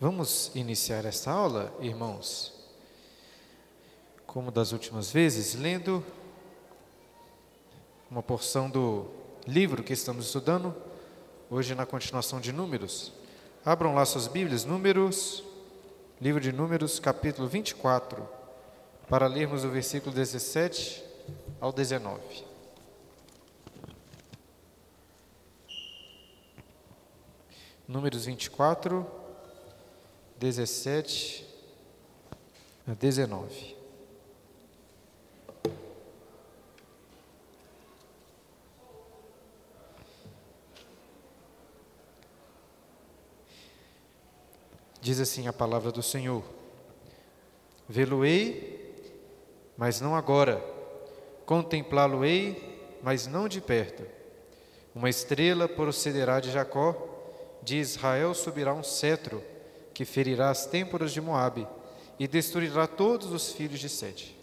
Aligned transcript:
Vamos 0.00 0.52
iniciar 0.54 1.04
esta 1.04 1.32
aula, 1.32 1.74
irmãos, 1.80 2.52
como 4.28 4.52
das 4.52 4.70
últimas 4.70 5.10
vezes, 5.10 5.56
lendo 5.56 6.04
uma 8.08 8.22
porção 8.22 8.70
do 8.70 9.06
livro 9.44 9.82
que 9.82 9.92
estamos 9.92 10.26
estudando, 10.26 10.72
hoje 11.50 11.74
na 11.74 11.84
continuação 11.84 12.40
de 12.40 12.52
Números. 12.52 13.12
Abram 13.64 13.92
lá 13.92 14.04
suas 14.04 14.28
Bíblias, 14.28 14.64
Números, 14.64 15.42
livro 16.20 16.40
de 16.40 16.52
Números, 16.52 17.00
capítulo 17.00 17.48
24, 17.48 18.24
para 19.08 19.26
lermos 19.26 19.64
o 19.64 19.68
versículo 19.68 20.14
17 20.14 21.02
ao 21.60 21.72
19. 21.72 22.20
Números 27.88 28.26
24, 28.26 29.17
17 30.38 31.44
a 32.86 32.94
19. 32.94 33.76
Diz 45.00 45.18
assim 45.18 45.48
a 45.48 45.52
palavra 45.52 45.90
do 45.90 46.04
Senhor: 46.04 46.44
Vê-lo-ei, 47.88 48.94
mas 49.76 50.00
não 50.00 50.14
agora, 50.14 50.64
contemplá-lo-ei, 51.44 52.96
mas 53.02 53.26
não 53.26 53.48
de 53.48 53.60
perto. 53.60 54.04
Uma 54.94 55.10
estrela 55.10 55.66
procederá 55.68 56.38
de 56.38 56.52
Jacó, 56.52 56.94
de 57.60 57.78
Israel 57.78 58.34
subirá 58.34 58.72
um 58.72 58.84
cetro 58.84 59.42
que 59.98 60.04
ferirá 60.04 60.48
as 60.48 60.64
têmporas 60.64 61.10
de 61.10 61.20
Moabe 61.20 61.66
e 62.20 62.28
destruirá 62.28 62.86
todos 62.86 63.32
os 63.32 63.50
filhos 63.50 63.80
de 63.80 63.88
Sete. 63.88 64.38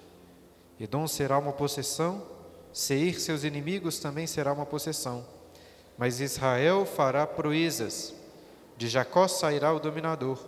Edom 0.77 1.07
será 1.07 1.37
uma 1.37 1.53
possessão, 1.53 2.21
Seir 2.73 3.17
seus 3.21 3.45
inimigos 3.45 3.97
também 3.99 4.27
será 4.27 4.51
uma 4.51 4.65
possessão. 4.65 5.25
Mas 5.97 6.19
Israel 6.19 6.85
fará 6.85 7.25
proezas, 7.25 8.13
de 8.75 8.89
Jacó 8.89 9.29
sairá 9.29 9.71
o 9.71 9.79
dominador 9.79 10.45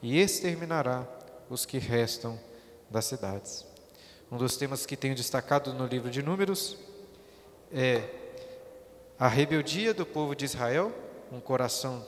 e 0.00 0.18
exterminará 0.18 1.06
os 1.50 1.66
que 1.66 1.76
restam 1.76 2.40
das 2.88 3.04
cidades. 3.04 3.62
Um 4.32 4.38
dos 4.38 4.56
temas 4.56 4.86
que 4.86 4.96
tenho 4.96 5.14
destacado 5.14 5.74
no 5.74 5.86
livro 5.86 6.10
de 6.10 6.22
Números 6.22 6.78
é 7.70 8.08
a 9.18 9.28
rebeldia 9.28 9.92
do 9.92 10.06
povo 10.06 10.34
de 10.34 10.46
Israel, 10.46 10.90
um 11.30 11.40
coração 11.40 12.06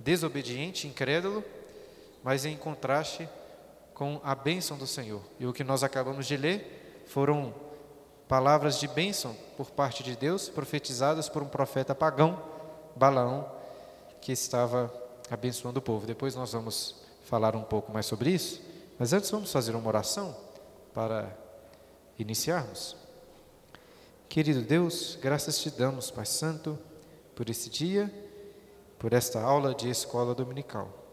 desobediente, 0.00 0.88
incrédulo, 0.88 1.44
mas 2.24 2.46
em 2.46 2.56
contraste 2.56 3.28
com 3.92 4.18
a 4.24 4.34
bênção 4.34 4.78
do 4.78 4.86
Senhor. 4.86 5.20
E 5.38 5.46
o 5.46 5.52
que 5.52 5.62
nós 5.62 5.84
acabamos 5.84 6.26
de 6.26 6.38
ler 6.38 7.04
foram 7.06 7.54
palavras 8.26 8.80
de 8.80 8.88
bênção 8.88 9.36
por 9.58 9.70
parte 9.70 10.02
de 10.02 10.16
Deus, 10.16 10.48
profetizadas 10.48 11.28
por 11.28 11.42
um 11.42 11.46
profeta 11.46 11.94
pagão, 11.94 12.42
Balaão, 12.96 13.46
que 14.22 14.32
estava 14.32 14.92
abençoando 15.30 15.80
o 15.80 15.82
povo. 15.82 16.06
Depois 16.06 16.34
nós 16.34 16.52
vamos 16.52 16.96
falar 17.24 17.54
um 17.54 17.62
pouco 17.62 17.92
mais 17.92 18.06
sobre 18.06 18.30
isso, 18.30 18.62
mas 18.98 19.12
antes 19.12 19.30
vamos 19.30 19.52
fazer 19.52 19.76
uma 19.76 19.86
oração 19.86 20.34
para 20.94 21.30
iniciarmos. 22.18 22.96
Querido 24.30 24.62
Deus, 24.62 25.18
graças 25.20 25.58
te 25.58 25.70
damos, 25.70 26.10
Pai 26.10 26.24
Santo, 26.24 26.78
por 27.36 27.50
esse 27.50 27.68
dia, 27.68 28.12
por 28.98 29.12
esta 29.12 29.42
aula 29.42 29.74
de 29.74 29.90
escola 29.90 30.34
dominical. 30.34 31.03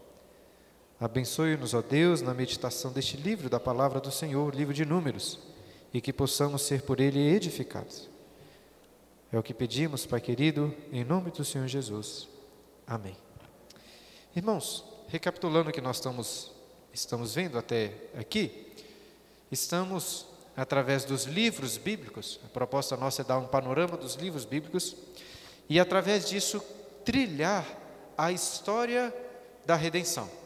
Abençoe-nos, 1.02 1.74
ó 1.74 1.82
Deus, 1.82 2.22
na 2.22 2.32
meditação 2.32 2.92
deste 2.92 3.16
livro 3.16 3.50
da 3.50 3.58
palavra 3.58 3.98
do 3.98 4.12
Senhor, 4.12 4.54
livro 4.54 4.72
de 4.72 4.84
Números, 4.84 5.36
e 5.92 6.00
que 6.00 6.12
possamos 6.12 6.62
ser 6.62 6.82
por 6.82 7.00
ele 7.00 7.18
edificados. 7.18 8.08
É 9.32 9.36
o 9.36 9.42
que 9.42 9.52
pedimos, 9.52 10.06
Pai 10.06 10.20
querido, 10.20 10.72
em 10.92 11.02
nome 11.02 11.32
do 11.32 11.44
Senhor 11.44 11.66
Jesus. 11.66 12.28
Amém. 12.86 13.16
Irmãos, 14.36 14.84
recapitulando 15.08 15.70
o 15.70 15.72
que 15.72 15.80
nós 15.80 15.96
estamos, 15.96 16.52
estamos 16.94 17.34
vendo 17.34 17.58
até 17.58 17.92
aqui, 18.16 18.72
estamos, 19.50 20.24
através 20.56 21.04
dos 21.04 21.24
livros 21.24 21.78
bíblicos, 21.78 22.38
a 22.44 22.48
proposta 22.48 22.96
nossa 22.96 23.22
é 23.22 23.24
dar 23.24 23.38
um 23.38 23.48
panorama 23.48 23.96
dos 23.96 24.14
livros 24.14 24.44
bíblicos, 24.44 24.94
e 25.68 25.80
através 25.80 26.28
disso 26.28 26.62
trilhar 27.04 27.66
a 28.16 28.30
história 28.30 29.12
da 29.66 29.74
redenção. 29.74 30.41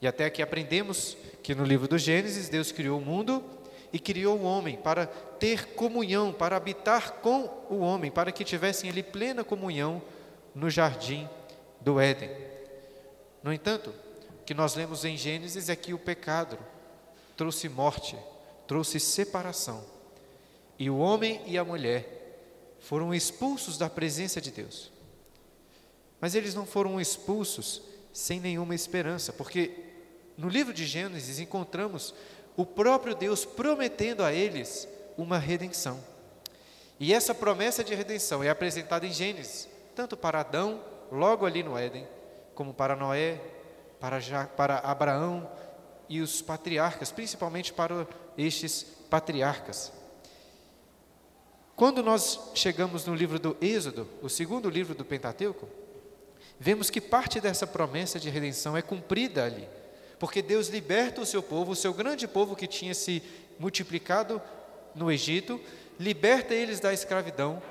E 0.00 0.06
até 0.06 0.26
aqui 0.26 0.42
aprendemos 0.42 1.16
que 1.42 1.54
no 1.54 1.64
livro 1.64 1.88
do 1.88 1.98
Gênesis, 1.98 2.48
Deus 2.48 2.70
criou 2.70 2.98
o 2.98 3.04
mundo 3.04 3.44
e 3.92 3.98
criou 3.98 4.38
o 4.38 4.42
homem 4.42 4.76
para 4.76 5.06
ter 5.06 5.74
comunhão, 5.74 6.32
para 6.32 6.56
habitar 6.56 7.14
com 7.14 7.44
o 7.70 7.78
homem, 7.78 8.10
para 8.10 8.30
que 8.30 8.44
tivessem 8.44 8.90
ali 8.90 9.02
plena 9.02 9.42
comunhão 9.42 10.02
no 10.54 10.68
jardim 10.68 11.28
do 11.80 11.98
Éden. 11.98 12.30
No 13.42 13.52
entanto, 13.52 13.90
o 14.40 14.44
que 14.44 14.54
nós 14.54 14.74
lemos 14.74 15.04
em 15.04 15.16
Gênesis 15.16 15.68
é 15.68 15.76
que 15.76 15.94
o 15.94 15.98
pecado 15.98 16.58
trouxe 17.36 17.68
morte, 17.68 18.16
trouxe 18.66 19.00
separação. 19.00 19.84
E 20.78 20.90
o 20.90 20.98
homem 20.98 21.40
e 21.46 21.56
a 21.58 21.64
mulher 21.64 22.18
foram 22.78 23.14
expulsos 23.14 23.78
da 23.78 23.90
presença 23.90 24.40
de 24.40 24.50
Deus. 24.50 24.92
Mas 26.20 26.34
eles 26.34 26.54
não 26.54 26.66
foram 26.66 27.00
expulsos 27.00 27.82
sem 28.12 28.40
nenhuma 28.40 28.74
esperança, 28.74 29.32
porque 29.32 29.87
no 30.38 30.48
livro 30.48 30.72
de 30.72 30.86
Gênesis 30.86 31.40
encontramos 31.40 32.14
o 32.56 32.64
próprio 32.64 33.12
Deus 33.12 33.44
prometendo 33.44 34.22
a 34.22 34.32
eles 34.32 34.88
uma 35.16 35.36
redenção. 35.36 35.98
E 37.00 37.12
essa 37.12 37.34
promessa 37.34 37.82
de 37.82 37.92
redenção 37.92 38.42
é 38.42 38.48
apresentada 38.48 39.04
em 39.04 39.12
Gênesis, 39.12 39.68
tanto 39.96 40.16
para 40.16 40.40
Adão, 40.40 40.80
logo 41.10 41.44
ali 41.44 41.64
no 41.64 41.76
Éden, 41.76 42.06
como 42.54 42.72
para 42.72 42.94
Noé, 42.94 43.40
para, 43.98 44.20
ja, 44.20 44.46
para 44.46 44.78
Abraão 44.78 45.50
e 46.08 46.20
os 46.20 46.40
patriarcas, 46.40 47.10
principalmente 47.10 47.72
para 47.72 48.06
estes 48.36 48.84
patriarcas. 49.10 49.92
Quando 51.74 52.00
nós 52.00 52.52
chegamos 52.54 53.04
no 53.06 53.14
livro 53.14 53.40
do 53.40 53.56
Êxodo, 53.60 54.08
o 54.22 54.28
segundo 54.28 54.70
livro 54.70 54.94
do 54.94 55.04
Pentateuco, 55.04 55.68
vemos 56.60 56.90
que 56.90 57.00
parte 57.00 57.40
dessa 57.40 57.66
promessa 57.66 58.20
de 58.20 58.30
redenção 58.30 58.76
é 58.76 58.82
cumprida 58.82 59.44
ali 59.44 59.68
porque 60.18 60.42
Deus 60.42 60.68
liberta 60.68 61.20
o 61.20 61.26
seu 61.26 61.42
povo, 61.42 61.72
o 61.72 61.76
seu 61.76 61.94
grande 61.94 62.26
povo 62.26 62.56
que 62.56 62.66
tinha 62.66 62.94
se 62.94 63.22
multiplicado 63.58 64.40
no 64.94 65.10
Egito, 65.10 65.60
liberta 65.98 66.54
eles 66.54 66.80
da 66.80 66.92
escravidão, 66.92 67.62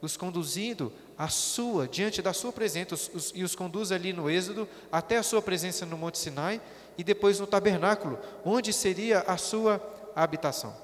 os 0.00 0.16
conduzindo 0.16 0.92
à 1.16 1.28
sua, 1.28 1.86
diante 1.88 2.20
da 2.20 2.32
sua 2.32 2.52
presença, 2.52 2.94
os, 2.94 3.10
os, 3.14 3.32
e 3.34 3.42
os 3.42 3.54
conduz 3.54 3.92
ali 3.92 4.12
no 4.12 4.28
Êxodo 4.28 4.68
até 4.90 5.16
a 5.16 5.22
sua 5.22 5.40
presença 5.40 5.86
no 5.86 5.96
Monte 5.96 6.18
Sinai 6.18 6.60
e 6.96 7.04
depois 7.04 7.40
no 7.40 7.46
tabernáculo, 7.46 8.18
onde 8.44 8.72
seria 8.72 9.20
a 9.20 9.36
sua 9.36 9.80
habitação. 10.14 10.74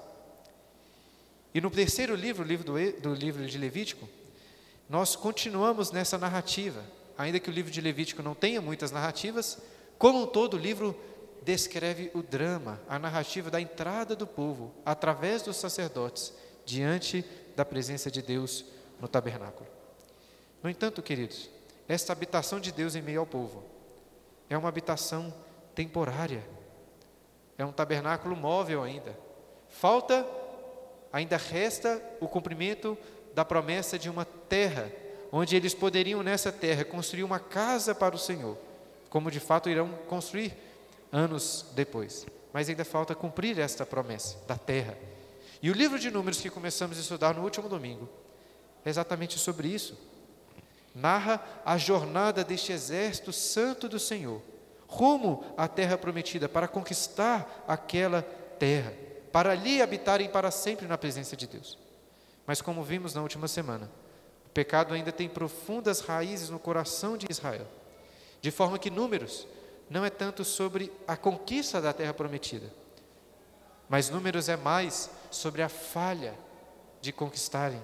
E 1.54 1.60
no 1.60 1.70
terceiro 1.70 2.14
livro, 2.14 2.44
livro 2.44 2.64
do, 2.64 3.00
do 3.00 3.14
livro 3.14 3.44
de 3.44 3.58
Levítico, 3.58 4.08
nós 4.88 5.16
continuamos 5.16 5.90
nessa 5.90 6.16
narrativa, 6.16 6.82
ainda 7.18 7.40
que 7.40 7.50
o 7.50 7.52
livro 7.52 7.70
de 7.70 7.80
Levítico 7.80 8.22
não 8.22 8.34
tenha 8.34 8.60
muitas 8.60 8.90
narrativas, 8.90 9.58
como 10.00 10.22
um 10.22 10.26
todo, 10.26 10.54
o 10.54 10.58
livro 10.58 10.98
descreve 11.42 12.10
o 12.14 12.22
drama, 12.22 12.80
a 12.88 12.98
narrativa 12.98 13.50
da 13.50 13.60
entrada 13.60 14.16
do 14.16 14.26
povo, 14.26 14.72
através 14.82 15.42
dos 15.42 15.58
sacerdotes, 15.58 16.32
diante 16.64 17.22
da 17.54 17.66
presença 17.66 18.10
de 18.10 18.22
Deus 18.22 18.64
no 18.98 19.06
tabernáculo. 19.06 19.68
No 20.62 20.70
entanto, 20.70 21.02
queridos, 21.02 21.50
esta 21.86 22.14
habitação 22.14 22.58
de 22.58 22.72
Deus 22.72 22.94
em 22.94 23.02
meio 23.02 23.20
ao 23.20 23.26
povo 23.26 23.62
é 24.48 24.56
uma 24.56 24.70
habitação 24.70 25.34
temporária, 25.74 26.42
é 27.58 27.64
um 27.66 27.70
tabernáculo 27.72 28.34
móvel 28.34 28.82
ainda. 28.82 29.14
Falta, 29.68 30.26
ainda 31.12 31.36
resta 31.36 32.02
o 32.22 32.26
cumprimento 32.26 32.96
da 33.34 33.44
promessa 33.44 33.98
de 33.98 34.08
uma 34.08 34.24
terra, 34.24 34.90
onde 35.30 35.56
eles 35.56 35.74
poderiam 35.74 36.22
nessa 36.22 36.50
terra 36.50 36.86
construir 36.86 37.22
uma 37.22 37.38
casa 37.38 37.94
para 37.94 38.16
o 38.16 38.18
Senhor 38.18 38.69
como 39.10 39.30
de 39.30 39.40
fato 39.40 39.68
irão 39.68 39.90
construir 40.08 40.56
anos 41.12 41.66
depois. 41.74 42.24
Mas 42.52 42.68
ainda 42.68 42.84
falta 42.84 43.14
cumprir 43.14 43.58
esta 43.58 43.84
promessa 43.84 44.38
da 44.46 44.56
terra. 44.56 44.96
E 45.60 45.70
o 45.70 45.74
livro 45.74 45.98
de 45.98 46.10
Números 46.10 46.40
que 46.40 46.48
começamos 46.48 46.96
a 46.96 47.00
estudar 47.00 47.34
no 47.34 47.42
último 47.42 47.68
domingo 47.68 48.08
é 48.84 48.88
exatamente 48.88 49.38
sobre 49.38 49.68
isso. 49.68 49.98
Narra 50.94 51.44
a 51.64 51.76
jornada 51.76 52.42
deste 52.42 52.72
exército 52.72 53.32
santo 53.32 53.88
do 53.88 53.98
Senhor, 53.98 54.40
rumo 54.88 55.44
à 55.56 55.68
terra 55.68 55.98
prometida, 55.98 56.48
para 56.48 56.66
conquistar 56.66 57.64
aquela 57.68 58.22
terra, 58.58 58.92
para 59.30 59.52
ali 59.52 59.82
habitarem 59.82 60.28
para 60.28 60.50
sempre 60.50 60.86
na 60.86 60.98
presença 60.98 61.36
de 61.36 61.46
Deus. 61.46 61.78
Mas 62.46 62.60
como 62.60 62.82
vimos 62.82 63.14
na 63.14 63.22
última 63.22 63.46
semana, 63.46 63.88
o 64.46 64.48
pecado 64.48 64.94
ainda 64.94 65.12
tem 65.12 65.28
profundas 65.28 66.00
raízes 66.00 66.50
no 66.50 66.58
coração 66.58 67.16
de 67.16 67.26
Israel 67.30 67.66
de 68.40 68.50
forma 68.50 68.78
que 68.78 68.90
Números 68.90 69.46
não 69.88 70.04
é 70.04 70.10
tanto 70.10 70.44
sobre 70.44 70.92
a 71.06 71.16
conquista 71.16 71.80
da 71.80 71.92
terra 71.92 72.14
prometida, 72.14 72.72
mas 73.88 74.08
números 74.08 74.48
é 74.48 74.56
mais 74.56 75.10
sobre 75.32 75.62
a 75.62 75.68
falha 75.68 76.32
de 77.00 77.12
conquistarem, 77.12 77.82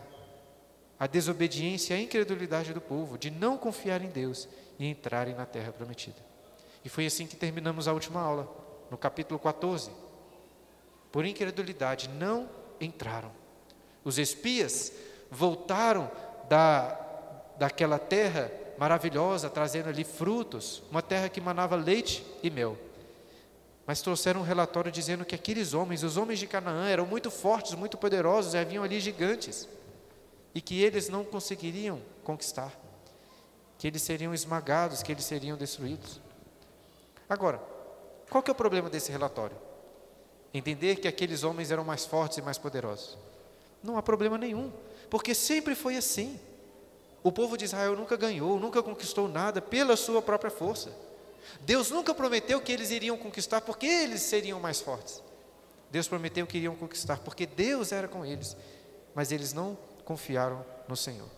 a 1.00 1.08
desobediência 1.08 1.94
e 1.94 1.98
a 1.98 2.00
incredulidade 2.00 2.72
do 2.72 2.80
povo, 2.80 3.18
de 3.18 3.28
não 3.28 3.58
confiar 3.58 4.00
em 4.00 4.08
Deus 4.08 4.48
e 4.78 4.86
entrarem 4.86 5.34
na 5.34 5.44
terra 5.44 5.72
prometida. 5.72 6.24
E 6.84 6.88
foi 6.88 7.06
assim 7.06 7.26
que 7.26 7.34
terminamos 7.34 7.88
a 7.88 7.92
última 7.92 8.20
aula, 8.20 8.48
no 8.88 8.96
capítulo 8.96 9.40
14. 9.40 9.90
Por 11.10 11.26
incredulidade, 11.26 12.08
não 12.08 12.48
entraram. 12.80 13.32
Os 14.04 14.16
espias 14.16 14.92
voltaram 15.28 16.08
da, 16.48 16.90
daquela 17.58 17.98
terra 17.98 18.48
maravilhosa, 18.78 19.48
trazendo 19.48 19.88
ali 19.88 20.04
frutos, 20.04 20.82
uma 20.90 21.02
terra 21.02 21.28
que 21.28 21.40
manava 21.40 21.76
leite 21.76 22.24
e 22.42 22.50
mel. 22.50 22.76
Mas 23.86 24.02
trouxeram 24.02 24.40
um 24.40 24.44
relatório 24.44 24.90
dizendo 24.90 25.24
que 25.24 25.34
aqueles 25.34 25.72
homens, 25.72 26.02
os 26.02 26.16
homens 26.16 26.38
de 26.38 26.46
Canaã, 26.46 26.88
eram 26.88 27.06
muito 27.06 27.30
fortes, 27.30 27.74
muito 27.74 27.96
poderosos, 27.96 28.54
e 28.54 28.58
haviam 28.58 28.82
ali 28.82 28.98
gigantes, 29.00 29.68
e 30.54 30.60
que 30.60 30.82
eles 30.82 31.08
não 31.08 31.24
conseguiriam 31.24 32.00
conquistar, 32.24 32.72
que 33.78 33.86
eles 33.86 34.02
seriam 34.02 34.34
esmagados, 34.34 35.02
que 35.02 35.12
eles 35.12 35.24
seriam 35.24 35.56
destruídos. 35.56 36.20
Agora, 37.28 37.60
qual 38.28 38.42
que 38.42 38.50
é 38.50 38.52
o 38.52 38.56
problema 38.56 38.90
desse 38.90 39.12
relatório? 39.12 39.56
Entender 40.52 40.96
que 40.96 41.06
aqueles 41.06 41.44
homens 41.44 41.70
eram 41.70 41.84
mais 41.84 42.04
fortes 42.04 42.38
e 42.38 42.42
mais 42.42 42.58
poderosos. 42.58 43.16
Não 43.82 43.96
há 43.96 44.02
problema 44.02 44.36
nenhum, 44.36 44.72
porque 45.08 45.34
sempre 45.34 45.74
foi 45.74 45.96
assim. 45.96 46.40
O 47.22 47.32
povo 47.32 47.56
de 47.56 47.64
Israel 47.64 47.96
nunca 47.96 48.16
ganhou, 48.16 48.58
nunca 48.58 48.82
conquistou 48.82 49.28
nada 49.28 49.60
pela 49.60 49.96
sua 49.96 50.22
própria 50.22 50.50
força. 50.50 50.90
Deus 51.60 51.90
nunca 51.90 52.14
prometeu 52.14 52.60
que 52.60 52.72
eles 52.72 52.90
iriam 52.90 53.16
conquistar 53.16 53.60
porque 53.60 53.86
eles 53.86 54.22
seriam 54.22 54.60
mais 54.60 54.80
fortes. 54.80 55.22
Deus 55.90 56.08
prometeu 56.08 56.46
que 56.46 56.58
iriam 56.58 56.74
conquistar 56.74 57.18
porque 57.18 57.46
Deus 57.46 57.92
era 57.92 58.08
com 58.08 58.24
eles, 58.24 58.56
mas 59.14 59.32
eles 59.32 59.52
não 59.52 59.76
confiaram 60.04 60.64
no 60.88 60.96
Senhor. 60.96 61.28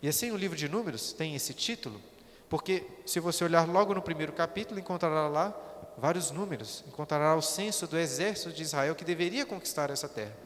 E 0.00 0.08
assim 0.08 0.30
o 0.30 0.36
livro 0.36 0.56
de 0.56 0.68
Números 0.68 1.12
tem 1.12 1.34
esse 1.34 1.54
título, 1.54 2.00
porque 2.48 2.86
se 3.06 3.20
você 3.20 3.44
olhar 3.44 3.68
logo 3.68 3.94
no 3.94 4.02
primeiro 4.02 4.32
capítulo, 4.32 4.78
encontrará 4.78 5.28
lá 5.28 5.56
vários 5.96 6.30
números, 6.30 6.84
encontrará 6.86 7.34
o 7.34 7.42
censo 7.42 7.86
do 7.86 7.98
exército 7.98 8.52
de 8.52 8.62
Israel 8.62 8.94
que 8.94 9.04
deveria 9.04 9.46
conquistar 9.46 9.90
essa 9.90 10.08
terra. 10.08 10.36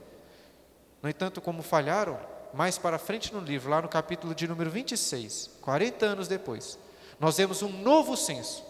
No 1.02 1.08
entanto, 1.08 1.40
como 1.40 1.62
falharam, 1.62 2.18
mais 2.56 2.78
para 2.78 2.98
frente 2.98 3.34
no 3.34 3.40
livro, 3.40 3.70
lá 3.70 3.82
no 3.82 3.88
capítulo 3.88 4.34
de 4.34 4.48
número 4.48 4.70
26, 4.70 5.50
40 5.60 6.06
anos 6.06 6.26
depois, 6.26 6.78
nós 7.20 7.36
vemos 7.36 7.62
um 7.62 7.68
novo 7.68 8.16
censo, 8.16 8.64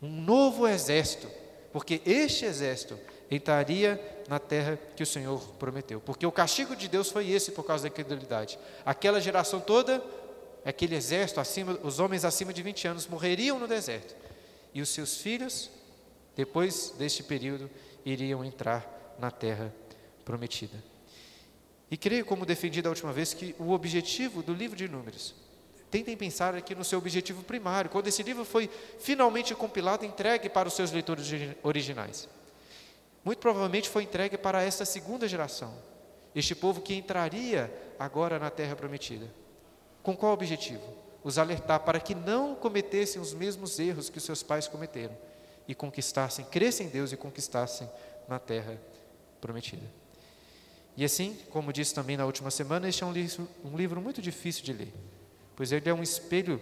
um 0.00 0.08
novo 0.08 0.66
exército, 0.66 1.28
porque 1.72 2.00
este 2.06 2.44
exército 2.44 2.96
entraria 3.28 4.00
na 4.28 4.38
terra 4.38 4.78
que 4.94 5.02
o 5.02 5.06
Senhor 5.06 5.40
prometeu. 5.58 6.00
Porque 6.00 6.24
o 6.24 6.32
castigo 6.32 6.76
de 6.76 6.88
Deus 6.88 7.10
foi 7.10 7.28
esse 7.30 7.50
por 7.50 7.64
causa 7.64 7.82
da 7.82 7.88
incredulidade. 7.88 8.58
Aquela 8.86 9.20
geração 9.20 9.60
toda, 9.60 10.02
aquele 10.64 10.94
exército 10.94 11.40
acima, 11.40 11.78
os 11.82 11.98
homens 11.98 12.24
acima 12.24 12.52
de 12.52 12.62
20 12.62 12.88
anos 12.88 13.06
morreriam 13.06 13.58
no 13.58 13.66
deserto. 13.66 14.14
E 14.72 14.80
os 14.80 14.88
seus 14.88 15.16
filhos, 15.18 15.68
depois 16.36 16.94
deste 16.96 17.22
período, 17.22 17.68
iriam 18.04 18.44
entrar 18.44 19.16
na 19.18 19.30
terra 19.30 19.74
prometida. 20.24 20.82
E 21.90 21.96
creio, 21.96 22.24
como 22.24 22.44
defendi 22.44 22.82
da 22.82 22.90
última 22.90 23.12
vez, 23.12 23.32
que 23.32 23.54
o 23.58 23.70
objetivo 23.70 24.42
do 24.42 24.52
livro 24.52 24.76
de 24.76 24.86
Números, 24.88 25.34
tentem 25.90 26.16
pensar 26.16 26.54
aqui 26.54 26.74
no 26.74 26.84
seu 26.84 26.98
objetivo 26.98 27.42
primário, 27.42 27.90
quando 27.90 28.08
esse 28.08 28.22
livro 28.22 28.44
foi 28.44 28.68
finalmente 28.98 29.54
compilado 29.54 30.04
e 30.04 30.08
entregue 30.08 30.48
para 30.48 30.68
os 30.68 30.74
seus 30.74 30.92
leitores 30.92 31.26
originais. 31.62 32.28
Muito 33.24 33.38
provavelmente 33.38 33.88
foi 33.88 34.02
entregue 34.02 34.36
para 34.36 34.62
esta 34.62 34.84
segunda 34.84 35.26
geração, 35.26 35.74
este 36.34 36.54
povo 36.54 36.80
que 36.80 36.94
entraria 36.94 37.72
agora 37.98 38.38
na 38.38 38.50
terra 38.50 38.76
prometida. 38.76 39.28
Com 40.02 40.16
qual 40.16 40.32
objetivo? 40.32 40.82
Os 41.24 41.38
alertar 41.38 41.80
para 41.80 42.00
que 42.00 42.14
não 42.14 42.54
cometessem 42.54 43.20
os 43.20 43.34
mesmos 43.34 43.78
erros 43.78 44.08
que 44.08 44.18
os 44.18 44.24
seus 44.24 44.42
pais 44.42 44.68
cometeram 44.68 45.16
e 45.66 45.74
conquistassem, 45.74 46.44
crescem 46.44 46.86
em 46.86 46.90
Deus 46.90 47.12
e 47.12 47.16
conquistassem 47.16 47.88
na 48.28 48.38
terra 48.38 48.78
prometida. 49.40 49.97
E 50.98 51.04
assim, 51.04 51.38
como 51.50 51.72
disse 51.72 51.94
também 51.94 52.16
na 52.16 52.26
última 52.26 52.50
semana, 52.50 52.88
este 52.88 53.04
é 53.04 53.06
um 53.06 53.12
livro, 53.12 53.48
um 53.64 53.76
livro 53.76 54.00
muito 54.00 54.20
difícil 54.20 54.64
de 54.64 54.72
ler, 54.72 54.92
pois 55.54 55.70
ele 55.70 55.88
é 55.88 55.94
um 55.94 56.02
espelho 56.02 56.60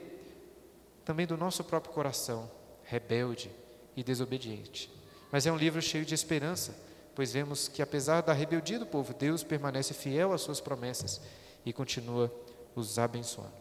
também 1.07 1.27
do 1.27 1.39
nosso 1.39 1.65
próprio 1.65 1.95
coração, 1.95 2.51
rebelde 2.85 3.51
e 3.97 4.05
desobediente. 4.05 4.93
Mas 5.33 5.47
é 5.47 5.53
um 5.53 5.57
livro 5.57 5.81
cheio 5.81 6.05
de 6.05 6.15
esperança, 6.15 6.77
pois 7.15 7.33
vemos 7.33 7.67
que 7.67 7.81
apesar 7.81 8.21
da 8.21 8.35
rebeldia 8.35 8.79
do 8.79 8.85
povo, 8.85 9.15
Deus 9.15 9.43
permanece 9.43 9.95
fiel 9.95 10.35
às 10.35 10.43
suas 10.43 10.61
promessas 10.61 11.19
e 11.65 11.73
continua 11.73 12.31
os 12.75 12.99
abençoando. 12.99 13.55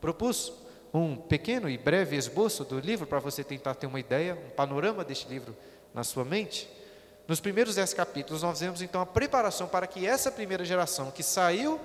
Propus 0.00 0.52
um 0.94 1.16
pequeno 1.16 1.68
e 1.68 1.76
breve 1.76 2.14
esboço 2.14 2.64
do 2.64 2.78
livro 2.78 3.04
para 3.04 3.18
você 3.18 3.42
tentar 3.42 3.74
ter 3.74 3.88
uma 3.88 3.98
ideia, 3.98 4.36
um 4.36 4.50
panorama 4.50 5.04
deste 5.04 5.28
livro 5.28 5.56
na 5.92 6.04
sua 6.04 6.24
mente. 6.24 6.70
Nos 7.26 7.40
primeiros 7.40 7.76
dez 7.76 7.94
capítulos, 7.94 8.42
nós 8.42 8.60
vemos 8.60 8.82
então 8.82 9.00
a 9.00 9.06
preparação 9.06 9.68
para 9.68 9.86
que 9.86 10.06
essa 10.06 10.30
primeira 10.30 10.64
geração 10.64 11.10
que 11.10 11.22
saiu 11.22 11.80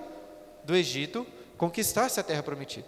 do 0.63 0.75
Egito 0.75 1.25
conquistasse 1.57 2.19
a 2.19 2.23
terra 2.23 2.43
prometida. 2.43 2.87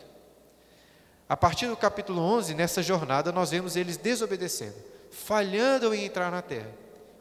A 1.27 1.37
partir 1.37 1.67
do 1.67 1.77
capítulo 1.77 2.21
11, 2.21 2.55
nessa 2.55 2.81
jornada, 2.81 3.31
nós 3.31 3.51
vemos 3.51 3.75
eles 3.75 3.97
desobedecendo, 3.97 4.75
falhando 5.11 5.93
em 5.93 6.05
entrar 6.05 6.31
na 6.31 6.41
terra 6.41 6.71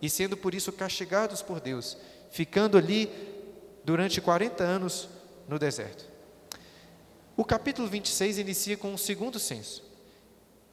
e 0.00 0.08
sendo 0.08 0.36
por 0.36 0.54
isso 0.54 0.72
castigados 0.72 1.42
por 1.42 1.60
Deus, 1.60 1.96
ficando 2.30 2.78
ali 2.78 3.10
durante 3.84 4.20
40 4.20 4.64
anos 4.64 5.08
no 5.46 5.58
deserto. 5.58 6.06
O 7.36 7.44
capítulo 7.44 7.86
26 7.86 8.38
inicia 8.38 8.76
com 8.76 8.92
um 8.92 8.98
segundo 8.98 9.38
censo, 9.38 9.84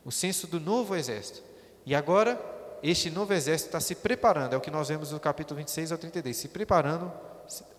o 0.03 0.11
censo 0.11 0.47
do 0.47 0.59
novo 0.59 0.95
exército. 0.95 1.43
E 1.85 1.93
agora 1.93 2.39
este 2.91 3.09
novo 3.09 3.33
exército 3.33 3.69
está 3.69 3.79
se 3.79 3.95
preparando, 3.95 4.53
é 4.53 4.57
o 4.57 4.61
que 4.61 4.69
nós 4.69 4.89
vemos 4.89 5.11
no 5.11 5.19
capítulo 5.19 5.57
26 5.57 5.91
ao 5.91 5.97
32, 5.97 6.37
se 6.37 6.47
preparando, 6.47 7.11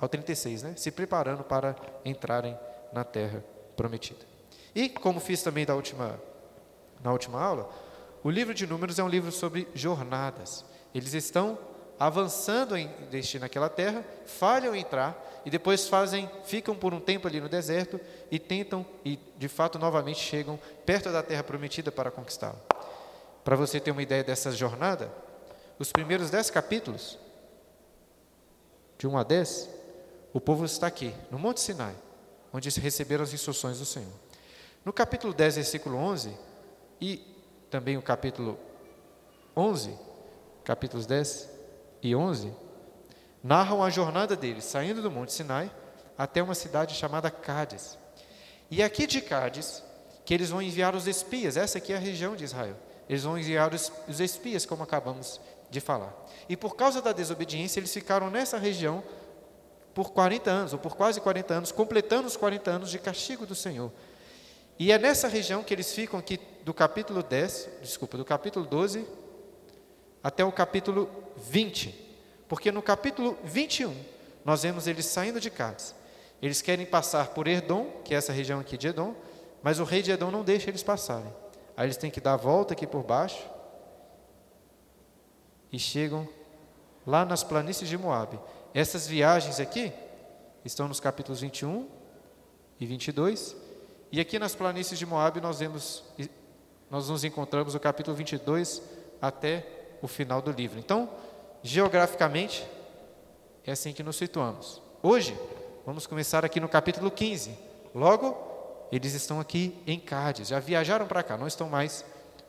ao 0.01 0.09
36, 0.09 0.63
né? 0.63 0.75
Se 0.77 0.91
preparando 0.91 1.45
para 1.45 1.77
entrarem 2.05 2.59
na 2.93 3.05
terra 3.05 3.45
prometida. 3.77 4.21
E, 4.75 4.89
como 4.89 5.21
fiz 5.21 5.43
também 5.43 5.65
da 5.65 5.75
última, 5.75 6.21
na 7.03 7.13
última 7.13 7.41
aula, 7.41 7.71
o 8.25 8.31
livro 8.31 8.53
de 8.53 8.67
Números 8.67 8.99
é 8.99 9.05
um 9.05 9.09
livro 9.09 9.31
sobre 9.31 9.69
jornadas. 9.75 10.65
Eles 10.95 11.15
estão 11.15 11.59
avançando 11.99 12.77
em 12.77 12.89
destino 13.11 13.45
àquela 13.45 13.69
terra, 13.69 14.05
falham 14.27 14.75
em 14.75 14.81
entrar 14.81 15.43
e 15.45 15.51
depois 15.51 15.89
fazem, 15.89 16.29
ficam 16.45 16.75
por 16.75 16.93
um 16.93 17.01
tempo 17.01 17.29
ali 17.29 17.41
no 17.41 17.49
deserto 17.49 18.01
e 18.31 18.39
tentam 18.39 18.85
e 19.05 19.19
de 19.39 19.49
fato 19.49 19.79
novamente 19.79 20.19
chegam 20.19 20.59
perto 20.85 21.11
da 21.13 21.23
terra 21.23 21.45
prometida 21.45 21.93
para 21.93 22.11
conquistá-la. 22.11 22.59
Para 23.47 23.55
você 23.55 23.79
ter 23.79 23.93
uma 23.93 24.03
ideia 24.03 24.25
dessa 24.25 24.51
jornada, 24.51 25.09
os 25.79 25.93
primeiros 25.93 26.31
dez 26.31 26.51
capítulos, 26.51 27.17
de 28.99 29.07
1 29.07 29.17
a 29.17 29.23
10, 29.23 29.71
o 30.33 30.41
povo 30.41 30.65
está 30.65 30.89
aqui, 30.89 31.15
no 31.31 31.39
Monte 31.39 31.61
Sinai, 31.61 31.95
onde 32.53 32.69
receberam 32.81 33.23
as 33.23 33.33
instruções 33.33 33.79
do 33.79 33.85
Senhor. 33.85 34.11
No 34.85 34.93
capítulo 34.93 35.33
10, 35.33 35.55
versículo 35.55 35.97
11, 35.97 36.37
e 37.01 37.19
também 37.71 37.97
o 37.97 38.03
capítulo 38.03 38.59
11, 39.57 39.97
capítulos 40.65 41.07
10 41.07 41.49
e 42.03 42.17
11, 42.17 42.53
narram 43.45 43.81
a 43.81 43.91
jornada 43.91 44.35
deles, 44.35 44.65
saindo 44.65 45.01
do 45.01 45.09
Monte 45.09 45.33
Sinai 45.33 45.71
até 46.19 46.43
uma 46.43 46.57
cidade 46.57 46.97
chamada 46.97 47.31
Cádiz. 47.31 47.97
E 48.69 48.83
é 48.83 48.85
aqui 48.85 49.07
de 49.07 49.21
Cádiz 49.21 49.85
que 50.25 50.35
eles 50.35 50.51
vão 50.51 50.61
enviar 50.61 50.97
os 50.97 51.07
espias, 51.07 51.57
essa 51.57 51.79
aqui 51.79 51.93
é 51.93 51.97
a 51.97 52.01
região 52.01 52.35
de 52.35 52.43
Israel. 52.43 52.86
Eles 53.09 53.23
vão 53.23 53.39
enviar 53.39 53.73
os, 53.73 53.93
os 54.09 54.21
espias, 54.21 54.67
como 54.67 54.83
acabamos 54.83 55.41
de 55.71 55.81
falar. 55.81 56.15
E 56.49 56.57
por 56.57 56.77
causa 56.77 57.01
da 57.01 57.13
desobediência, 57.13 57.81
eles 57.81 57.93
ficaram 57.93 58.31
nessa 58.31 58.59
região 58.59 59.03
por 59.95 60.13
40 60.13 60.51
anos, 60.51 60.73
ou 60.73 60.79
por 60.79 60.97
quase 60.97 61.21
40 61.21 61.55
anos, 61.55 61.73
completando 61.73 62.27
os 62.27 62.37
40 62.37 62.71
anos 62.71 62.91
de 62.91 62.99
castigo 62.99 63.47
do 63.47 63.55
Senhor. 63.55 63.91
E 64.79 64.93
é 64.93 64.99
nessa 64.99 65.27
região 65.27 65.63
que 65.63 65.73
eles 65.73 65.93
ficam 65.93 66.19
aqui 66.19 66.39
do 66.65 66.75
capítulo 66.75 67.23
10, 67.23 67.69
desculpa, 67.81 68.19
do 68.19 68.25
capítulo 68.25 68.67
12 68.67 69.07
até 70.23 70.45
o 70.45 70.53
capítulo 70.53 71.09
20. 71.37 71.95
Porque 72.49 72.71
no 72.71 72.83
capítulo 72.83 73.39
21, 73.45 73.97
nós 74.45 74.63
vemos 74.63 74.87
eles 74.87 75.07
saindo 75.07 75.41
de 75.41 75.51
Cádiz. 75.51 75.95
Eles 76.43 76.61
querem 76.61 76.85
passar 76.85 77.29
por 77.29 77.49
Edom, 77.49 77.87
que 78.05 78.15
é 78.15 78.19
essa 78.19 78.33
região 78.33 78.61
aqui 78.61 78.77
de 78.77 78.89
Edom, 78.89 79.15
mas 79.63 79.79
o 79.79 79.85
rei 79.85 80.03
de 80.03 80.11
Edom 80.11 80.31
não 80.31 80.45
deixa 80.45 80.69
eles 80.69 80.83
passarem. 80.83 81.33
Aí 81.77 81.87
eles 81.87 81.97
têm 81.97 82.11
que 82.11 82.21
dar 82.21 82.35
a 82.35 82.37
volta 82.37 82.73
aqui 82.73 82.87
por 82.87 83.03
baixo 83.03 83.45
e 85.71 85.79
chegam 85.79 86.27
lá 87.07 87.25
nas 87.25 87.45
planícies 87.45 87.89
de 87.89 87.99
Moabe. 87.99 88.39
Essas 88.73 89.07
viagens 89.07 89.61
aqui 89.61 89.93
estão 90.65 90.89
nos 90.89 91.01
capítulos 91.01 91.41
21 91.41 91.87
e 92.81 92.87
22. 92.87 93.55
E 94.11 94.21
aqui 94.21 94.39
nas 94.39 94.55
planícies 94.55 94.99
de 94.99 95.05
Moabe 95.05 95.41
nós 95.41 95.59
vemos 95.59 96.03
nós 96.91 97.09
nos 97.09 97.25
encontramos 97.25 97.75
no 97.75 97.81
capítulo 97.81 98.17
22 98.17 98.81
até 99.21 99.67
o 100.01 100.07
final 100.07 100.41
do 100.41 100.53
livro. 100.53 100.79
Então, 100.79 101.11
geograficamente, 101.63 102.67
é 103.65 103.73
assim 103.73 103.93
que 103.93 104.03
nos 104.03 104.17
situamos. 104.17 104.81
Hoje, 105.03 105.37
vamos 105.85 106.07
começar 106.07 106.45
aqui 106.45 106.61
no 106.61 106.69
capítulo 106.69 107.11
15. 107.11 107.59
Logo, 107.95 108.56
eles 108.91 109.15
estão 109.15 109.41
aqui 109.41 109.77
em 109.87 109.99
Cádiz, 109.99 110.49
já 110.49 110.61
viajaram 110.61 111.07
para 111.07 111.23
cá, 111.23 111.37
não 111.37 111.47
estão 111.47 111.69
mais 111.69 112.05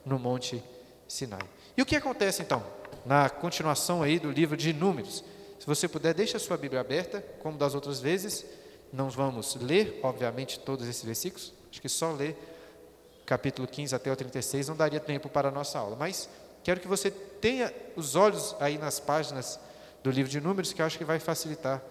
no 0.05 0.19
Monte 0.19 0.63
Sinai. 1.07 1.41
E 1.75 1.81
o 1.81 1.85
que 1.85 1.95
acontece 1.95 2.41
então? 2.41 2.63
Na 3.05 3.29
continuação 3.29 4.03
aí 4.03 4.19
do 4.19 4.31
livro 4.31 4.55
de 4.55 4.73
Números. 4.73 5.23
Se 5.59 5.65
você 5.65 5.87
puder, 5.87 6.13
deixe 6.13 6.37
a 6.37 6.39
sua 6.39 6.57
Bíblia 6.57 6.81
aberta, 6.81 7.23
como 7.39 7.57
das 7.57 7.73
outras 7.73 7.99
vezes. 7.99 8.45
Não 8.91 9.09
vamos 9.09 9.55
ler, 9.55 9.99
obviamente, 10.03 10.59
todos 10.59 10.87
esses 10.87 11.03
versículos. 11.03 11.53
Acho 11.69 11.81
que 11.81 11.89
só 11.89 12.11
ler 12.11 12.37
capítulo 13.25 13.67
15 13.67 13.93
até 13.93 14.11
o 14.11 14.15
36 14.15 14.69
não 14.69 14.75
daria 14.75 14.99
tempo 14.99 15.27
para 15.27 15.49
a 15.49 15.51
nossa 15.51 15.77
aula. 15.77 15.95
Mas 15.95 16.29
quero 16.63 16.79
que 16.79 16.87
você 16.87 17.11
tenha 17.11 17.73
os 17.95 18.15
olhos 18.15 18.55
aí 18.59 18.77
nas 18.77 18.99
páginas 18.99 19.59
do 20.03 20.09
livro 20.09 20.31
de 20.31 20.39
Números, 20.39 20.71
que 20.71 20.81
acho 20.81 20.97
que 20.97 21.03
vai 21.03 21.19
facilitar 21.19 21.81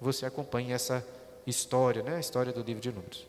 você 0.00 0.24
acompanhe 0.24 0.72
essa 0.72 1.06
história, 1.46 2.02
né? 2.02 2.16
a 2.16 2.20
história 2.20 2.52
do 2.52 2.62
livro 2.62 2.80
de 2.80 2.90
Números. 2.90 3.26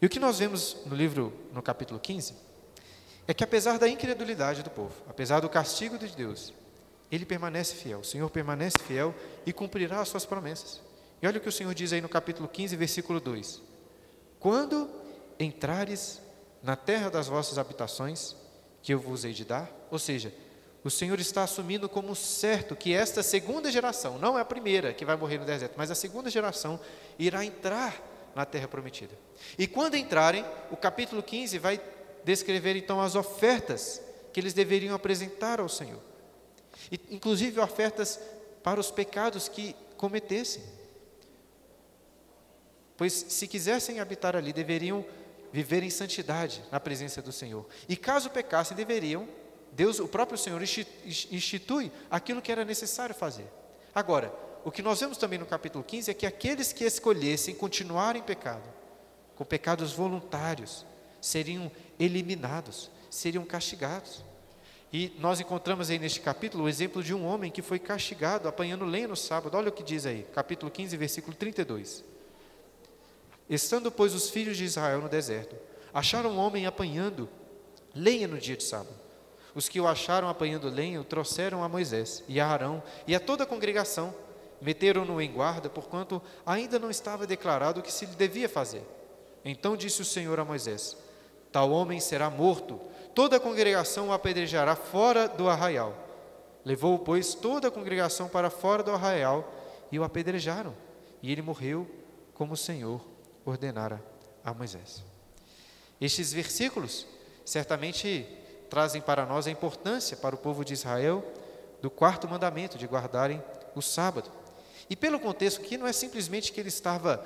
E 0.00 0.06
o 0.06 0.08
que 0.08 0.20
nós 0.20 0.38
vemos 0.38 0.76
no 0.86 0.94
livro, 0.94 1.32
no 1.52 1.60
capítulo 1.60 1.98
15, 1.98 2.34
é 3.26 3.34
que 3.34 3.42
apesar 3.42 3.78
da 3.78 3.88
incredulidade 3.88 4.62
do 4.62 4.70
povo, 4.70 4.94
apesar 5.08 5.40
do 5.40 5.48
castigo 5.48 5.98
de 5.98 6.06
Deus, 6.08 6.54
ele 7.10 7.26
permanece 7.26 7.74
fiel, 7.74 8.00
o 8.00 8.04
Senhor 8.04 8.30
permanece 8.30 8.76
fiel 8.86 9.14
e 9.44 9.52
cumprirá 9.52 10.00
as 10.00 10.08
suas 10.08 10.24
promessas. 10.24 10.80
E 11.20 11.26
olha 11.26 11.38
o 11.38 11.40
que 11.40 11.48
o 11.48 11.52
Senhor 11.52 11.74
diz 11.74 11.92
aí 11.92 12.00
no 12.00 12.08
capítulo 12.08 12.48
15, 12.48 12.76
versículo 12.76 13.20
2: 13.20 13.60
Quando 14.38 14.88
entrares 15.38 16.20
na 16.62 16.76
terra 16.76 17.10
das 17.10 17.26
vossas 17.26 17.58
habitações, 17.58 18.36
que 18.82 18.94
eu 18.94 19.00
vos 19.00 19.24
hei 19.24 19.32
de 19.32 19.44
dar, 19.44 19.70
ou 19.90 19.98
seja, 19.98 20.32
o 20.84 20.90
Senhor 20.90 21.18
está 21.18 21.42
assumindo 21.42 21.88
como 21.88 22.14
certo 22.14 22.76
que 22.76 22.94
esta 22.94 23.22
segunda 23.22 23.70
geração, 23.70 24.18
não 24.18 24.38
é 24.38 24.42
a 24.42 24.44
primeira 24.44 24.94
que 24.94 25.04
vai 25.04 25.16
morrer 25.16 25.38
no 25.38 25.44
deserto, 25.44 25.74
mas 25.76 25.90
a 25.90 25.94
segunda 25.94 26.30
geração 26.30 26.78
irá 27.18 27.44
entrar 27.44 28.00
na 28.38 28.46
terra 28.46 28.68
prometida. 28.68 29.18
E 29.58 29.66
quando 29.66 29.96
entrarem, 29.96 30.44
o 30.70 30.76
capítulo 30.76 31.24
15 31.24 31.58
vai 31.58 31.80
descrever 32.22 32.76
então 32.76 33.00
as 33.00 33.16
ofertas 33.16 34.00
que 34.32 34.38
eles 34.38 34.54
deveriam 34.54 34.94
apresentar 34.94 35.58
ao 35.58 35.68
Senhor. 35.68 36.00
E, 36.92 37.00
inclusive 37.10 37.58
ofertas 37.58 38.20
para 38.62 38.78
os 38.78 38.92
pecados 38.92 39.48
que 39.48 39.74
cometessem. 39.96 40.62
Pois 42.96 43.12
se 43.12 43.48
quisessem 43.48 43.98
habitar 43.98 44.36
ali, 44.36 44.52
deveriam 44.52 45.04
viver 45.52 45.82
em 45.82 45.90
santidade 45.90 46.62
na 46.70 46.78
presença 46.78 47.20
do 47.20 47.32
Senhor. 47.32 47.66
E 47.88 47.96
caso 47.96 48.30
pecassem, 48.30 48.76
deveriam 48.76 49.26
Deus, 49.72 49.98
o 49.98 50.06
próprio 50.06 50.38
Senhor, 50.38 50.62
institui 50.62 51.90
aquilo 52.08 52.40
que 52.40 52.52
era 52.52 52.64
necessário 52.64 53.16
fazer. 53.16 53.48
Agora, 53.92 54.32
o 54.68 54.70
que 54.70 54.82
nós 54.82 55.00
vemos 55.00 55.16
também 55.16 55.38
no 55.38 55.46
capítulo 55.46 55.82
15 55.82 56.10
é 56.10 56.14
que 56.14 56.26
aqueles 56.26 56.74
que 56.74 56.84
escolhessem 56.84 57.54
continuar 57.54 58.16
em 58.16 58.22
pecado, 58.22 58.68
com 59.34 59.42
pecados 59.42 59.94
voluntários, 59.94 60.84
seriam 61.22 61.72
eliminados, 61.98 62.90
seriam 63.10 63.46
castigados. 63.46 64.22
E 64.92 65.16
nós 65.18 65.40
encontramos 65.40 65.88
aí 65.88 65.98
neste 65.98 66.20
capítulo 66.20 66.64
o 66.64 66.68
exemplo 66.68 67.02
de 67.02 67.14
um 67.14 67.24
homem 67.24 67.50
que 67.50 67.62
foi 67.62 67.78
castigado 67.78 68.46
apanhando 68.46 68.84
lenha 68.84 69.08
no 69.08 69.16
sábado. 69.16 69.56
Olha 69.56 69.70
o 69.70 69.72
que 69.72 69.82
diz 69.82 70.04
aí, 70.04 70.26
capítulo 70.34 70.70
15, 70.70 70.96
versículo 70.98 71.34
32. 71.34 72.04
Estando, 73.48 73.90
pois, 73.90 74.14
os 74.14 74.28
filhos 74.28 74.58
de 74.58 74.64
Israel 74.64 75.00
no 75.00 75.08
deserto, 75.08 75.56
acharam 75.94 76.30
um 76.32 76.38
homem 76.38 76.66
apanhando 76.66 77.26
lenha 77.94 78.28
no 78.28 78.36
dia 78.36 78.54
de 78.56 78.64
sábado. 78.64 78.94
Os 79.54 79.66
que 79.66 79.80
o 79.80 79.88
acharam 79.88 80.28
apanhando 80.28 80.68
lenha 80.68 81.00
o 81.00 81.04
trouxeram 81.04 81.64
a 81.64 81.68
Moisés 81.70 82.22
e 82.28 82.38
a 82.38 82.46
Arão 82.46 82.82
e 83.06 83.14
a 83.14 83.20
toda 83.20 83.44
a 83.44 83.46
congregação. 83.46 84.27
Meteram-no 84.60 85.20
em 85.20 85.30
guarda, 85.30 85.68
porquanto 85.68 86.20
ainda 86.44 86.78
não 86.78 86.90
estava 86.90 87.26
declarado 87.26 87.80
o 87.80 87.82
que 87.82 87.92
se 87.92 88.06
lhe 88.06 88.16
devia 88.16 88.48
fazer. 88.48 88.82
Então 89.44 89.76
disse 89.76 90.02
o 90.02 90.04
Senhor 90.04 90.38
a 90.40 90.44
Moisés: 90.44 90.96
Tal 91.52 91.70
homem 91.70 92.00
será 92.00 92.28
morto, 92.28 92.80
toda 93.14 93.36
a 93.36 93.40
congregação 93.40 94.08
o 94.08 94.12
apedrejará 94.12 94.74
fora 94.74 95.28
do 95.28 95.48
arraial. 95.48 95.94
Levou, 96.64 96.98
pois, 96.98 97.34
toda 97.34 97.68
a 97.68 97.70
congregação 97.70 98.28
para 98.28 98.50
fora 98.50 98.82
do 98.82 98.90
arraial 98.90 99.50
e 99.90 99.98
o 99.98 100.04
apedrejaram. 100.04 100.74
E 101.22 101.32
ele 101.32 101.40
morreu 101.40 101.88
como 102.34 102.54
o 102.54 102.56
Senhor 102.56 103.00
ordenara 103.44 104.02
a 104.44 104.52
Moisés. 104.52 105.02
Estes 106.00 106.32
versículos 106.32 107.06
certamente 107.44 108.26
trazem 108.68 109.00
para 109.00 109.24
nós 109.24 109.46
a 109.46 109.50
importância 109.50 110.16
para 110.16 110.34
o 110.34 110.38
povo 110.38 110.64
de 110.64 110.74
Israel 110.74 111.24
do 111.80 111.90
quarto 111.90 112.28
mandamento, 112.28 112.76
de 112.76 112.86
guardarem 112.86 113.42
o 113.74 113.80
sábado. 113.80 114.30
E 114.90 114.96
pelo 114.96 115.20
contexto 115.20 115.60
que 115.60 115.76
não 115.76 115.86
é 115.86 115.92
simplesmente 115.92 116.52
que 116.52 116.60
ele 116.60 116.68
estava 116.68 117.24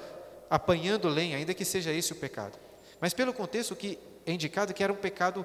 apanhando 0.50 1.09
lenha, 1.09 1.37
ainda 1.37 1.54
que 1.54 1.64
seja 1.64 1.92
esse 1.92 2.12
o 2.12 2.16
pecado, 2.16 2.59
mas 3.00 3.14
pelo 3.14 3.33
contexto 3.33 3.75
que 3.75 3.99
é 4.26 4.33
indicado 4.33 4.75
que 4.75 4.83
era 4.83 4.92
um 4.92 4.97
pecado 4.97 5.45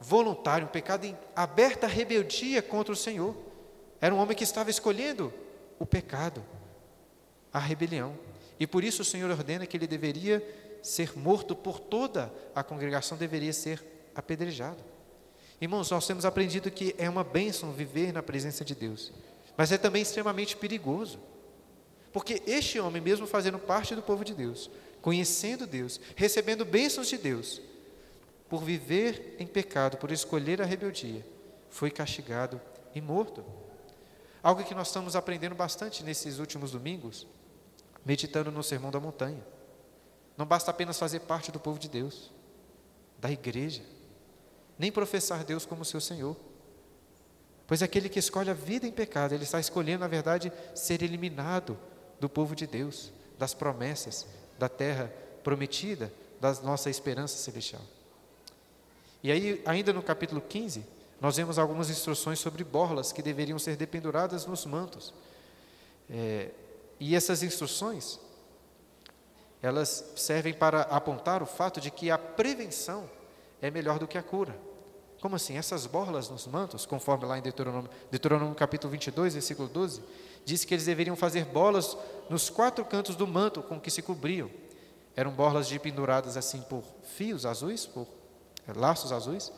voluntário, 0.00 0.66
um 0.66 0.70
pecado 0.70 1.04
em 1.04 1.16
aberta 1.34 1.86
rebeldia 1.86 2.62
contra 2.62 2.92
o 2.92 2.96
Senhor. 2.96 3.36
Era 4.00 4.14
um 4.14 4.18
homem 4.18 4.36
que 4.36 4.44
estava 4.44 4.70
escolhendo 4.70 5.32
o 5.78 5.86
pecado, 5.86 6.44
a 7.52 7.58
rebelião. 7.58 8.16
E 8.58 8.66
por 8.66 8.82
isso 8.82 9.02
o 9.02 9.04
Senhor 9.04 9.30
ordena 9.30 9.66
que 9.66 9.76
ele 9.76 9.86
deveria 9.86 10.42
ser 10.82 11.16
morto 11.16 11.54
por 11.54 11.78
toda 11.78 12.32
a 12.54 12.62
congregação, 12.62 13.18
deveria 13.18 13.52
ser 13.52 13.84
apedrejado. 14.14 14.82
Irmãos, 15.60 15.90
nós 15.90 16.06
temos 16.06 16.24
aprendido 16.24 16.70
que 16.70 16.94
é 16.98 17.08
uma 17.08 17.24
bênção 17.24 17.72
viver 17.72 18.12
na 18.12 18.22
presença 18.22 18.64
de 18.64 18.74
Deus, 18.74 19.12
mas 19.56 19.72
é 19.72 19.78
também 19.78 20.02
extremamente 20.02 20.56
perigoso. 20.56 21.18
Porque 22.12 22.42
este 22.46 22.80
homem, 22.80 23.02
mesmo 23.02 23.26
fazendo 23.26 23.58
parte 23.58 23.94
do 23.94 24.02
povo 24.02 24.24
de 24.24 24.34
Deus, 24.34 24.70
conhecendo 25.02 25.66
Deus, 25.66 26.00
recebendo 26.16 26.64
bênçãos 26.64 27.08
de 27.08 27.18
Deus, 27.18 27.60
por 28.48 28.62
viver 28.62 29.36
em 29.38 29.46
pecado, 29.46 29.98
por 29.98 30.10
escolher 30.10 30.62
a 30.62 30.64
rebeldia, 30.64 31.24
foi 31.68 31.90
castigado 31.90 32.60
e 32.94 33.00
morto. 33.00 33.44
Algo 34.42 34.64
que 34.64 34.74
nós 34.74 34.88
estamos 34.88 35.14
aprendendo 35.14 35.54
bastante 35.54 36.02
nesses 36.02 36.38
últimos 36.38 36.70
domingos, 36.70 37.26
meditando 38.04 38.50
no 38.50 38.62
Sermão 38.62 38.90
da 38.90 38.98
Montanha. 38.98 39.44
Não 40.36 40.46
basta 40.46 40.70
apenas 40.70 40.98
fazer 40.98 41.20
parte 41.20 41.52
do 41.52 41.60
povo 41.60 41.78
de 41.78 41.88
Deus, 41.88 42.30
da 43.18 43.30
igreja 43.30 43.82
nem 44.78 44.92
professar 44.92 45.44
Deus 45.44 45.66
como 45.66 45.84
seu 45.84 46.00
Senhor. 46.00 46.36
Pois 47.66 47.82
aquele 47.82 48.08
que 48.08 48.18
escolhe 48.18 48.48
a 48.48 48.54
vida 48.54 48.86
em 48.86 48.92
pecado, 48.92 49.34
ele 49.34 49.44
está 49.44 49.58
escolhendo, 49.58 50.00
na 50.00 50.08
verdade, 50.08 50.52
ser 50.74 51.02
eliminado 51.02 51.76
do 52.20 52.28
povo 52.28 52.54
de 52.54 52.66
Deus, 52.66 53.12
das 53.38 53.54
promessas, 53.54 54.26
da 54.58 54.68
terra 54.68 55.12
prometida, 55.42 56.12
da 56.40 56.52
nossa 56.62 56.90
esperança 56.90 57.36
celestial. 57.36 57.82
E 59.22 59.32
aí, 59.32 59.62
ainda 59.64 59.92
no 59.92 60.02
capítulo 60.02 60.40
15, 60.40 60.84
nós 61.20 61.36
vemos 61.36 61.58
algumas 61.58 61.90
instruções 61.90 62.38
sobre 62.38 62.62
borlas 62.62 63.12
que 63.12 63.22
deveriam 63.22 63.58
ser 63.58 63.76
dependuradas 63.76 64.46
nos 64.46 64.64
mantos. 64.64 65.12
É, 66.08 66.50
e 67.00 67.14
essas 67.14 67.42
instruções, 67.42 68.18
elas 69.60 70.12
servem 70.16 70.54
para 70.54 70.82
apontar 70.82 71.42
o 71.42 71.46
fato 71.46 71.80
de 71.80 71.90
que 71.90 72.10
a 72.10 72.18
prevenção 72.18 73.08
é 73.60 73.70
melhor 73.70 73.98
do 73.98 74.06
que 74.06 74.16
a 74.16 74.22
cura. 74.22 74.56
Como 75.20 75.34
assim? 75.34 75.56
Essas 75.56 75.84
borlas 75.84 76.28
nos 76.28 76.46
mantos, 76.46 76.86
conforme 76.86 77.24
lá 77.24 77.36
em 77.36 77.42
Deuteronômio, 77.42 77.90
Deuteronômio 78.10 78.54
capítulo 78.54 78.92
22, 78.92 79.34
versículo 79.34 79.68
12, 79.68 80.00
diz 80.44 80.64
que 80.64 80.74
eles 80.74 80.86
deveriam 80.86 81.16
fazer 81.16 81.44
bolas 81.44 81.96
nos 82.28 82.50
quatro 82.50 82.84
cantos 82.84 83.16
do 83.16 83.26
manto 83.26 83.62
com 83.62 83.80
que 83.80 83.90
se 83.90 84.02
cobriam. 84.02 84.50
Eram 85.16 85.32
borlas 85.32 85.66
de 85.66 85.78
penduradas 85.78 86.36
assim 86.36 86.60
por 86.62 86.82
fios 87.16 87.44
azuis, 87.44 87.86
por 87.86 88.06
é, 88.66 88.72
laços 88.72 89.10
azuis. 89.12 89.52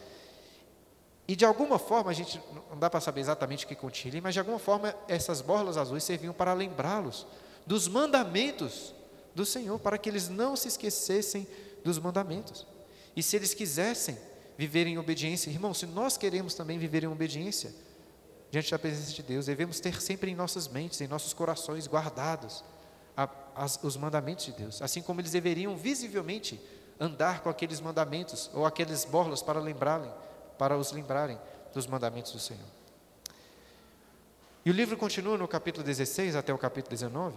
E 1.29 1.37
de 1.37 1.45
alguma 1.45 1.79
forma, 1.79 2.11
a 2.11 2.15
gente 2.15 2.41
não 2.71 2.79
dá 2.79 2.89
para 2.89 3.01
saber 3.01 3.21
exatamente 3.21 3.65
o 3.65 3.69
que 3.69 3.75
continha, 3.75 4.21
mas 4.23 4.35
de 4.35 4.41
alguma 4.41 4.59
forma 4.59 4.95
essas 5.07 5.41
borlas 5.41 5.77
azuis 5.77 6.03
serviam 6.03 6.33
para 6.33 6.53
lembrá-los 6.53 7.27
dos 7.67 7.87
mandamentos 7.87 8.95
do 9.35 9.45
Senhor, 9.45 9.79
para 9.79 9.97
que 9.97 10.09
eles 10.09 10.29
não 10.29 10.57
se 10.57 10.69
esquecessem 10.69 11.47
dos 11.85 11.99
mandamentos. 11.99 12.67
E 13.15 13.23
se 13.23 13.37
eles 13.37 13.55
quisessem 13.55 14.19
viver 14.57 14.87
em 14.87 14.99
obediência, 14.99 15.51
irmão, 15.51 15.73
se 15.73 15.87
nós 15.87 16.17
queremos 16.17 16.55
também 16.55 16.79
viver 16.79 17.05
em 17.05 17.09
obediência 17.09 17.73
diante 18.51 18.71
da 18.71 18.79
presença 18.79 19.13
de 19.13 19.23
Deus, 19.23 19.47
devemos 19.47 19.79
ter 19.79 20.01
sempre 20.01 20.31
em 20.31 20.35
nossas 20.35 20.67
mentes, 20.67 21.01
em 21.01 21.07
nossos 21.07 21.33
corações 21.33 21.87
guardados 21.87 22.65
a, 23.17 23.29
as, 23.55 23.79
os 23.83 23.97
mandamentos 23.97 24.45
de 24.45 24.53
Deus, 24.53 24.83
assim 24.83 25.03
como 25.03 25.21
eles 25.21 25.33
deveriam 25.33 25.77
visivelmente 25.77 26.61
andar 26.99 27.43
com 27.43 27.49
aqueles 27.49 27.81
mandamentos 27.81 28.51
ou 28.53 28.67
aqueles 28.67 29.05
borlas 29.05 29.41
para 29.41 29.61
lembrarem, 29.61 30.11
para 30.59 30.77
os 30.77 30.93
lembrarem 30.93 31.39
dos 31.73 31.87
mandamentos 31.87 32.33
do 32.33 32.39
Senhor. 32.39 32.67
E 34.65 34.71
o 34.71 34.75
livro 34.75 34.97
continua 34.97 35.39
no 35.39 35.49
capítulo 35.49 35.85
16 35.85 36.37
até 36.37 36.53
o 36.53 36.59
capítulo 36.59 36.91
19, 36.91 37.37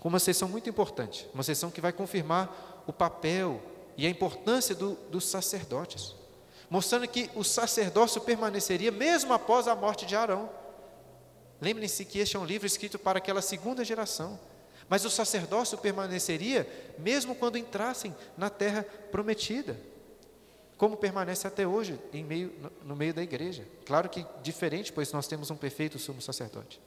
com 0.00 0.08
uma 0.08 0.18
sessão 0.18 0.48
muito 0.48 0.68
importante, 0.68 1.28
uma 1.32 1.44
sessão 1.44 1.70
que 1.70 1.80
vai 1.80 1.92
confirmar 1.92 2.82
o 2.86 2.92
papel 2.92 3.62
e 3.96 4.06
a 4.06 4.10
importância 4.10 4.74
do, 4.74 4.94
dos 5.10 5.26
sacerdotes, 5.26 6.16
mostrando 6.72 7.06
que 7.06 7.28
o 7.34 7.44
sacerdócio 7.44 8.18
permaneceria 8.22 8.90
mesmo 8.90 9.34
após 9.34 9.68
a 9.68 9.76
morte 9.76 10.06
de 10.06 10.16
Arão. 10.16 10.48
Lembrem-se 11.60 12.02
que 12.02 12.18
este 12.18 12.34
é 12.34 12.38
um 12.38 12.46
livro 12.46 12.66
escrito 12.66 12.98
para 12.98 13.18
aquela 13.18 13.42
segunda 13.42 13.84
geração. 13.84 14.40
Mas 14.88 15.04
o 15.04 15.10
sacerdócio 15.10 15.76
permaneceria 15.76 16.66
mesmo 16.98 17.34
quando 17.34 17.58
entrassem 17.58 18.16
na 18.38 18.48
terra 18.48 18.86
prometida, 19.10 19.78
como 20.78 20.96
permanece 20.96 21.46
até 21.46 21.66
hoje 21.66 22.00
em 22.10 22.24
meio, 22.24 22.50
no 22.82 22.96
meio 22.96 23.12
da 23.12 23.22
igreja. 23.22 23.68
Claro 23.84 24.08
que 24.08 24.24
diferente, 24.42 24.94
pois 24.94 25.12
nós 25.12 25.26
temos 25.26 25.50
um 25.50 25.56
perfeito 25.56 25.98
sumo 25.98 26.22
sacerdote. 26.22 26.80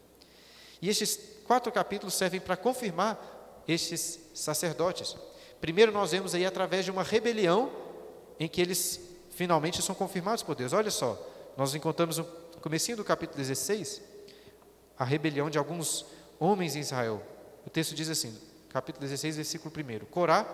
E 0.81 0.89
estes 0.89 1.19
quatro 1.45 1.71
capítulos 1.71 2.15
servem 2.15 2.41
para 2.41 2.57
confirmar 2.57 3.63
estes 3.67 4.19
sacerdotes. 4.33 5.15
Primeiro 5.61 5.91
nós 5.91 6.09
vemos 6.09 6.33
aí 6.33 6.43
através 6.43 6.85
de 6.85 6.89
uma 6.89 7.03
rebelião 7.03 7.71
em 8.39 8.47
que 8.47 8.59
eles 8.59 9.13
finalmente 9.35 9.81
são 9.81 9.93
confirmados 9.93 10.41
por 10.41 10.55
Deus. 10.55 10.73
Olha 10.73 10.89
só, 10.89 11.21
nós 11.57 11.75
encontramos 11.75 12.17
no 12.17 12.25
comecinho 12.61 12.97
do 12.97 13.03
capítulo 13.03 13.37
16 13.37 14.01
a 14.97 15.03
rebelião 15.03 15.49
de 15.49 15.57
alguns 15.57 16.05
homens 16.39 16.75
em 16.75 16.79
Israel. 16.79 17.21
O 17.65 17.69
texto 17.69 17.93
diz 17.93 18.09
assim, 18.09 18.35
capítulo 18.69 19.05
16, 19.05 19.35
versículo 19.35 19.73
1. 19.75 20.05
Corá, 20.05 20.45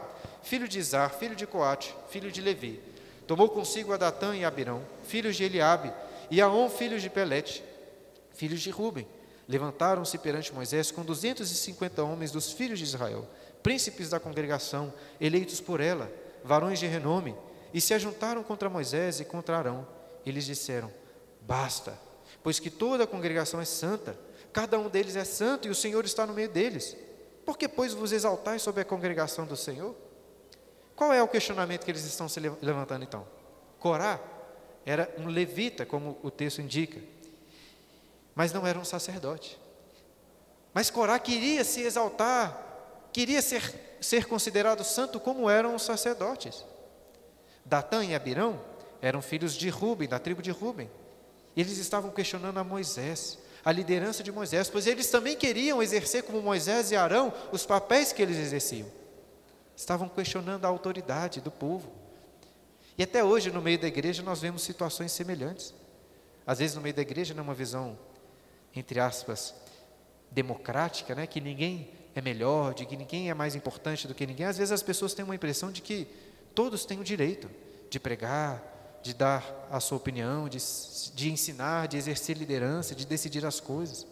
filho 0.42 0.68
de 0.68 0.80
Izar, 0.80 1.14
filho 1.14 1.36
de 1.36 1.46
Coate, 1.46 1.96
filho 2.10 2.32
de 2.32 2.42
Levi, 2.42 2.82
tomou 3.28 3.50
consigo 3.50 3.94
a 3.94 3.98
Datã 3.98 4.36
e 4.36 4.44
Abirão, 4.44 4.84
filhos 5.04 5.36
de 5.36 5.44
Eliabe, 5.44 5.94
e 6.32 6.42
Aon, 6.42 6.70
filhos 6.70 7.04
de 7.04 7.10
Pelete, 7.10 7.64
filhos 8.34 8.62
de 8.62 8.72
Ruben. 8.72 9.08
Levantaram-se 9.48 10.18
perante 10.18 10.54
Moisés 10.54 10.92
com 10.92 11.04
250 11.04 12.04
homens 12.04 12.32
dos 12.32 12.52
filhos 12.52 12.80
de 12.80 12.86
Israel, 12.86 13.28
príncipes 13.62 14.10
da 14.10 14.20
congregação, 14.20 14.92
eleitos 15.20 15.62
por 15.62 15.80
ela, 15.80 16.12
varões 16.44 16.80
de 16.80 16.88
renome, 16.88 17.36
e 17.74 17.80
se 17.80 17.94
ajuntaram 17.94 18.44
contra 18.44 18.70
Moisés 18.70 19.20
e 19.20 19.26
contra 19.26 19.58
Arão. 19.58 19.88
Eles 20.26 20.46
disseram: 20.46 20.92
Basta, 21.42 21.98
pois 22.44 22.60
que 22.60 22.70
toda 22.70 23.04
a 23.04 23.08
congregação 23.08 23.60
é 23.60 23.66
santa 23.66 24.18
Cada 24.54 24.78
um 24.78 24.90
deles 24.90 25.16
é 25.16 25.24
santo 25.24 25.68
e 25.68 25.72
o 25.72 25.76
Senhor 25.76 26.04
está 26.06 26.26
no 26.26 26.34
meio 26.34 26.50
deles. 26.50 26.96
Por 27.46 27.58
que, 27.58 27.68
pois, 27.68 27.94
vos 27.94 28.12
exaltais 28.12 28.62
sobre 28.62 28.82
a 28.82 28.86
congregação 28.86 29.46
do 29.46 29.56
Senhor? 29.56 29.96
Qual 30.96 31.14
é 31.14 31.24
o 31.24 31.28
questionamento 31.28 31.86
que 31.86 31.92
eles 31.92 32.04
estão 32.04 32.28
se 32.28 32.40
levantando 32.40 33.04
então? 33.04 33.26
Corá 33.80 34.20
era 34.86 35.14
um 35.18 35.28
levita, 35.28 35.86
como 35.86 36.18
o 36.24 36.32
texto 36.32 36.60
indica, 36.60 37.00
mas 38.36 38.52
não 38.52 38.66
era 38.66 38.78
um 38.78 38.86
sacerdote. 38.86 39.60
Mas 40.74 40.90
Corá 40.90 41.18
queria 41.18 41.64
se 41.64 41.82
exaltar, 41.82 43.08
queria 43.14 43.42
ser, 43.42 43.98
ser 44.02 44.26
considerado 44.26 44.84
santo 44.84 45.20
como 45.20 45.50
eram 45.50 45.76
os 45.76 45.84
sacerdotes. 45.84 46.66
Datã 47.66 48.04
e 48.04 48.16
Abirão 48.16 48.60
eram 49.02 49.22
filhos 49.22 49.54
de 49.54 49.70
Ruben, 49.70 50.08
da 50.08 50.20
tribo 50.20 50.42
de 50.42 50.52
Ruben. 50.52 50.90
Eles 51.56 51.78
estavam 51.78 52.12
questionando 52.12 52.58
a 52.58 52.64
Moisés 52.64 53.38
a 53.64 53.72
liderança 53.72 54.24
de 54.24 54.32
Moisés, 54.32 54.70
pois 54.70 54.88
eles 54.88 55.10
também 55.10 55.36
queriam 55.36 55.82
exercer 55.82 56.24
como 56.24 56.42
Moisés 56.42 56.92
e 56.92 56.96
Arão 56.96 57.32
os 57.52 57.66
papéis 57.66 58.12
que 58.12 58.22
eles 58.22 58.38
exerciam. 58.38 58.88
Estavam 59.76 60.10
questionando 60.10 60.66
a 60.66 60.68
autoridade 60.68 61.42
do 61.42 61.52
povo. 61.52 61.92
E 62.98 63.04
até 63.04 63.24
hoje, 63.24 63.52
no 63.52 63.62
meio 63.62 63.80
da 63.80 63.88
igreja, 63.88 64.22
nós 64.24 64.42
vemos 64.42 64.64
situações 64.64 65.12
semelhantes. 65.12 65.74
Às 66.46 66.60
vezes, 66.60 66.76
no 66.76 66.82
meio 66.82 66.96
da 66.96 67.02
igreja, 67.02 67.34
numa 67.34 67.54
visão, 67.54 67.98
entre 68.76 69.00
aspas, 69.00 69.54
democrática, 70.30 71.14
né, 71.14 71.28
que 71.28 71.40
ninguém 71.40 71.90
é 72.16 72.22
melhor, 72.22 72.74
de 72.74 72.86
que 72.86 72.98
ninguém 72.98 73.30
é 73.30 73.34
mais 73.34 73.56
importante 73.56 74.08
do 74.08 74.14
que 74.14 74.26
ninguém, 74.26 74.46
às 74.46 74.58
vezes 74.58 74.72
as 74.72 74.84
pessoas 74.84 75.14
têm 75.14 75.24
uma 75.24 75.36
impressão 75.36 75.72
de 75.72 75.82
que 75.82 76.08
todos 76.54 76.86
têm 76.86 77.00
o 77.00 77.04
direito 77.04 77.50
de 77.90 78.00
pregar, 78.00 79.00
de 79.02 79.14
dar 79.14 79.68
a 79.70 79.80
sua 79.80 79.98
opinião, 79.98 80.48
de, 80.48 80.58
de 81.14 81.32
ensinar, 81.32 81.88
de 81.88 81.98
exercer 81.98 82.38
liderança, 82.38 82.96
de 82.96 83.06
decidir 83.06 83.46
as 83.46 83.60
coisas. 83.60 84.06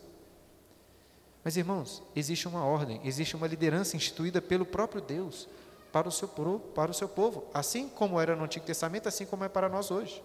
Mas, 1.44 1.56
irmãos, 1.56 2.04
existe 2.16 2.48
uma 2.48 2.66
ordem, 2.66 3.00
existe 3.04 3.36
uma 3.36 3.48
liderança 3.48 3.96
instituída 3.96 4.42
pelo 4.42 4.66
próprio 4.66 5.02
Deus 5.02 5.48
para 5.92 6.08
o 6.08 6.12
seu, 6.12 6.28
para 6.28 6.92
o 6.92 6.94
seu 6.94 7.08
povo, 7.08 7.46
assim 7.54 7.88
como 7.88 8.20
era 8.20 8.36
no 8.36 8.44
Antigo 8.44 8.66
Testamento, 8.66 9.08
assim 9.08 9.26
como 9.26 9.44
é 9.44 9.50
para 9.50 9.70
nós 9.70 9.90
hoje. 9.90 10.22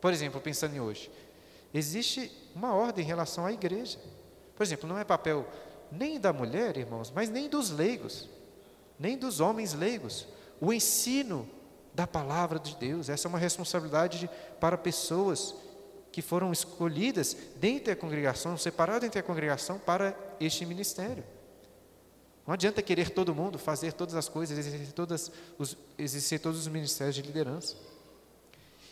Por 0.00 0.12
exemplo, 0.12 0.40
pensando 0.40 0.74
em 0.74 0.80
hoje, 0.80 1.10
existe 1.72 2.30
uma 2.54 2.74
ordem 2.74 3.04
em 3.04 3.08
relação 3.08 3.46
à 3.46 3.52
igreja. 3.52 3.98
Por 4.54 4.62
exemplo, 4.62 4.88
não 4.88 4.98
é 4.98 5.04
papel 5.04 5.46
nem 5.90 6.18
da 6.18 6.32
mulher, 6.32 6.76
irmãos, 6.76 7.10
mas 7.10 7.28
nem 7.28 7.48
dos 7.48 7.70
leigos, 7.70 8.28
nem 8.98 9.16
dos 9.16 9.40
homens 9.40 9.74
leigos. 9.74 10.26
O 10.64 10.72
ensino 10.72 11.50
da 11.92 12.06
palavra 12.06 12.56
de 12.60 12.76
Deus. 12.76 13.08
Essa 13.08 13.26
é 13.26 13.28
uma 13.28 13.38
responsabilidade 13.38 14.20
de, 14.20 14.30
para 14.60 14.78
pessoas 14.78 15.56
que 16.12 16.22
foram 16.22 16.52
escolhidas 16.52 17.36
dentro 17.56 17.86
da 17.86 17.96
congregação, 17.96 18.56
separadas 18.56 19.02
entre 19.02 19.18
a 19.18 19.24
congregação 19.24 19.76
para 19.76 20.16
este 20.38 20.64
ministério. 20.64 21.24
Não 22.46 22.54
adianta 22.54 22.80
querer 22.80 23.10
todo 23.10 23.34
mundo 23.34 23.58
fazer 23.58 23.92
todas 23.92 24.14
as 24.14 24.28
coisas, 24.28 24.56
exercer, 24.56 24.92
todas 24.92 25.32
os, 25.58 25.76
exercer 25.98 26.38
todos 26.38 26.60
os 26.60 26.68
ministérios 26.68 27.16
de 27.16 27.22
liderança. 27.22 27.74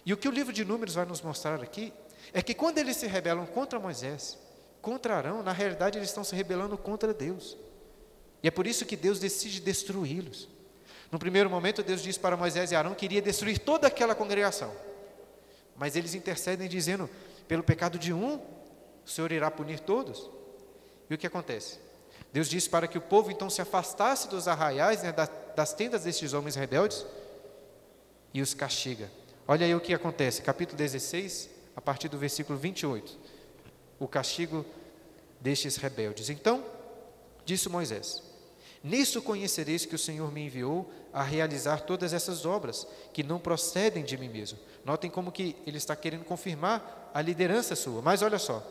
E 0.05 0.13
o 0.13 0.17
que 0.17 0.27
o 0.27 0.33
livro 0.33 0.53
de 0.53 0.65
Números 0.65 0.95
vai 0.95 1.05
nos 1.05 1.23
mostrar 1.23 1.63
aqui 1.63 1.93
é 2.33 2.43
que 2.43 2.53
quando 2.53 2.79
eles 2.79 2.97
se 2.97 3.07
rebelam 3.07 3.47
contra 3.47 3.79
Moisés, 3.79 4.37
contra 4.83 5.17
Arão, 5.17 5.41
na 5.41 5.53
realidade 5.53 5.99
eles 5.99 6.09
estão 6.09 6.25
se 6.25 6.35
rebelando 6.35 6.77
contra 6.77 7.15
Deus. 7.15 7.57
E 8.43 8.49
é 8.49 8.51
por 8.51 8.67
isso 8.67 8.85
que 8.85 8.97
Deus 8.97 9.21
decide 9.21 9.61
destruí-los. 9.61 10.49
No 11.11 11.19
primeiro 11.19 11.51
momento, 11.51 11.83
Deus 11.83 12.03
diz 12.03 12.17
para 12.17 12.37
Moisés 12.37 12.71
e 12.71 12.77
Arão 12.77 12.95
que 12.95 13.05
iria 13.05 13.21
destruir 13.21 13.59
toda 13.59 13.87
aquela 13.87 14.15
congregação. 14.15 14.73
Mas 15.77 15.97
eles 15.97 16.15
intercedem 16.15 16.69
dizendo: 16.69 17.11
pelo 17.49 17.63
pecado 17.63 17.99
de 17.99 18.13
um, 18.13 18.37
o 19.05 19.09
Senhor 19.09 19.33
irá 19.33 19.51
punir 19.51 19.81
todos. 19.81 20.31
E 21.09 21.15
o 21.15 21.19
que 21.19 21.27
acontece? 21.27 21.79
Deus 22.33 22.49
diz 22.49 22.69
para 22.69 22.87
que 22.87 22.99
o 22.99 23.01
povo 23.01 23.31
então 23.31 23.51
se 23.51 23.61
afastasse 23.61 24.29
dos 24.29 24.47
arraiais, 24.47 25.03
né, 25.03 25.13
das 25.57 25.73
tendas 25.73 26.05
destes 26.05 26.33
homens 26.33 26.55
rebeldes, 26.55 27.05
e 28.33 28.41
os 28.41 28.55
castiga. 28.55 29.11
Olha 29.49 29.67
aí 29.67 29.75
o 29.75 29.81
que 29.81 29.93
acontece, 29.93 30.43
capítulo 30.43 30.79
16, 30.79 31.51
a 31.75 31.81
partir 31.81 32.09
do 32.09 32.17
versículo 32.17 32.57
28. 32.57 33.19
O 33.99 34.07
castigo 34.07 34.65
destes 35.41 35.77
rebeldes. 35.77 36.31
Então, 36.31 36.65
disse 37.45 37.69
Moisés: 37.69 38.23
Nisso 38.85 39.21
conhecereis 39.21 39.85
que 39.85 39.95
o 39.95 39.99
Senhor 39.99 40.31
me 40.31 40.47
enviou 40.47 40.89
a 41.13 41.23
realizar 41.23 41.83
todas 41.83 42.13
essas 42.13 42.47
obras, 42.47 42.87
que 43.13 43.23
não 43.23 43.39
procedem 43.39 44.05
de 44.05 44.17
mim 44.17 44.29
mesmo. 44.29 44.59
Notem 44.85 45.11
como 45.11 45.33
que 45.33 45.57
ele 45.67 45.79
está 45.79 45.97
querendo 45.97 46.25
confirmar 46.25 47.11
a 47.13 47.21
liderança 47.21 47.75
sua. 47.75 48.01
Mas 48.01 48.23
olha 48.23 48.39
só. 48.39 48.65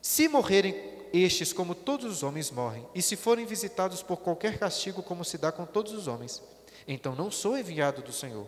Se 0.00 0.28
morrerem 0.28 0.74
estes 1.12 1.52
como 1.52 1.74
todos 1.74 2.06
os 2.06 2.22
homens 2.22 2.50
morrem, 2.50 2.86
e 2.94 3.02
se 3.02 3.16
forem 3.16 3.46
visitados 3.46 4.02
por 4.02 4.18
qualquer 4.18 4.58
castigo 4.58 5.02
como 5.02 5.24
se 5.24 5.38
dá 5.38 5.50
com 5.50 5.64
todos 5.64 5.92
os 5.92 6.06
homens, 6.06 6.42
então 6.86 7.14
não 7.14 7.30
sou 7.30 7.58
enviado 7.58 8.02
do 8.02 8.12
Senhor. 8.12 8.46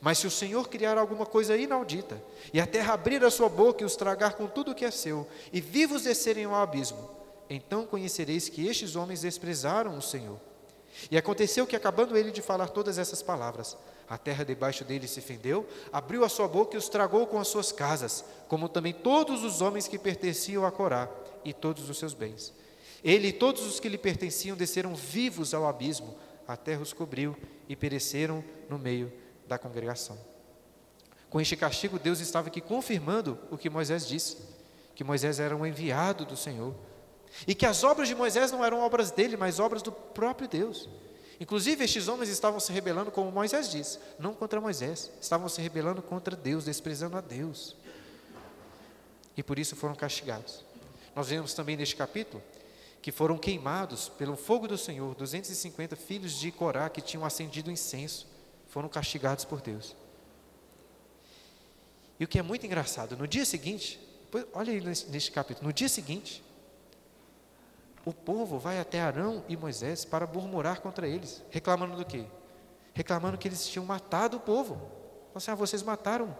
Mas 0.00 0.18
se 0.18 0.26
o 0.26 0.30
Senhor 0.30 0.68
criar 0.68 0.96
alguma 0.96 1.26
coisa 1.26 1.56
inaudita, 1.56 2.22
e 2.52 2.60
a 2.60 2.66
terra 2.66 2.94
abrir 2.94 3.22
a 3.24 3.30
sua 3.30 3.48
boca 3.48 3.82
e 3.82 3.86
os 3.86 3.96
tragar 3.96 4.34
com 4.34 4.46
tudo 4.46 4.70
o 4.70 4.74
que 4.74 4.84
é 4.84 4.90
seu, 4.90 5.26
e 5.52 5.60
vivos 5.60 6.02
descerem 6.02 6.44
ao 6.44 6.54
abismo, 6.54 7.10
então 7.50 7.86
conhecereis 7.86 8.48
que 8.48 8.66
estes 8.66 8.96
homens 8.96 9.20
desprezaram 9.20 9.96
o 9.96 10.02
Senhor. 10.02 10.38
E 11.10 11.16
aconteceu 11.16 11.66
que, 11.66 11.76
acabando 11.76 12.16
ele 12.16 12.30
de 12.30 12.42
falar 12.42 12.68
todas 12.68 12.98
essas 12.98 13.22
palavras, 13.22 13.76
a 14.08 14.18
terra 14.18 14.44
debaixo 14.44 14.84
dele 14.84 15.08
se 15.08 15.20
fendeu, 15.20 15.66
abriu 15.92 16.24
a 16.24 16.28
sua 16.28 16.46
boca 16.46 16.74
e 16.74 16.78
os 16.78 16.88
tragou 16.88 17.26
com 17.26 17.38
as 17.38 17.48
suas 17.48 17.72
casas, 17.72 18.24
como 18.48 18.68
também 18.68 18.92
todos 18.92 19.42
os 19.42 19.60
homens 19.60 19.88
que 19.88 19.98
pertenciam 19.98 20.64
a 20.64 20.70
Corá 20.70 21.08
e 21.44 21.52
todos 21.52 21.88
os 21.88 21.98
seus 21.98 22.14
bens. 22.14 22.52
Ele 23.02 23.28
e 23.28 23.32
todos 23.32 23.64
os 23.64 23.80
que 23.80 23.88
lhe 23.88 23.98
pertenciam 23.98 24.56
desceram 24.56 24.94
vivos 24.94 25.52
ao 25.52 25.66
abismo, 25.66 26.16
a 26.46 26.56
terra 26.56 26.82
os 26.82 26.92
cobriu 26.92 27.36
e 27.68 27.74
pereceram 27.74 28.44
no 28.68 28.78
meio 28.78 29.12
da 29.46 29.58
congregação. 29.58 30.18
Com 31.28 31.40
este 31.40 31.56
castigo, 31.56 31.98
Deus 31.98 32.20
estava 32.20 32.48
aqui 32.48 32.60
confirmando 32.60 33.38
o 33.50 33.58
que 33.58 33.68
Moisés 33.68 34.06
disse, 34.06 34.36
que 34.94 35.02
Moisés 35.02 35.40
era 35.40 35.56
um 35.56 35.66
enviado 35.66 36.24
do 36.24 36.36
Senhor 36.36 36.74
e 37.46 37.54
que 37.54 37.66
as 37.66 37.82
obras 37.82 38.08
de 38.08 38.14
Moisés 38.14 38.52
não 38.52 38.64
eram 38.64 38.80
obras 38.80 39.10
dele, 39.10 39.36
mas 39.36 39.58
obras 39.58 39.82
do 39.82 39.92
próprio 39.92 40.48
Deus. 40.48 40.88
Inclusive, 41.40 41.84
estes 41.84 42.06
homens 42.08 42.28
estavam 42.28 42.60
se 42.60 42.72
rebelando, 42.72 43.10
como 43.10 43.30
Moisés 43.30 43.70
disse, 43.70 43.98
não 44.18 44.32
contra 44.34 44.60
Moisés, 44.60 45.10
estavam 45.20 45.48
se 45.48 45.60
rebelando 45.60 46.00
contra 46.00 46.36
Deus, 46.36 46.64
desprezando 46.64 47.16
a 47.16 47.20
Deus. 47.20 47.76
E 49.36 49.42
por 49.42 49.58
isso 49.58 49.74
foram 49.74 49.94
castigados. 49.94 50.64
Nós 51.14 51.28
vemos 51.28 51.54
também 51.54 51.76
neste 51.76 51.96
capítulo 51.96 52.42
que 53.02 53.12
foram 53.12 53.36
queimados 53.36 54.08
pelo 54.08 54.36
fogo 54.36 54.66
do 54.66 54.78
Senhor 54.78 55.14
250 55.14 55.96
filhos 55.96 56.38
de 56.38 56.50
Corá 56.50 56.88
que 56.88 57.02
tinham 57.02 57.24
acendido 57.24 57.70
incenso, 57.70 58.26
foram 58.68 58.88
castigados 58.88 59.44
por 59.44 59.60
Deus. 59.60 59.94
E 62.18 62.24
o 62.24 62.28
que 62.28 62.38
é 62.38 62.42
muito 62.42 62.64
engraçado, 62.64 63.16
no 63.16 63.26
dia 63.26 63.44
seguinte, 63.44 64.00
olha 64.52 64.72
aí 64.72 64.80
neste 64.80 65.32
capítulo, 65.32 65.66
no 65.66 65.72
dia 65.72 65.88
seguinte, 65.88 66.43
o 68.04 68.12
povo 68.12 68.58
vai 68.58 68.78
até 68.78 69.00
Arão 69.00 69.44
e 69.48 69.56
Moisés 69.56 70.04
para 70.04 70.26
murmurar 70.26 70.80
contra 70.80 71.08
eles, 71.08 71.42
reclamando 71.50 71.96
do 71.96 72.04
quê? 72.04 72.26
reclamando 72.94 73.36
que 73.36 73.48
eles 73.48 73.66
tinham 73.66 73.84
matado 73.84 74.36
o 74.38 74.40
povo. 74.40 74.80
Assim, 75.34 75.50
ah, 75.50 75.54
vocês 75.54 75.82
mataram 75.82 76.34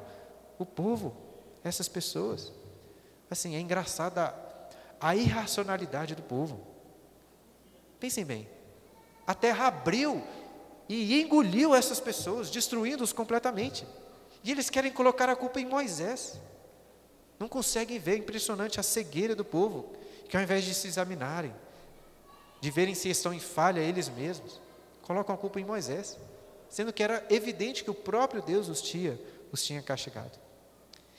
o 0.57 0.64
povo, 0.64 1.14
essas 1.64 1.88
pessoas. 1.88 2.53
Assim, 3.29 3.57
é 3.57 3.61
engraçada 3.61 4.33
a 5.00 5.16
irracionalidade 5.16 6.14
do 6.14 6.22
povo. 6.22 6.64
Pensem 7.98 8.24
bem, 8.24 8.48
a 9.27 9.35
terra 9.35 9.66
abriu 9.66 10.22
e 10.88 11.20
engoliu 11.20 11.74
essas 11.74 11.98
pessoas, 11.98 12.50
destruindo-os 12.50 13.12
completamente. 13.12 13.85
E 14.44 14.53
eles 14.53 14.70
querem 14.70 14.92
colocar 14.92 15.29
a 15.29 15.35
culpa 15.35 15.61
em 15.61 15.66
Moisés. 15.66 16.38
Não 17.38 17.48
conseguem 17.48 17.98
ver, 17.98 18.18
impressionante 18.18 18.79
a 18.79 18.83
cegueira 18.83 19.35
do 19.35 19.44
povo, 19.44 19.92
que 20.35 20.38
ao 20.38 20.42
invés 20.42 20.64
de 20.64 20.75
se 20.75 20.88
examinarem, 20.88 21.55
de 22.61 22.68
verem 22.68 22.92
se 22.92 23.09
estão 23.09 23.33
em 23.33 23.38
falha 23.38 23.79
eles 23.79 24.09
mesmos, 24.09 24.61
colocam 25.01 25.33
a 25.33 25.38
culpa 25.38 25.61
em 25.61 25.64
Moisés, 25.64 26.18
sendo 26.68 26.92
que 26.92 27.05
era 27.05 27.25
evidente 27.31 27.85
que 27.85 27.90
o 27.92 27.94
próprio 27.94 28.42
Deus 28.42 28.68
os 28.68 28.83
tinha, 28.83 29.16
os 29.53 29.62
tinha 29.62 29.81
castigado. 29.81 30.33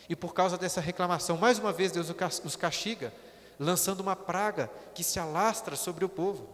E 0.09 0.17
por 0.17 0.33
causa 0.33 0.57
dessa 0.57 0.81
reclamação, 0.81 1.37
mais 1.37 1.57
uma 1.57 1.71
vez 1.71 1.93
Deus 1.93 2.13
os 2.43 2.57
castiga, 2.57 3.13
lançando 3.57 4.01
uma 4.01 4.17
praga 4.17 4.69
que 4.93 5.01
se 5.01 5.17
alastra 5.17 5.77
sobre 5.77 6.03
o 6.03 6.09
povo. 6.09 6.49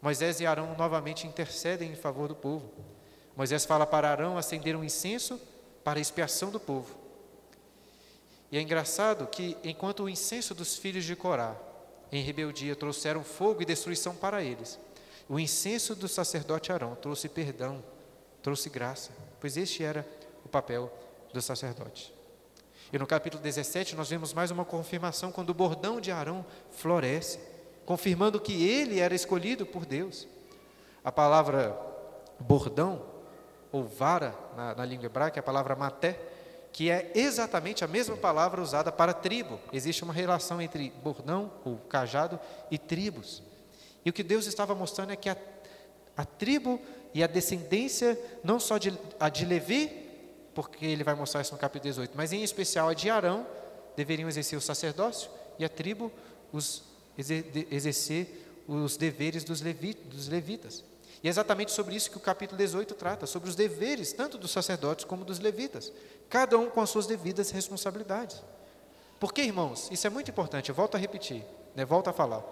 Moisés 0.00 0.38
e 0.38 0.46
Arão 0.46 0.76
novamente 0.78 1.26
intercedem 1.26 1.90
em 1.90 1.96
favor 1.96 2.28
do 2.28 2.36
povo. 2.36 2.70
Moisés 3.36 3.64
fala 3.64 3.84
para 3.84 4.08
Arão 4.08 4.38
acender 4.38 4.76
um 4.76 4.84
incenso 4.84 5.40
para 5.82 5.98
a 5.98 6.00
expiação 6.00 6.52
do 6.52 6.60
povo. 6.60 7.05
E 8.50 8.58
é 8.58 8.60
engraçado 8.60 9.26
que, 9.26 9.56
enquanto 9.64 10.04
o 10.04 10.08
incenso 10.08 10.54
dos 10.54 10.76
filhos 10.76 11.04
de 11.04 11.16
Corá, 11.16 11.56
em 12.12 12.22
rebeldia, 12.22 12.76
trouxeram 12.76 13.24
fogo 13.24 13.62
e 13.62 13.64
destruição 13.64 14.14
para 14.14 14.42
eles, 14.42 14.78
o 15.28 15.40
incenso 15.40 15.94
do 15.94 16.06
sacerdote 16.06 16.70
Arão 16.70 16.94
trouxe 16.94 17.28
perdão, 17.28 17.82
trouxe 18.42 18.70
graça, 18.70 19.10
pois 19.40 19.56
este 19.56 19.82
era 19.82 20.06
o 20.44 20.48
papel 20.48 20.92
do 21.32 21.42
sacerdote. 21.42 22.14
E 22.92 22.98
no 22.98 23.06
capítulo 23.06 23.42
17 23.42 23.96
nós 23.96 24.08
vemos 24.08 24.32
mais 24.32 24.52
uma 24.52 24.64
confirmação 24.64 25.32
quando 25.32 25.50
o 25.50 25.54
bordão 25.54 26.00
de 26.00 26.12
Arão 26.12 26.46
floresce, 26.70 27.40
confirmando 27.84 28.40
que 28.40 28.68
ele 28.68 29.00
era 29.00 29.14
escolhido 29.14 29.66
por 29.66 29.84
Deus. 29.84 30.28
A 31.02 31.10
palavra 31.10 31.76
bordão, 32.38 33.02
ou 33.72 33.84
vara 33.84 34.32
na, 34.56 34.76
na 34.76 34.84
língua 34.84 35.06
hebraica, 35.06 35.38
é 35.38 35.40
a 35.40 35.42
palavra 35.42 35.74
maté, 35.74 36.35
que 36.76 36.90
é 36.90 37.10
exatamente 37.14 37.82
a 37.82 37.88
mesma 37.88 38.18
palavra 38.18 38.60
usada 38.60 38.92
para 38.92 39.14
tribo. 39.14 39.58
Existe 39.72 40.04
uma 40.04 40.12
relação 40.12 40.60
entre 40.60 40.92
bordão, 41.02 41.50
ou 41.64 41.78
cajado, 41.78 42.38
e 42.70 42.76
tribos. 42.76 43.42
E 44.04 44.10
o 44.10 44.12
que 44.12 44.22
Deus 44.22 44.44
estava 44.44 44.74
mostrando 44.74 45.10
é 45.10 45.16
que 45.16 45.30
a, 45.30 45.36
a 46.14 46.22
tribo 46.26 46.78
e 47.14 47.24
a 47.24 47.26
descendência, 47.26 48.20
não 48.44 48.60
só 48.60 48.76
de, 48.76 48.92
a 49.18 49.30
de 49.30 49.46
Levi, 49.46 49.90
porque 50.54 50.84
ele 50.84 51.02
vai 51.02 51.14
mostrar 51.14 51.40
isso 51.40 51.54
no 51.54 51.58
capítulo 51.58 51.92
18, 51.92 52.12
mas 52.14 52.30
em 52.34 52.42
especial 52.42 52.90
a 52.90 52.94
de 52.94 53.08
Arão, 53.08 53.46
deveriam 53.96 54.28
exercer 54.28 54.58
o 54.58 54.60
sacerdócio, 54.60 55.30
e 55.58 55.64
a 55.64 55.70
tribo 55.70 56.12
os, 56.52 56.82
exercer 57.16 58.52
os 58.68 58.98
deveres 58.98 59.44
dos, 59.44 59.62
levi, 59.62 59.94
dos 59.94 60.28
levitas. 60.28 60.84
E 61.26 61.28
é 61.28 61.30
exatamente 61.30 61.72
sobre 61.72 61.96
isso 61.96 62.08
que 62.08 62.16
o 62.16 62.20
capítulo 62.20 62.56
18 62.56 62.94
trata, 62.94 63.26
sobre 63.26 63.48
os 63.48 63.56
deveres 63.56 64.12
tanto 64.12 64.38
dos 64.38 64.52
sacerdotes 64.52 65.04
como 65.04 65.24
dos 65.24 65.40
levitas, 65.40 65.92
cada 66.28 66.56
um 66.56 66.70
com 66.70 66.80
as 66.80 66.88
suas 66.88 67.04
devidas 67.04 67.50
responsabilidades. 67.50 68.40
Porque, 69.18 69.42
irmãos, 69.42 69.88
isso 69.90 70.06
é 70.06 70.10
muito 70.10 70.30
importante, 70.30 70.68
eu 70.68 70.74
volto 70.76 70.94
a 70.94 70.98
repetir, 70.98 71.42
né, 71.74 71.84
volto 71.84 72.06
a 72.06 72.12
falar. 72.12 72.44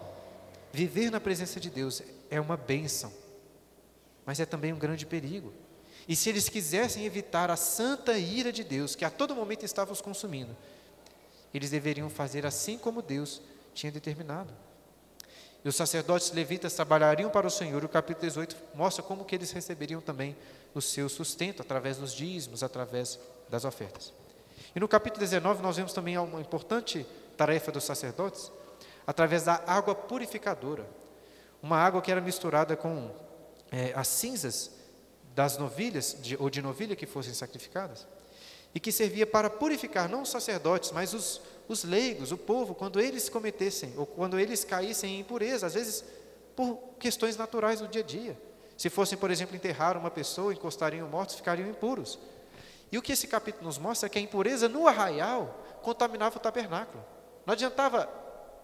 Viver 0.72 1.08
na 1.08 1.20
presença 1.20 1.60
de 1.60 1.70
Deus 1.70 2.02
é 2.28 2.40
uma 2.40 2.56
bênção, 2.56 3.12
mas 4.26 4.40
é 4.40 4.44
também 4.44 4.72
um 4.72 4.78
grande 4.78 5.06
perigo. 5.06 5.52
E 6.08 6.16
se 6.16 6.28
eles 6.28 6.48
quisessem 6.48 7.04
evitar 7.04 7.52
a 7.52 7.56
santa 7.56 8.18
ira 8.18 8.52
de 8.52 8.64
Deus, 8.64 8.96
que 8.96 9.04
a 9.04 9.10
todo 9.10 9.36
momento 9.36 9.64
estava 9.64 9.92
os 9.92 10.00
consumindo, 10.00 10.56
eles 11.54 11.70
deveriam 11.70 12.10
fazer 12.10 12.44
assim 12.44 12.76
como 12.76 13.02
Deus 13.02 13.40
tinha 13.72 13.92
determinado. 13.92 14.52
E 15.64 15.68
os 15.68 15.76
sacerdotes 15.76 16.30
levitas 16.30 16.74
trabalhariam 16.74 17.30
para 17.30 17.46
o 17.46 17.50
Senhor. 17.50 17.82
O 17.82 17.88
capítulo 17.88 18.26
18 18.26 18.54
mostra 18.74 19.02
como 19.02 19.24
que 19.24 19.34
eles 19.34 19.50
receberiam 19.50 20.00
também 20.00 20.36
o 20.74 20.80
seu 20.82 21.08
sustento 21.08 21.62
através 21.62 21.96
dos 21.96 22.12
dízimos, 22.12 22.62
através 22.62 23.18
das 23.48 23.64
ofertas. 23.64 24.12
E 24.76 24.80
no 24.80 24.86
capítulo 24.86 25.20
19 25.20 25.62
nós 25.62 25.76
vemos 25.76 25.92
também 25.92 26.18
uma 26.18 26.40
importante 26.40 27.06
tarefa 27.36 27.72
dos 27.72 27.84
sacerdotes, 27.84 28.52
através 29.06 29.44
da 29.44 29.62
água 29.66 29.94
purificadora. 29.94 30.86
Uma 31.62 31.78
água 31.78 32.02
que 32.02 32.10
era 32.10 32.20
misturada 32.20 32.76
com 32.76 33.10
é, 33.72 33.92
as 33.94 34.08
cinzas 34.08 34.70
das 35.34 35.56
novilhas, 35.56 36.16
de, 36.20 36.36
ou 36.36 36.50
de 36.50 36.60
novilha 36.60 36.94
que 36.94 37.06
fossem 37.06 37.32
sacrificadas, 37.32 38.06
e 38.74 38.80
que 38.80 38.90
servia 38.90 39.26
para 39.26 39.48
purificar 39.48 40.08
não 40.08 40.22
os 40.22 40.30
sacerdotes, 40.30 40.90
mas 40.90 41.14
os, 41.14 41.40
os 41.68 41.84
leigos, 41.84 42.32
o 42.32 42.36
povo, 42.36 42.74
quando 42.74 43.00
eles 43.00 43.28
cometessem, 43.28 43.94
ou 43.96 44.04
quando 44.04 44.38
eles 44.38 44.64
caíssem 44.64 45.14
em 45.14 45.20
impureza, 45.20 45.66
às 45.66 45.74
vezes 45.74 46.04
por 46.56 46.78
questões 46.98 47.36
naturais 47.36 47.80
do 47.80 47.88
dia 47.88 48.02
a 48.02 48.04
dia. 48.04 48.38
Se 48.76 48.90
fossem, 48.90 49.16
por 49.16 49.30
exemplo, 49.30 49.54
enterrar 49.54 49.96
uma 49.96 50.10
pessoa, 50.10 50.52
encostariam 50.52 51.08
mortos, 51.08 51.36
ficariam 51.36 51.68
impuros. 51.68 52.18
E 52.90 52.98
o 52.98 53.02
que 53.02 53.12
esse 53.12 53.26
capítulo 53.26 53.66
nos 53.66 53.78
mostra 53.78 54.06
é 54.06 54.10
que 54.10 54.18
a 54.18 54.22
impureza 54.22 54.68
no 54.68 54.86
arraial 54.88 55.64
contaminava 55.82 56.36
o 56.36 56.40
tabernáculo. 56.40 57.04
Não 57.46 57.52
adiantava 57.52 58.08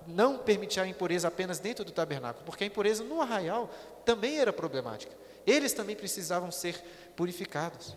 não 0.07 0.39
permitir 0.39 0.81
a 0.81 0.87
impureza 0.87 1.29
apenas 1.29 1.59
dentro 1.59 1.85
do 1.85 1.93
tabernáculo, 1.93 2.45
porque 2.45 2.65
a 2.65 2.67
impureza 2.67 3.05
no 3.05 3.21
arraial 3.21 3.71
também 4.05 4.39
era 4.39 4.53
problemática. 4.53 5.13
Eles 5.47 5.73
também 5.73 5.95
precisavam 5.95 6.51
ser 6.51 6.83
purificados. 7.17 7.95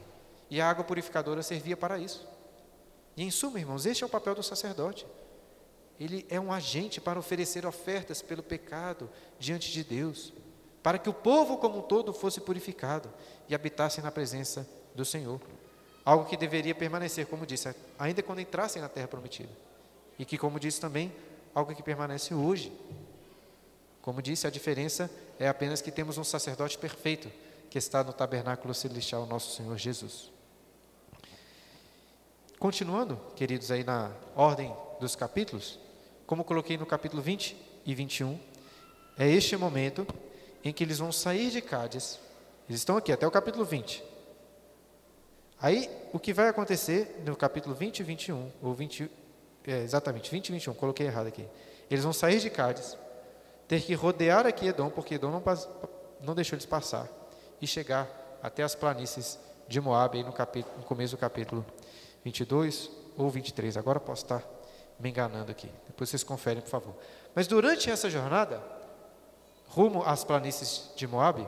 E 0.54 0.62
a 0.62 0.70
água 0.70 0.84
purificadora 0.84 1.42
servia 1.42 1.76
para 1.76 1.98
isso. 1.98 2.28
E 3.18 3.24
em 3.24 3.32
suma, 3.32 3.60
irmãos, 3.60 3.88
este 3.88 4.04
é 4.04 4.06
o 4.06 4.10
papel 4.10 4.36
do 4.36 4.44
sacerdote. 4.44 5.04
Ele 6.00 6.28
é 6.30 6.40
um 6.40 6.54
agente 6.54 7.02
para 7.02 7.18
oferecer 7.18 7.66
ofertas 7.66 8.22
pelo 8.22 8.44
pecado 8.44 9.10
diante 9.40 9.72
de 9.72 9.84
Deus, 9.84 10.32
para 10.84 11.00
que 11.00 11.10
o 11.10 11.14
povo 11.14 11.58
como 11.58 11.80
um 11.80 11.82
todo 11.82 12.14
fosse 12.14 12.40
purificado 12.40 13.12
e 13.50 13.56
habitasse 13.56 14.00
na 14.00 14.12
presença 14.12 14.70
do 14.94 15.04
Senhor. 15.04 15.42
Algo 16.06 16.26
que 16.26 16.38
deveria 16.38 16.76
permanecer, 16.76 17.26
como 17.26 17.48
disse, 17.48 17.76
ainda 17.98 18.22
quando 18.22 18.42
entrassem 18.42 18.80
na 18.80 18.88
terra 18.88 19.08
prometida. 19.08 19.50
E 20.20 20.24
que, 20.24 20.38
como 20.38 20.60
disse 20.60 20.80
também, 20.80 21.12
algo 21.56 21.74
que 21.74 21.82
permanece 21.82 22.32
hoje. 22.36 22.72
Como 24.04 24.22
disse, 24.22 24.46
a 24.46 24.52
diferença 24.52 25.10
é 25.40 25.48
apenas 25.48 25.82
que 25.82 25.92
temos 25.92 26.20
um 26.20 26.24
sacerdote 26.24 26.78
perfeito 26.78 27.28
que 27.72 27.80
está 27.80 28.04
no 28.04 28.14
tabernáculo 28.14 28.72
celestial, 28.72 29.26
nosso 29.26 29.56
Senhor 29.56 29.76
Jesus. 29.80 30.32
Continuando, 32.64 33.20
queridos, 33.36 33.72
aí 33.72 33.84
na 33.84 34.10
ordem 34.38 34.74
dos 34.98 35.18
capítulos, 35.18 35.78
como 36.26 36.46
coloquei 36.46 36.78
no 36.78 36.86
capítulo 36.86 37.22
20 37.22 37.58
e 37.86 37.94
21, 37.94 38.40
é 39.20 39.28
este 39.28 39.58
momento 39.58 40.08
em 40.64 40.72
que 40.72 40.82
eles 40.82 40.98
vão 40.98 41.12
sair 41.12 41.50
de 41.50 41.62
Cádiz. 41.62 42.22
Eles 42.70 42.80
estão 42.80 42.96
aqui 42.96 43.12
até 43.12 43.28
o 43.28 43.32
capítulo 43.32 43.66
20. 43.66 44.02
Aí, 45.60 45.90
o 46.14 46.20
que 46.20 46.32
vai 46.32 46.48
acontecer 46.48 47.22
no 47.26 47.36
capítulo 47.36 47.76
20 47.76 48.00
e 48.00 48.04
21, 48.04 48.50
ou 48.62 48.74
20, 48.74 49.12
é, 49.68 49.82
exatamente, 49.82 50.32
20 50.32 50.48
e 50.48 50.52
21, 50.54 50.74
coloquei 50.74 51.08
errado 51.08 51.28
aqui. 51.28 51.46
Eles 51.92 52.06
vão 52.06 52.14
sair 52.14 52.40
de 52.40 52.50
Cádiz, 52.50 52.98
ter 53.68 53.82
que 53.82 53.94
rodear 53.94 54.48
aqui 54.48 54.68
Edom, 54.68 54.90
porque 54.90 55.16
Edom 55.16 55.32
não, 55.32 55.44
não 56.22 56.34
deixou 56.34 56.56
eles 56.56 56.66
passar, 56.66 57.10
e 57.62 57.68
chegar 57.68 58.08
até 58.42 58.64
as 58.64 58.74
planícies 58.74 59.38
de 59.68 59.82
Moab, 59.82 60.18
aí 60.18 60.24
no, 60.24 60.32
capítulo, 60.32 60.78
no 60.78 60.84
começo 60.86 61.18
do 61.18 61.20
capítulo 61.20 61.66
22 62.24 62.90
ou 63.18 63.30
23. 63.30 63.78
Agora 63.78 64.00
posso 64.00 64.24
estar 64.24 64.44
me 65.00 65.10
enganando 65.10 65.52
aqui. 65.52 65.70
Depois 65.88 66.10
vocês 66.10 66.24
conferem, 66.24 66.62
por 66.62 66.70
favor. 66.70 66.96
Mas 67.36 67.48
durante 67.48 67.90
essa 67.90 68.10
jornada, 68.10 68.64
rumo 69.68 70.04
às 70.04 70.24
planícies 70.24 70.92
de 70.96 71.08
Moabe, 71.08 71.48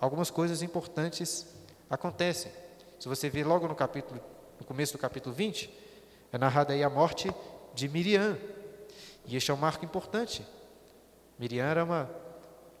algumas 0.00 0.30
coisas 0.30 0.62
importantes 0.62 1.46
acontecem. 1.88 2.50
Se 2.98 3.08
você 3.08 3.28
ver 3.28 3.44
logo 3.44 3.68
no 3.68 3.74
capítulo, 3.74 4.20
no 4.58 4.66
começo 4.66 4.92
do 4.94 4.98
capítulo 4.98 5.34
20, 5.34 5.70
é 6.32 6.38
narrada 6.38 6.72
aí 6.72 6.82
a 6.82 6.90
morte 6.90 7.32
de 7.74 7.88
Miriam. 7.88 8.36
E 9.26 9.36
este 9.36 9.50
é 9.50 9.54
um 9.54 9.58
marco 9.58 9.84
importante. 9.84 10.46
Miriam 11.38 11.64
era 11.64 11.84
uma, 11.84 12.10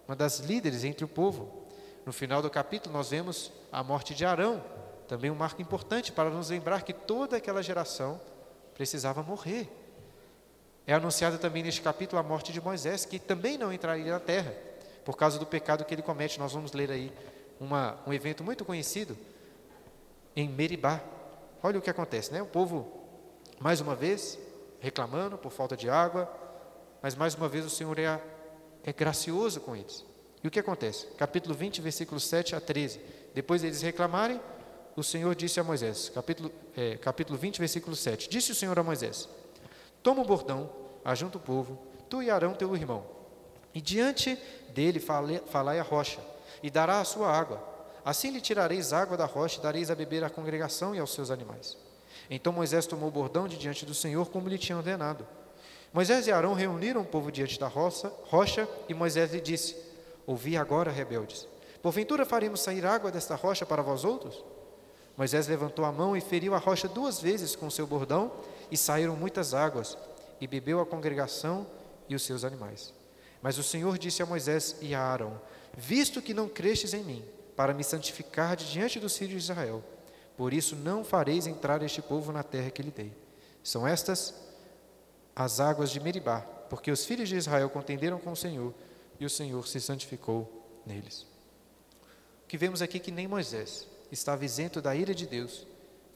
uma 0.08 0.16
das 0.16 0.40
líderes 0.40 0.84
entre 0.84 1.04
o 1.04 1.08
povo. 1.08 1.66
No 2.04 2.12
final 2.12 2.40
do 2.40 2.48
capítulo, 2.48 2.96
nós 2.96 3.10
vemos 3.10 3.52
a 3.70 3.82
morte 3.82 4.14
de 4.14 4.24
Arão, 4.24 4.62
também 5.06 5.30
um 5.30 5.34
marco 5.34 5.60
importante 5.62 6.12
para 6.12 6.30
nos 6.30 6.50
lembrar 6.50 6.82
que 6.82 6.92
toda 6.92 7.36
aquela 7.36 7.62
geração 7.62 8.20
precisava 8.74 9.22
morrer. 9.22 9.68
É 10.86 10.94
anunciada 10.94 11.38
também 11.38 11.62
neste 11.62 11.80
capítulo 11.80 12.20
a 12.20 12.22
morte 12.22 12.52
de 12.52 12.60
Moisés, 12.60 13.04
que 13.04 13.18
também 13.18 13.58
não 13.58 13.72
entraria 13.72 14.12
na 14.12 14.20
terra, 14.20 14.54
por 15.04 15.16
causa 15.16 15.38
do 15.38 15.46
pecado 15.46 15.84
que 15.84 15.94
ele 15.94 16.02
comete. 16.02 16.38
Nós 16.38 16.52
vamos 16.52 16.72
ler 16.72 16.90
aí 16.90 17.12
uma, 17.60 17.98
um 18.06 18.12
evento 18.12 18.44
muito 18.44 18.64
conhecido 18.64 19.16
em 20.34 20.48
Meribá. 20.48 21.00
Olha 21.62 21.78
o 21.78 21.82
que 21.82 21.90
acontece, 21.90 22.32
né? 22.32 22.42
O 22.42 22.46
povo, 22.46 22.92
mais 23.58 23.80
uma 23.80 23.94
vez, 23.94 24.38
reclamando 24.80 25.38
por 25.38 25.50
falta 25.50 25.76
de 25.76 25.88
água, 25.88 26.30
mas 27.02 27.14
mais 27.14 27.34
uma 27.34 27.48
vez 27.48 27.64
o 27.64 27.70
Senhor 27.70 27.98
é, 27.98 28.20
é 28.84 28.92
gracioso 28.92 29.60
com 29.60 29.74
eles. 29.74 30.04
E 30.44 30.48
o 30.48 30.50
que 30.50 30.60
acontece? 30.60 31.06
Capítulo 31.16 31.54
20, 31.54 31.80
versículos 31.80 32.24
7 32.24 32.54
a 32.54 32.60
13. 32.60 33.00
Depois 33.34 33.64
eles 33.64 33.82
reclamarem, 33.82 34.40
o 34.96 35.04
Senhor 35.04 35.34
disse 35.34 35.60
a 35.60 35.64
Moisés, 35.64 36.08
capítulo, 36.08 36.50
é, 36.74 36.96
capítulo 36.96 37.38
20, 37.38 37.58
versículo 37.58 37.94
7. 37.94 38.30
Disse 38.30 38.52
o 38.52 38.54
Senhor 38.54 38.78
a 38.78 38.82
Moisés: 38.82 39.28
Toma 40.02 40.22
o 40.22 40.24
bordão, 40.24 40.70
ajunta 41.04 41.36
o 41.36 41.40
povo, 41.40 41.78
tu 42.08 42.22
e 42.22 42.30
Arão 42.30 42.54
teu 42.54 42.74
irmão, 42.74 43.04
e 43.74 43.80
diante 43.80 44.38
dele 44.70 44.98
falai 44.98 45.78
a 45.78 45.82
rocha, 45.82 46.20
e 46.62 46.70
dará 46.70 47.00
a 47.00 47.04
sua 47.04 47.30
água. 47.30 47.62
Assim 48.02 48.30
lhe 48.30 48.40
tirareis 48.40 48.92
água 48.92 49.16
da 49.16 49.26
rocha 49.26 49.58
e 49.58 49.62
dareis 49.62 49.90
a 49.90 49.94
beber 49.94 50.24
à 50.24 50.30
congregação 50.30 50.94
e 50.94 50.98
aos 50.98 51.12
seus 51.12 51.30
animais. 51.30 51.76
Então 52.30 52.52
Moisés 52.52 52.86
tomou 52.86 53.08
o 53.08 53.12
bordão 53.12 53.46
de 53.46 53.58
diante 53.58 53.84
do 53.84 53.94
Senhor, 53.94 54.30
como 54.30 54.48
lhe 54.48 54.56
tinha 54.56 54.78
ordenado. 54.78 55.26
Moisés 55.92 56.26
e 56.26 56.32
Arão 56.32 56.54
reuniram 56.54 57.02
o 57.02 57.04
povo 57.04 57.30
diante 57.30 57.60
da 57.60 57.68
roça, 57.68 58.12
rocha, 58.24 58.66
e 58.88 58.94
Moisés 58.94 59.32
lhe 59.32 59.40
disse: 59.40 59.76
Ouvi 60.26 60.56
agora, 60.56 60.90
rebeldes. 60.90 61.46
Porventura 61.82 62.24
faremos 62.24 62.60
sair 62.60 62.86
água 62.86 63.10
desta 63.10 63.34
rocha 63.34 63.66
para 63.66 63.82
vós 63.82 64.04
outros? 64.04 64.42
Moisés 65.16 65.46
levantou 65.46 65.84
a 65.84 65.92
mão 65.92 66.16
e 66.16 66.20
feriu 66.20 66.54
a 66.54 66.58
rocha 66.58 66.86
duas 66.86 67.20
vezes 67.20 67.56
com 67.56 67.70
seu 67.70 67.86
bordão, 67.86 68.32
e 68.70 68.76
saíram 68.76 69.16
muitas 69.16 69.54
águas, 69.54 69.96
e 70.40 70.46
bebeu 70.46 70.80
a 70.80 70.86
congregação 70.86 71.66
e 72.08 72.14
os 72.14 72.22
seus 72.22 72.44
animais. 72.44 72.92
Mas 73.40 73.56
o 73.58 73.62
Senhor 73.62 73.96
disse 73.96 74.22
a 74.22 74.26
Moisés 74.26 74.76
e 74.80 74.94
a 74.94 75.00
Arão: 75.00 75.40
Visto 75.74 76.20
que 76.20 76.34
não 76.34 76.48
crestes 76.48 76.92
em 76.92 77.02
mim, 77.02 77.24
para 77.54 77.72
me 77.72 77.82
santificar 77.82 78.56
de 78.56 78.70
diante 78.70 79.00
dos 79.00 79.16
filhos 79.16 79.44
de 79.44 79.50
Israel, 79.52 79.82
por 80.36 80.52
isso 80.52 80.76
não 80.76 81.02
fareis 81.02 81.46
entrar 81.46 81.82
este 81.82 82.02
povo 82.02 82.30
na 82.30 82.42
terra 82.42 82.70
que 82.70 82.82
lhe 82.82 82.90
dei. 82.90 83.12
São 83.62 83.86
estas 83.86 84.34
as 85.34 85.60
águas 85.60 85.90
de 85.90 86.00
Meribá, 86.00 86.40
porque 86.68 86.90
os 86.90 87.04
filhos 87.06 87.28
de 87.28 87.36
Israel 87.36 87.70
contenderam 87.70 88.18
com 88.18 88.32
o 88.32 88.36
Senhor, 88.36 88.74
e 89.18 89.24
o 89.24 89.30
Senhor 89.30 89.66
se 89.66 89.80
santificou 89.80 90.80
neles. 90.84 91.26
O 92.44 92.48
que 92.48 92.58
vemos 92.58 92.82
aqui 92.82 92.98
é 92.98 93.00
que 93.00 93.10
nem 93.10 93.26
Moisés 93.26 93.86
estava 94.10 94.44
isento 94.44 94.80
da 94.80 94.94
ira 94.94 95.14
de 95.14 95.26
Deus, 95.26 95.66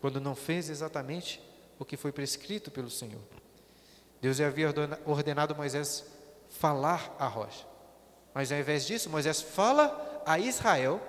quando 0.01 0.21
não 0.21 0.35
fez 0.35 0.71
exatamente 0.71 1.41
o 1.79 1.85
que 1.85 1.97
foi 1.97 2.13
prescrito 2.13 2.71
pelo 2.71 2.91
Senhor. 2.91 3.23
Deus 4.21 4.41
havia 4.41 4.73
ordenado 5.07 5.55
Moisés 5.55 6.05
falar 6.51 7.15
à 7.19 7.27
rocha. 7.27 7.67
Mas 8.35 8.53
ao 8.53 8.59
invés 8.59 8.87
disso, 8.87 9.09
Moisés 9.09 9.41
fala 9.41 10.23
a 10.27 10.39
Israel, 10.39 11.01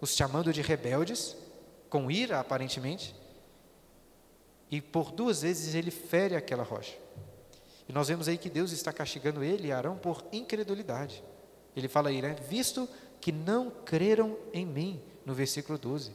os 0.00 0.14
chamando 0.14 0.52
de 0.52 0.62
rebeldes, 0.62 1.36
com 1.88 2.10
ira 2.10 2.38
aparentemente, 2.40 3.14
e 4.70 4.80
por 4.80 5.10
duas 5.12 5.42
vezes 5.42 5.74
ele 5.74 5.90
fere 5.90 6.36
aquela 6.36 6.62
rocha. 6.62 6.96
E 7.88 7.92
nós 7.92 8.08
vemos 8.08 8.28
aí 8.28 8.36
que 8.36 8.50
Deus 8.50 8.72
está 8.72 8.92
castigando 8.92 9.44
ele 9.44 9.68
e 9.68 9.72
Arão 9.72 9.96
por 9.96 10.24
incredulidade. 10.32 11.22
Ele 11.74 11.88
fala 11.88 12.08
aí, 12.08 12.20
né? 12.20 12.34
Visto 12.48 12.88
que 13.20 13.30
não 13.30 13.70
creram 13.70 14.36
em 14.52 14.66
mim, 14.66 15.00
no 15.26 15.34
versículo 15.34 15.76
12. 15.76 16.12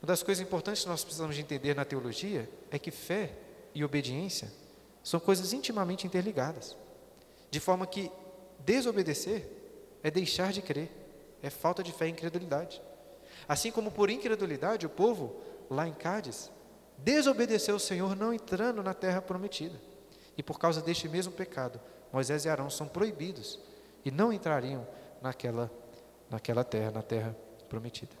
Uma 0.00 0.06
das 0.06 0.22
coisas 0.22 0.42
importantes 0.42 0.84
que 0.84 0.88
nós 0.88 1.02
precisamos 1.02 1.34
de 1.34 1.42
entender 1.42 1.74
na 1.74 1.84
teologia 1.84 2.48
é 2.70 2.78
que 2.78 2.92
fé 2.92 3.32
e 3.74 3.84
obediência 3.84 4.50
são 5.02 5.18
coisas 5.18 5.52
intimamente 5.52 6.06
interligadas. 6.06 6.76
De 7.50 7.58
forma 7.58 7.86
que 7.86 8.10
desobedecer 8.60 9.48
é 10.02 10.10
deixar 10.10 10.52
de 10.52 10.62
crer, 10.62 10.90
é 11.42 11.50
falta 11.50 11.82
de 11.82 11.92
fé 11.92 12.06
e 12.06 12.10
incredulidade. 12.10 12.80
Assim 13.48 13.72
como 13.72 13.90
por 13.90 14.08
incredulidade 14.08 14.86
o 14.86 14.90
povo, 14.90 15.36
lá 15.68 15.88
em 15.88 15.92
Cádiz, 15.92 16.50
desobedeceu 16.98 17.76
o 17.76 17.80
Senhor 17.80 18.14
não 18.14 18.32
entrando 18.32 18.82
na 18.82 18.94
terra 18.94 19.20
prometida. 19.20 19.80
E 20.36 20.42
por 20.42 20.58
causa 20.58 20.80
deste 20.80 21.08
mesmo 21.08 21.32
pecado, 21.32 21.80
Moisés 22.12 22.44
e 22.44 22.48
Arão 22.48 22.70
são 22.70 22.86
proibidos 22.86 23.58
e 24.04 24.10
não 24.10 24.32
entrariam 24.32 24.86
naquela, 25.20 25.70
naquela 26.30 26.64
terra, 26.64 26.90
na 26.90 27.02
terra 27.02 27.36
prometida. 27.68 28.12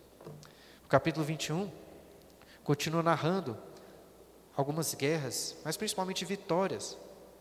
O 0.84 0.88
capítulo 0.88 1.24
21 1.24 1.70
continua 2.64 3.02
narrando 3.02 3.56
algumas 4.56 4.94
guerras, 4.94 5.56
mas 5.64 5.76
principalmente 5.76 6.24
vitórias 6.24 6.98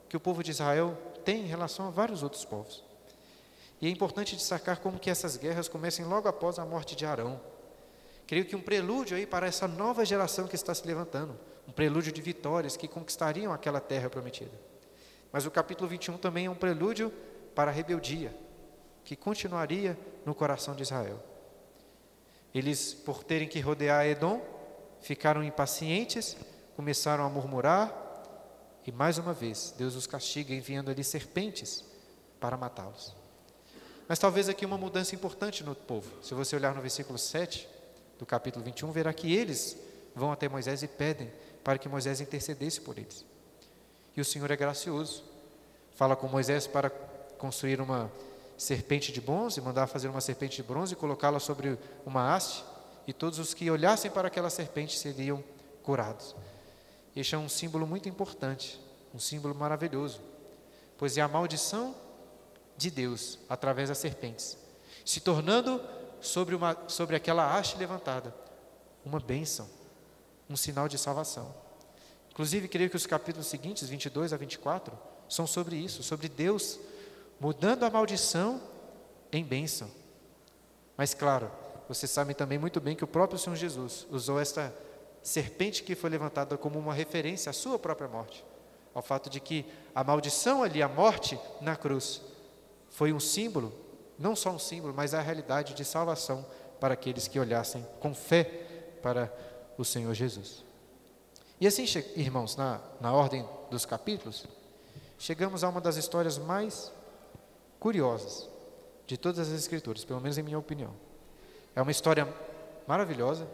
que 0.07 0.15
o 0.15 0.19
povo 0.19 0.43
de 0.43 0.51
Israel 0.51 0.97
tem 1.25 1.41
em 1.41 1.47
relação 1.47 1.87
a 1.87 1.89
vários 1.89 2.23
outros 2.23 2.45
povos. 2.45 2.83
E 3.81 3.87
é 3.87 3.89
importante 3.89 4.35
destacar 4.35 4.79
como 4.79 4.99
que 4.99 5.09
essas 5.09 5.37
guerras 5.37 5.67
comecem 5.67 6.05
logo 6.05 6.27
após 6.27 6.57
a 6.57 6.65
morte 6.65 6.95
de 6.95 7.05
Arão. 7.05 7.39
Creio 8.25 8.45
que 8.45 8.55
um 8.55 8.61
prelúdio 8.61 9.15
aí 9.15 9.25
para 9.25 9.47
essa 9.47 9.67
nova 9.67 10.03
geração 10.03 10.47
que 10.47 10.55
está 10.55 10.73
se 10.73 10.85
levantando, 10.85 11.37
um 11.67 11.71
prelúdio 11.71 12.11
de 12.11 12.21
vitórias 12.21 12.75
que 12.75 12.87
conquistariam 12.87 13.53
aquela 13.53 13.79
terra 13.79 14.09
prometida. 14.09 14.51
Mas 15.31 15.45
o 15.45 15.51
capítulo 15.51 15.87
21 15.87 16.17
também 16.17 16.45
é 16.45 16.49
um 16.49 16.55
prelúdio 16.55 17.11
para 17.53 17.71
a 17.71 17.73
rebeldia, 17.73 18.35
que 19.07 19.15
continuaria 19.15 19.97
no 20.25 20.35
coração 20.35 20.75
de 20.75 20.83
Israel. 20.83 21.17
Eles, 22.53 22.93
por 22.93 23.23
terem 23.23 23.47
que 23.47 23.57
rodear 23.61 24.05
Edom, 24.05 24.41
ficaram 24.99 25.41
impacientes, 25.41 26.35
começaram 26.75 27.25
a 27.25 27.29
murmurar, 27.29 27.89
e 28.85 28.91
mais 28.91 29.17
uma 29.17 29.31
vez, 29.31 29.73
Deus 29.77 29.95
os 29.95 30.05
castiga 30.05 30.53
enviando 30.53 30.91
ali 30.91 31.05
serpentes 31.05 31.85
para 32.37 32.57
matá-los. 32.57 33.15
Mas 34.09 34.19
talvez 34.19 34.49
aqui 34.49 34.65
uma 34.65 34.77
mudança 34.77 35.15
importante 35.15 35.63
no 35.63 35.73
povo. 35.73 36.21
Se 36.21 36.33
você 36.33 36.57
olhar 36.57 36.75
no 36.75 36.81
versículo 36.81 37.17
7, 37.17 37.65
do 38.19 38.25
capítulo 38.25 38.65
21, 38.65 38.91
verá 38.91 39.13
que 39.13 39.33
eles 39.33 39.77
vão 40.13 40.33
até 40.33 40.49
Moisés 40.49 40.83
e 40.83 40.87
pedem 40.87 41.31
para 41.63 41.77
que 41.77 41.87
Moisés 41.87 42.19
intercedesse 42.19 42.81
por 42.81 42.97
eles. 42.97 43.23
E 44.17 44.19
o 44.19 44.25
Senhor 44.25 44.51
é 44.51 44.57
gracioso. 44.57 45.23
Fala 45.95 46.13
com 46.13 46.27
Moisés 46.27 46.67
para 46.67 46.89
construir 46.89 47.79
uma 47.79 48.11
serpente 48.57 49.11
de 49.11 49.21
bronze, 49.21 49.61
mandar 49.61 49.87
fazer 49.87 50.07
uma 50.07 50.19
serpente 50.19 50.57
de 50.57 50.63
bronze 50.63 50.93
e 50.93 50.95
colocá-la 50.95 51.39
sobre 51.39 51.77
uma 52.05 52.33
haste, 52.33 52.63
e 53.05 53.13
todos 53.13 53.39
os 53.39 53.53
que 53.53 53.69
olhassem 53.69 54.09
para 54.09 54.27
aquela 54.27 54.49
serpente 54.49 54.97
seriam 54.97 55.43
curados. 55.83 56.35
Este 57.15 57.35
é 57.35 57.37
um 57.37 57.47
símbolo 57.47 57.87
muito 57.87 58.09
importante, 58.09 58.79
um 59.13 59.19
símbolo 59.19 59.55
maravilhoso, 59.55 60.19
pois 60.97 61.17
é 61.17 61.21
a 61.21 61.27
maldição 61.27 61.95
de 62.75 62.91
Deus 62.91 63.39
através 63.47 63.89
das 63.89 63.97
serpentes, 63.99 64.57
se 65.05 65.19
tornando 65.19 65.81
sobre, 66.19 66.55
uma, 66.55 66.75
sobre 66.87 67.15
aquela 67.15 67.55
haste 67.55 67.77
levantada, 67.77 68.33
uma 69.05 69.19
bênção, 69.19 69.69
um 70.49 70.57
sinal 70.57 70.87
de 70.87 70.97
salvação. 70.97 71.53
Inclusive, 72.31 72.67
creio 72.67 72.89
que 72.89 72.95
os 72.95 73.07
capítulos 73.07 73.47
seguintes, 73.47 73.87
22 73.87 74.33
a 74.33 74.37
24, 74.37 74.97
são 75.29 75.47
sobre 75.47 75.75
isso, 75.75 76.03
sobre 76.03 76.27
Deus 76.27 76.79
mudando 77.39 77.83
a 77.83 77.89
maldição 77.89 78.61
em 79.31 79.43
bênção. 79.43 79.89
Mas, 80.95 81.13
claro, 81.13 81.51
vocês 81.87 82.09
sabem 82.11 82.35
também 82.35 82.57
muito 82.57 82.81
bem 82.81 82.95
que 82.95 83.03
o 83.03 83.07
próprio 83.07 83.39
Senhor 83.39 83.55
Jesus 83.55 84.07
usou 84.09 84.39
esta 84.39 84.73
serpente 85.21 85.83
que 85.83 85.95
foi 85.95 86.09
levantada 86.09 86.57
como 86.57 86.79
uma 86.79 86.93
referência 86.93 87.49
à 87.49 87.53
sua 87.53 87.77
própria 87.77 88.07
morte, 88.07 88.43
ao 88.93 89.01
fato 89.01 89.29
de 89.29 89.39
que 89.39 89.65
a 89.93 90.03
maldição 90.03 90.63
ali, 90.63 90.81
a 90.81 90.87
morte 90.87 91.39
na 91.61 91.75
cruz, 91.75 92.21
foi 92.89 93.13
um 93.13 93.19
símbolo 93.19 93.73
não 94.17 94.35
só 94.35 94.49
um 94.49 94.59
símbolo, 94.59 94.93
mas 94.93 95.13
a 95.13 95.21
realidade 95.21 95.73
de 95.73 95.85
salvação 95.85 96.45
para 96.79 96.93
aqueles 96.93 97.27
que 97.27 97.39
olhassem 97.39 97.85
com 97.99 98.13
fé 98.13 98.43
para 99.01 99.31
o 99.77 99.85
Senhor 99.85 100.13
Jesus. 100.13 100.63
E 101.59 101.67
assim, 101.67 101.85
irmãos, 102.15 102.55
na, 102.55 102.79
na 102.99 103.13
ordem 103.13 103.47
dos 103.69 103.85
capítulos, 103.85 104.45
chegamos 105.17 105.63
a 105.63 105.69
uma 105.69 105.81
das 105.81 105.97
histórias 105.97 106.37
mais 106.37 106.91
curiosas 107.79 108.49
de 109.05 109.17
todas 109.17 109.47
as 109.47 109.57
Escrituras, 109.57 110.03
pelo 110.03 110.19
menos 110.19 110.37
em 110.37 110.43
minha 110.43 110.59
opinião. 110.59 110.93
É 111.75 111.81
uma 111.81 111.91
história 111.91 112.27
maravilhosa, 112.87 113.47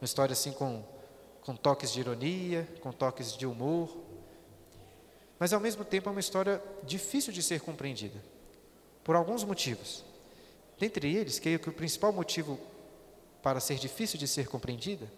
uma 0.00 0.04
história 0.04 0.32
assim 0.32 0.52
com, 0.52 0.82
com 1.42 1.54
toques 1.54 1.92
de 1.92 2.00
ironia, 2.00 2.68
com 2.80 2.92
toques 2.92 3.36
de 3.36 3.46
humor, 3.46 3.96
mas 5.38 5.52
ao 5.52 5.60
mesmo 5.60 5.84
tempo 5.84 6.08
é 6.08 6.12
uma 6.12 6.20
história 6.20 6.62
difícil 6.82 7.32
de 7.32 7.42
ser 7.42 7.60
compreendida, 7.60 8.22
por 9.04 9.14
alguns 9.14 9.44
motivos. 9.44 10.04
Dentre 10.78 11.14
eles, 11.14 11.38
creio 11.38 11.58
que 11.58 11.68
o 11.68 11.72
principal 11.72 12.12
motivo 12.12 12.58
para 13.42 13.60
ser 13.60 13.76
difícil 13.76 14.18
de 14.18 14.26
ser 14.26 14.48
compreendida 14.48 15.10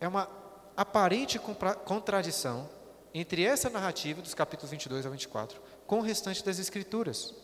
é 0.00 0.08
uma 0.08 0.28
aparente 0.76 1.38
contradição 1.84 2.68
entre 3.14 3.44
essa 3.44 3.68
narrativa 3.68 4.22
dos 4.22 4.34
capítulos 4.34 4.70
22 4.70 5.04
a 5.04 5.10
24 5.10 5.60
com 5.92 5.98
o 5.98 6.00
restante 6.00 6.42
das 6.42 6.58
Escrituras. 6.58 7.34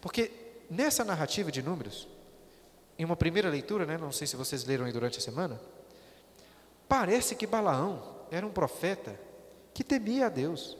Porque 0.00 0.30
nessa 0.70 1.04
narrativa 1.04 1.50
de 1.50 1.60
Números, 1.60 2.06
em 2.96 3.04
uma 3.04 3.16
primeira 3.16 3.50
leitura, 3.50 3.84
né, 3.84 3.98
não 3.98 4.12
sei 4.12 4.24
se 4.24 4.36
vocês 4.36 4.64
leram 4.64 4.84
aí 4.84 4.92
durante 4.92 5.18
a 5.18 5.20
semana, 5.20 5.60
parece 6.88 7.34
que 7.34 7.48
Balaão 7.48 8.20
era 8.30 8.46
um 8.46 8.52
profeta 8.52 9.18
que 9.74 9.82
temia 9.82 10.26
a 10.26 10.28
Deus. 10.28 10.78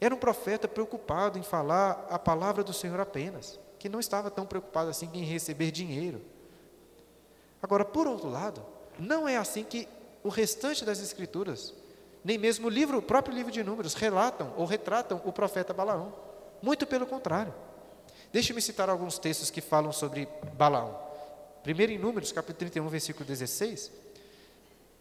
Era 0.00 0.14
um 0.14 0.18
profeta 0.18 0.68
preocupado 0.68 1.40
em 1.40 1.42
falar 1.42 2.06
a 2.08 2.20
palavra 2.20 2.62
do 2.62 2.72
Senhor 2.72 3.00
apenas 3.00 3.58
que 3.76 3.88
não 3.88 3.98
estava 3.98 4.30
tão 4.30 4.46
preocupado 4.46 4.90
assim 4.90 5.10
em 5.12 5.24
receber 5.24 5.72
dinheiro. 5.72 6.22
Agora, 7.60 7.84
por 7.84 8.06
outro 8.06 8.30
lado, 8.30 8.64
não 8.96 9.26
é 9.26 9.36
assim 9.36 9.64
que 9.64 9.88
o 10.22 10.28
restante 10.28 10.84
das 10.84 11.00
escrituras, 11.00 11.74
nem 12.24 12.38
mesmo 12.38 12.68
o 12.68 12.70
livro, 12.70 12.98
o 12.98 13.02
próprio 13.02 13.36
livro 13.36 13.52
de 13.52 13.62
Números, 13.62 13.92
relatam 13.92 14.54
ou 14.56 14.64
retratam 14.64 15.20
o 15.24 15.32
profeta 15.32 15.74
Balaão. 15.74 16.14
Muito 16.62 16.86
pelo 16.86 17.06
contrário. 17.06 17.52
Deixe-me 18.32 18.62
citar 18.62 18.88
alguns 18.88 19.18
textos 19.18 19.50
que 19.50 19.60
falam 19.60 19.92
sobre 19.92 20.26
Balaão. 20.54 20.98
Primeiro 21.62 21.92
em 21.92 21.98
Números, 21.98 22.32
capítulo 22.32 22.58
31, 22.58 22.88
versículo 22.88 23.26
16. 23.26 23.90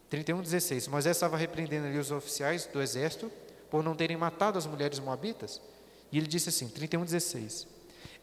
31, 0.09 0.41
16. 0.41 0.87
Moisés 0.89 1.15
estava 1.15 1.37
repreendendo 1.37 1.87
ali 1.87 1.97
os 1.97 2.11
oficiais 2.11 2.65
do 2.65 2.81
exército 2.81 3.31
por 3.71 3.81
não 3.81 3.95
terem 3.95 4.17
matado 4.17 4.59
as 4.59 4.67
mulheres 4.67 4.99
moabitas. 4.99 5.61
E 6.11 6.17
ele 6.17 6.27
disse 6.27 6.49
assim, 6.49 6.67
31, 6.67 7.05
16. 7.05 7.67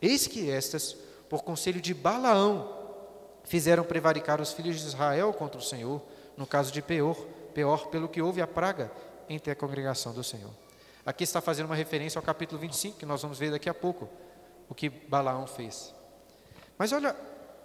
Eis 0.01 0.27
que 0.27 0.49
estas, 0.49 0.95
por 1.29 1.43
conselho 1.43 1.81
de 1.81 1.93
Balaão, 1.93 2.73
fizeram 3.45 3.83
prevaricar 3.83 4.41
os 4.41 4.53
filhos 4.53 4.79
de 4.81 4.87
Israel 4.87 5.33
contra 5.33 5.59
o 5.59 5.63
Senhor, 5.63 6.01
no 6.37 6.47
caso 6.47 6.71
de 6.71 6.81
Peor, 6.81 7.17
Peor, 7.51 7.89
pelo 7.89 8.09
que 8.09 8.23
houve 8.23 8.41
a 8.41 8.47
praga 8.47 8.91
entre 9.29 9.51
a 9.51 9.55
congregação 9.55 10.13
do 10.13 10.25
Senhor. 10.25 10.51
Aqui 11.05 11.25
está 11.25 11.41
fazendo 11.41 11.67
uma 11.67 11.75
referência 11.75 12.19
ao 12.19 12.23
capítulo 12.23 12.61
25, 12.61 12.99
que 12.99 13.07
nós 13.07 13.23
vamos 13.23 13.39
ver 13.39 13.51
daqui 13.51 13.69
a 13.69 13.75
pouco, 13.75 14.09
o 14.69 14.75
que 14.75 14.89
Balaão 14.89 15.47
fez. 15.47 15.95
Mas 16.77 16.93
olha, 16.93 17.17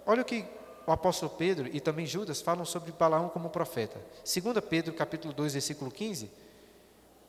olha 0.04 0.22
o 0.22 0.24
que 0.24 0.44
o 0.86 0.92
apóstolo 0.92 1.30
Pedro 1.32 1.68
e 1.72 1.80
também 1.80 2.06
Judas 2.06 2.40
falam 2.40 2.64
sobre 2.64 2.92
Balaão 2.92 3.28
como 3.28 3.50
profeta. 3.50 4.00
2 4.24 4.60
Pedro, 4.68 4.94
capítulo 4.94 5.34
2, 5.34 5.54
versículo 5.54 5.90
15, 5.90 6.30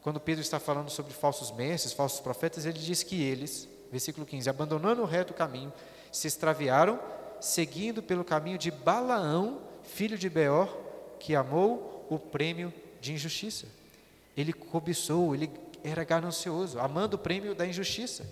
quando 0.01 0.19
Pedro 0.19 0.41
está 0.41 0.59
falando 0.59 0.89
sobre 0.89 1.13
falsos 1.13 1.51
mestres, 1.51 1.91
falsos 1.93 2.19
profetas, 2.19 2.65
ele 2.65 2.79
diz 2.79 3.03
que 3.03 3.21
eles, 3.21 3.67
versículo 3.91 4.25
15, 4.25 4.49
abandonando 4.49 5.01
o 5.01 5.05
reto 5.05 5.33
caminho, 5.33 5.73
se 6.11 6.27
extraviaram, 6.27 6.99
seguindo 7.41 8.01
pelo 8.01 8.23
caminho 8.23 8.57
de 8.57 8.71
Balaão, 8.71 9.59
filho 9.83 10.17
de 10.17 10.29
Beor, 10.29 10.69
que 11.19 11.35
amou 11.35 11.96
o 12.09 12.19
prêmio 12.19 12.73
de 12.99 13.13
injustiça. 13.13 13.67
Ele 14.35 14.53
cobiçou, 14.53 15.33
ele 15.33 15.49
era 15.83 16.03
ganancioso, 16.03 16.79
amando 16.79 17.15
o 17.15 17.19
prêmio 17.19 17.55
da 17.55 17.65
injustiça. 17.65 18.25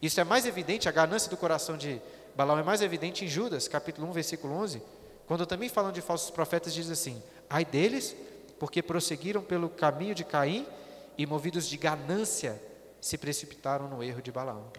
Isso 0.00 0.20
é 0.20 0.24
mais 0.24 0.46
evidente, 0.46 0.88
a 0.88 0.92
ganância 0.92 1.28
do 1.28 1.36
coração 1.36 1.76
de 1.76 2.00
Balaão 2.36 2.58
é 2.58 2.62
mais 2.62 2.82
evidente 2.82 3.24
em 3.24 3.28
Judas, 3.28 3.66
capítulo 3.66 4.08
1, 4.08 4.12
versículo 4.12 4.54
11, 4.54 4.80
quando 5.26 5.44
também 5.44 5.68
falando 5.68 5.94
de 5.94 6.00
falsos 6.00 6.30
profetas, 6.30 6.72
diz 6.72 6.88
assim: 6.88 7.20
Ai 7.50 7.64
deles, 7.64 8.14
porque 8.58 8.82
prosseguiram 8.82 9.42
pelo 9.42 9.68
caminho 9.68 10.14
de 10.14 10.24
Caim 10.24 10.66
e, 11.16 11.26
movidos 11.26 11.68
de 11.68 11.76
ganância, 11.76 12.60
se 13.00 13.18
precipitaram 13.18 13.88
no 13.88 14.02
erro 14.02 14.22
de 14.22 14.30
Balaão. 14.30 14.70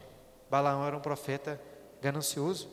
Balaão 0.49 0.85
era 0.87 0.95
um 0.95 1.01
profeta 1.01 1.59
ganancioso. 2.01 2.67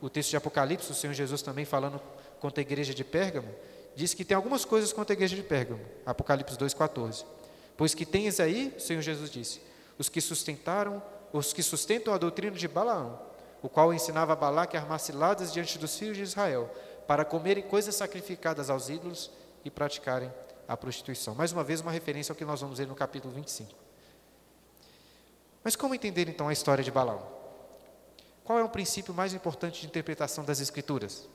O 0.00 0.08
texto 0.08 0.30
de 0.30 0.36
Apocalipse, 0.36 0.90
o 0.90 0.94
Senhor 0.94 1.12
Jesus 1.12 1.42
também 1.42 1.64
falando 1.64 2.00
contra 2.40 2.60
a 2.60 2.62
igreja 2.62 2.94
de 2.94 3.04
Pérgamo, 3.04 3.48
diz 3.94 4.14
que 4.14 4.24
tem 4.24 4.34
algumas 4.34 4.64
coisas 4.64 4.92
contra 4.92 5.12
a 5.12 5.16
igreja 5.16 5.36
de 5.36 5.42
Pérgamo. 5.42 5.80
Apocalipse 6.04 6.56
2,14. 6.56 7.24
Pois 7.76 7.94
que 7.94 8.06
tens 8.06 8.40
aí, 8.40 8.72
o 8.76 8.80
Senhor 8.80 9.02
Jesus 9.02 9.30
disse, 9.30 9.60
os 9.98 10.08
que 10.08 10.20
sustentaram, 10.20 11.02
os 11.32 11.52
que 11.52 11.62
sustentam 11.62 12.14
a 12.14 12.18
doutrina 12.18 12.56
de 12.56 12.68
Balaão, 12.68 13.20
o 13.62 13.68
qual 13.68 13.92
ensinava 13.92 14.32
a 14.32 14.36
Balaque 14.36 14.76
a 14.76 14.80
armar 14.80 15.00
ciladas 15.00 15.52
diante 15.52 15.78
dos 15.78 15.96
filhos 15.96 16.16
de 16.16 16.22
Israel, 16.22 16.70
para 17.06 17.24
comerem 17.24 17.62
coisas 17.62 17.94
sacrificadas 17.94 18.70
aos 18.70 18.88
ídolos 18.88 19.30
e 19.64 19.70
praticarem 19.70 20.32
a 20.66 20.76
prostituição. 20.76 21.34
Mais 21.34 21.52
uma 21.52 21.64
vez, 21.64 21.80
uma 21.80 21.90
referência 21.90 22.32
ao 22.32 22.36
que 22.36 22.44
nós 22.44 22.60
vamos 22.60 22.78
ver 22.78 22.86
no 22.86 22.94
capítulo 22.94 23.32
25. 23.34 23.72
Mas 25.62 25.74
como 25.74 25.94
entender 25.94 26.28
então 26.28 26.48
a 26.48 26.52
história 26.52 26.84
de 26.84 26.90
Balaão? 26.90 27.26
Qual 28.44 28.58
é 28.58 28.62
o 28.62 28.68
princípio 28.68 29.14
mais 29.14 29.32
importante 29.32 29.80
de 29.80 29.86
interpretação 29.86 30.44
das 30.44 30.60
Escrituras? 30.60 31.26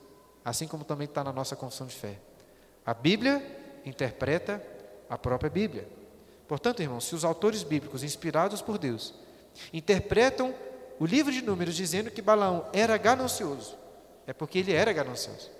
Assim 0.44 0.68
como 0.68 0.84
também 0.84 1.06
está 1.06 1.24
na 1.24 1.32
nossa 1.32 1.56
confissão 1.56 1.86
de 1.86 1.94
fé. 1.94 2.18
A 2.84 2.94
Bíblia 2.94 3.44
interpreta 3.84 4.62
a 5.08 5.18
própria 5.18 5.50
Bíblia. 5.50 5.88
Portanto, 6.48 6.82
irmãos, 6.82 7.04
se 7.04 7.14
os 7.14 7.24
autores 7.24 7.62
bíblicos, 7.62 8.02
inspirados 8.02 8.60
por 8.60 8.78
Deus, 8.78 9.14
interpretam 9.72 10.54
o 10.98 11.06
livro 11.06 11.32
de 11.32 11.42
Números 11.42 11.74
dizendo 11.74 12.10
que 12.10 12.20
Balaão 12.20 12.68
era 12.72 12.96
ganancioso, 12.96 13.76
é 14.26 14.32
porque 14.32 14.58
ele 14.58 14.72
era 14.72 14.92
ganancioso. 14.92 15.50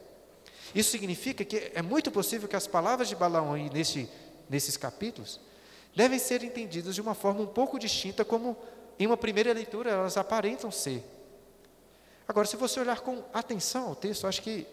Isso 0.75 0.91
significa 0.91 1.45
que 1.45 1.73
é 1.75 1.83
muito 1.83 2.11
possível 2.11 2.49
que 2.49 2.57
as 2.57 2.67
palavras 2.67 3.09
de 3.09 3.17
Balaão 3.17 3.55
aí 3.55 3.71
nesse, 3.71 4.09
nesses 4.49 4.77
capítulos 4.77 5.41
devem 5.95 6.19
ser 6.19 6.45
entendidas 6.45 6.95
de 6.95 7.01
uma 7.01 7.15
forma 7.15 7.41
um 7.41 7.47
pouco 7.47 7.79
distinta, 7.79 8.25
como 8.25 8.57
em 8.99 9.07
uma 9.07 9.17
primeira 9.17 9.53
leitura 9.53 9.91
elas 9.91 10.17
aparentam 10.17 10.71
ser. 10.71 11.05
Agora, 12.29 12.47
se 12.47 12.57
você 12.57 12.79
olhar 12.79 13.01
com 13.01 13.25
atenção 13.33 13.89
ao 13.89 13.97
texto, 13.97 14.27
acho 14.27 14.43
que 14.43 14.67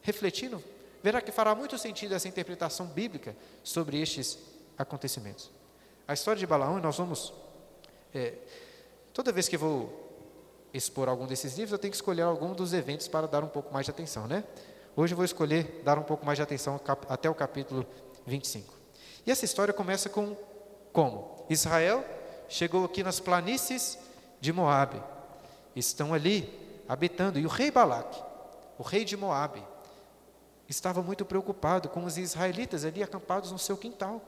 refletindo, 0.00 0.62
verá 1.06 1.20
que 1.20 1.30
fará 1.30 1.54
muito 1.54 1.78
sentido 1.78 2.16
essa 2.16 2.26
interpretação 2.26 2.86
bíblica 2.86 3.36
sobre 3.62 4.02
estes 4.02 4.36
acontecimentos. 4.76 5.52
A 6.08 6.12
história 6.12 6.36
de 6.36 6.44
Balaão, 6.44 6.80
nós 6.80 6.98
vamos. 6.98 7.32
É, 8.12 8.34
toda 9.14 9.30
vez 9.30 9.46
que 9.46 9.56
vou 9.56 9.88
expor 10.74 11.08
algum 11.08 11.24
desses 11.24 11.56
livros, 11.56 11.70
eu 11.70 11.78
tenho 11.78 11.92
que 11.92 11.96
escolher 11.96 12.22
algum 12.22 12.52
dos 12.52 12.72
eventos 12.72 13.06
para 13.06 13.28
dar 13.28 13.44
um 13.44 13.48
pouco 13.48 13.72
mais 13.72 13.86
de 13.86 13.92
atenção, 13.92 14.26
né? 14.26 14.42
Hoje 14.96 15.12
eu 15.12 15.16
vou 15.16 15.24
escolher 15.24 15.80
dar 15.84 15.96
um 15.96 16.02
pouco 16.02 16.26
mais 16.26 16.38
de 16.38 16.42
atenção 16.42 16.80
até 17.08 17.30
o 17.30 17.34
capítulo 17.36 17.86
25. 18.26 18.74
E 19.24 19.30
essa 19.30 19.44
história 19.44 19.72
começa 19.72 20.08
com 20.08 20.36
como? 20.92 21.46
Israel 21.48 22.04
chegou 22.48 22.84
aqui 22.84 23.04
nas 23.04 23.20
planícies 23.20 23.96
de 24.40 24.52
Moabe. 24.52 25.00
Estão 25.76 26.12
ali 26.12 26.82
habitando. 26.88 27.38
E 27.38 27.46
o 27.46 27.48
rei 27.48 27.70
Balaque, 27.70 28.20
o 28.76 28.82
rei 28.82 29.04
de 29.04 29.16
Moabe, 29.16 29.62
estava 30.68 31.02
muito 31.02 31.24
preocupado 31.24 31.88
com 31.88 32.04
os 32.04 32.18
israelitas 32.18 32.84
ali 32.84 33.02
acampados 33.02 33.52
no 33.52 33.58
seu 33.58 33.76
quintal. 33.76 34.20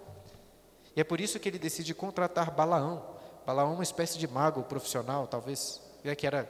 E 0.94 1.01
é 1.01 1.05
por 1.05 1.20
isso 1.20 1.38
que 1.38 1.48
ele 1.48 1.59
decide 1.59 1.94
contratar 1.94 2.51
Balaão. 2.51 3.05
Balaão 3.44 3.70
é 3.70 3.74
uma 3.74 3.83
espécie 3.83 4.18
de 4.18 4.27
mago 4.27 4.62
profissional, 4.64 5.27
talvez, 5.27 5.81
é 6.05 6.14
que 6.14 6.27
era 6.27 6.48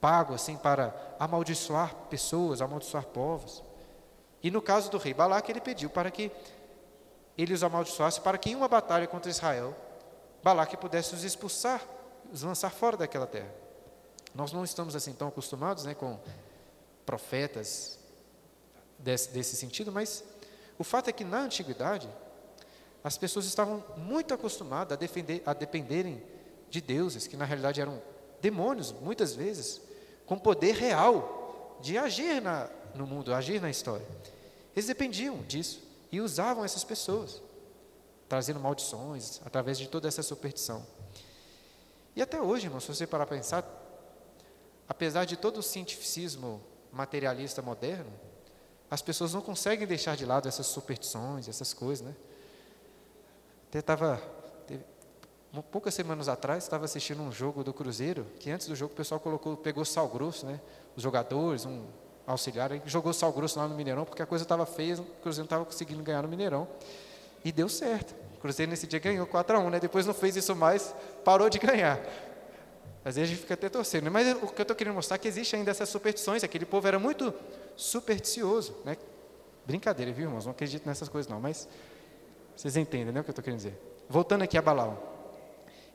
pago 0.00 0.34
assim 0.34 0.56
para 0.56 0.94
amaldiçoar 1.18 1.94
pessoas, 2.10 2.60
amaldiçoar 2.60 3.06
povos. 3.06 3.62
E 4.42 4.50
no 4.50 4.60
caso 4.60 4.90
do 4.90 4.98
rei 4.98 5.14
Balaque, 5.14 5.50
ele 5.50 5.60
pediu 5.60 5.90
para 5.90 6.10
que 6.10 6.30
ele 7.36 7.52
os 7.52 7.62
amaldiçoasse 7.62 8.20
para 8.20 8.38
que 8.38 8.50
em 8.50 8.54
uma 8.54 8.68
batalha 8.68 9.06
contra 9.06 9.30
Israel, 9.30 9.74
Balaque 10.42 10.76
pudesse 10.76 11.14
os 11.14 11.24
expulsar, 11.24 11.82
os 12.32 12.42
lançar 12.42 12.70
fora 12.70 12.96
daquela 12.96 13.26
terra. 13.26 13.52
Nós 14.34 14.52
não 14.52 14.64
estamos 14.64 14.94
assim 14.94 15.12
tão 15.12 15.28
acostumados 15.28 15.84
né, 15.84 15.94
com 15.94 16.18
profetas 17.04 17.98
desse, 18.98 19.30
desse 19.30 19.56
sentido, 19.56 19.92
mas 19.92 20.24
o 20.78 20.84
fato 20.84 21.08
é 21.08 21.12
que 21.12 21.24
na 21.24 21.40
antiguidade 21.40 22.08
as 23.02 23.16
pessoas 23.16 23.46
estavam 23.46 23.84
muito 23.96 24.34
acostumadas 24.34 24.92
a, 24.92 24.96
defender, 24.96 25.42
a 25.46 25.54
dependerem 25.54 26.22
de 26.68 26.80
deuses, 26.80 27.26
que 27.26 27.36
na 27.36 27.44
realidade 27.44 27.80
eram 27.80 28.02
demônios, 28.40 28.92
muitas 28.92 29.34
vezes, 29.34 29.80
com 30.26 30.38
poder 30.38 30.74
real 30.74 31.78
de 31.80 31.96
agir 31.96 32.42
na, 32.42 32.68
no 32.94 33.06
mundo, 33.06 33.32
agir 33.32 33.60
na 33.60 33.70
história. 33.70 34.06
Eles 34.74 34.86
dependiam 34.86 35.38
disso 35.42 35.80
e 36.10 36.20
usavam 36.20 36.64
essas 36.64 36.84
pessoas, 36.84 37.40
trazendo 38.28 38.60
maldições 38.60 39.40
através 39.44 39.78
de 39.78 39.88
toda 39.88 40.08
essa 40.08 40.22
superstição. 40.22 40.84
E 42.14 42.22
até 42.22 42.40
hoje, 42.40 42.66
irmão, 42.66 42.80
se 42.80 42.88
você 42.88 43.06
parar 43.06 43.26
para 43.26 43.36
pensar, 43.36 43.64
apesar 44.88 45.24
de 45.24 45.36
todo 45.36 45.58
o 45.58 45.62
cientificismo 45.62 46.62
materialista 46.90 47.62
moderno, 47.62 48.10
as 48.90 49.02
pessoas 49.02 49.34
não 49.34 49.40
conseguem 49.40 49.86
deixar 49.86 50.16
de 50.16 50.24
lado 50.24 50.48
essas 50.48 50.66
superstições, 50.66 51.48
essas 51.48 51.72
coisas, 51.74 52.06
né? 52.06 52.14
Até 53.68 53.80
estava 53.80 54.22
poucas 55.62 55.94
semanas 55.94 56.28
atrás, 56.28 56.64
estava 56.64 56.84
assistindo 56.84 57.22
um 57.22 57.32
jogo 57.32 57.64
do 57.64 57.72
Cruzeiro, 57.72 58.26
que 58.38 58.50
antes 58.50 58.66
do 58.66 58.76
jogo 58.76 58.92
o 58.92 58.96
pessoal 58.96 59.18
colocou, 59.18 59.56
pegou 59.56 59.84
sal 59.84 60.08
grosso, 60.08 60.46
né? 60.46 60.60
Os 60.94 61.02
jogadores, 61.02 61.64
um 61.64 61.84
auxiliar, 62.26 62.70
jogou 62.84 63.12
sal 63.12 63.32
grosso 63.32 63.58
lá 63.58 63.68
no 63.68 63.74
Mineirão, 63.74 64.04
porque 64.04 64.22
a 64.22 64.26
coisa 64.26 64.44
estava 64.44 64.66
feia, 64.66 64.96
o 64.96 65.04
Cruzeiro 65.22 65.38
não 65.38 65.44
estava 65.44 65.64
conseguindo 65.64 66.02
ganhar 66.02 66.22
no 66.22 66.28
Mineirão. 66.28 66.68
E 67.44 67.52
deu 67.52 67.68
certo. 67.68 68.14
O 68.36 68.40
Cruzeiro 68.40 68.70
nesse 68.70 68.86
dia 68.86 68.98
ganhou 68.98 69.26
4 69.26 69.56
a 69.56 69.60
1 69.60 69.70
né? 69.70 69.80
Depois 69.80 70.04
não 70.06 70.14
fez 70.14 70.36
isso 70.36 70.54
mais, 70.54 70.94
parou 71.24 71.48
de 71.48 71.58
ganhar. 71.58 72.00
Às 73.06 73.14
vezes 73.14 73.30
a 73.30 73.34
gente 73.34 73.42
fica 73.42 73.54
até 73.54 73.68
torcendo. 73.68 74.02
Né? 74.02 74.10
Mas 74.10 74.26
o 74.42 74.48
que 74.48 74.60
eu 74.60 74.62
estou 74.62 74.74
querendo 74.74 74.94
mostrar 74.94 75.14
é 75.14 75.18
que 75.18 75.28
existe 75.28 75.54
ainda 75.54 75.70
essas 75.70 75.88
superstições. 75.88 76.42
Aquele 76.42 76.66
povo 76.66 76.88
era 76.88 76.98
muito 76.98 77.32
supersticioso. 77.76 78.74
Né? 78.84 78.96
Brincadeira, 79.64 80.10
viu, 80.10 80.24
irmãos? 80.24 80.44
Não 80.44 80.50
acredito 80.50 80.84
nessas 80.84 81.08
coisas, 81.08 81.30
não. 81.30 81.38
Mas 81.38 81.68
vocês 82.56 82.76
entendem 82.76 83.14
né, 83.14 83.20
o 83.20 83.22
que 83.22 83.30
eu 83.30 83.32
estou 83.32 83.44
querendo 83.44 83.58
dizer. 83.58 83.80
Voltando 84.08 84.42
aqui 84.42 84.58
a 84.58 84.62
Balaão. 84.62 84.98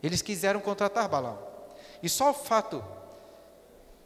Eles 0.01 0.22
quiseram 0.22 0.62
contratar 0.62 1.09
Balaão. 1.09 1.38
E 2.01 2.07
só 2.07 2.30
o 2.30 2.34
fato 2.34 2.82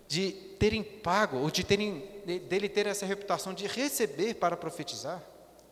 de 0.08 0.32
terem 0.58 0.82
pago, 0.82 1.38
ou 1.38 1.52
de 1.52 1.64
terem, 1.64 2.10
dele 2.50 2.68
ter 2.68 2.88
essa 2.88 3.06
reputação 3.06 3.54
de 3.54 3.68
receber 3.68 4.34
para 4.34 4.58
profetizar, 4.58 5.22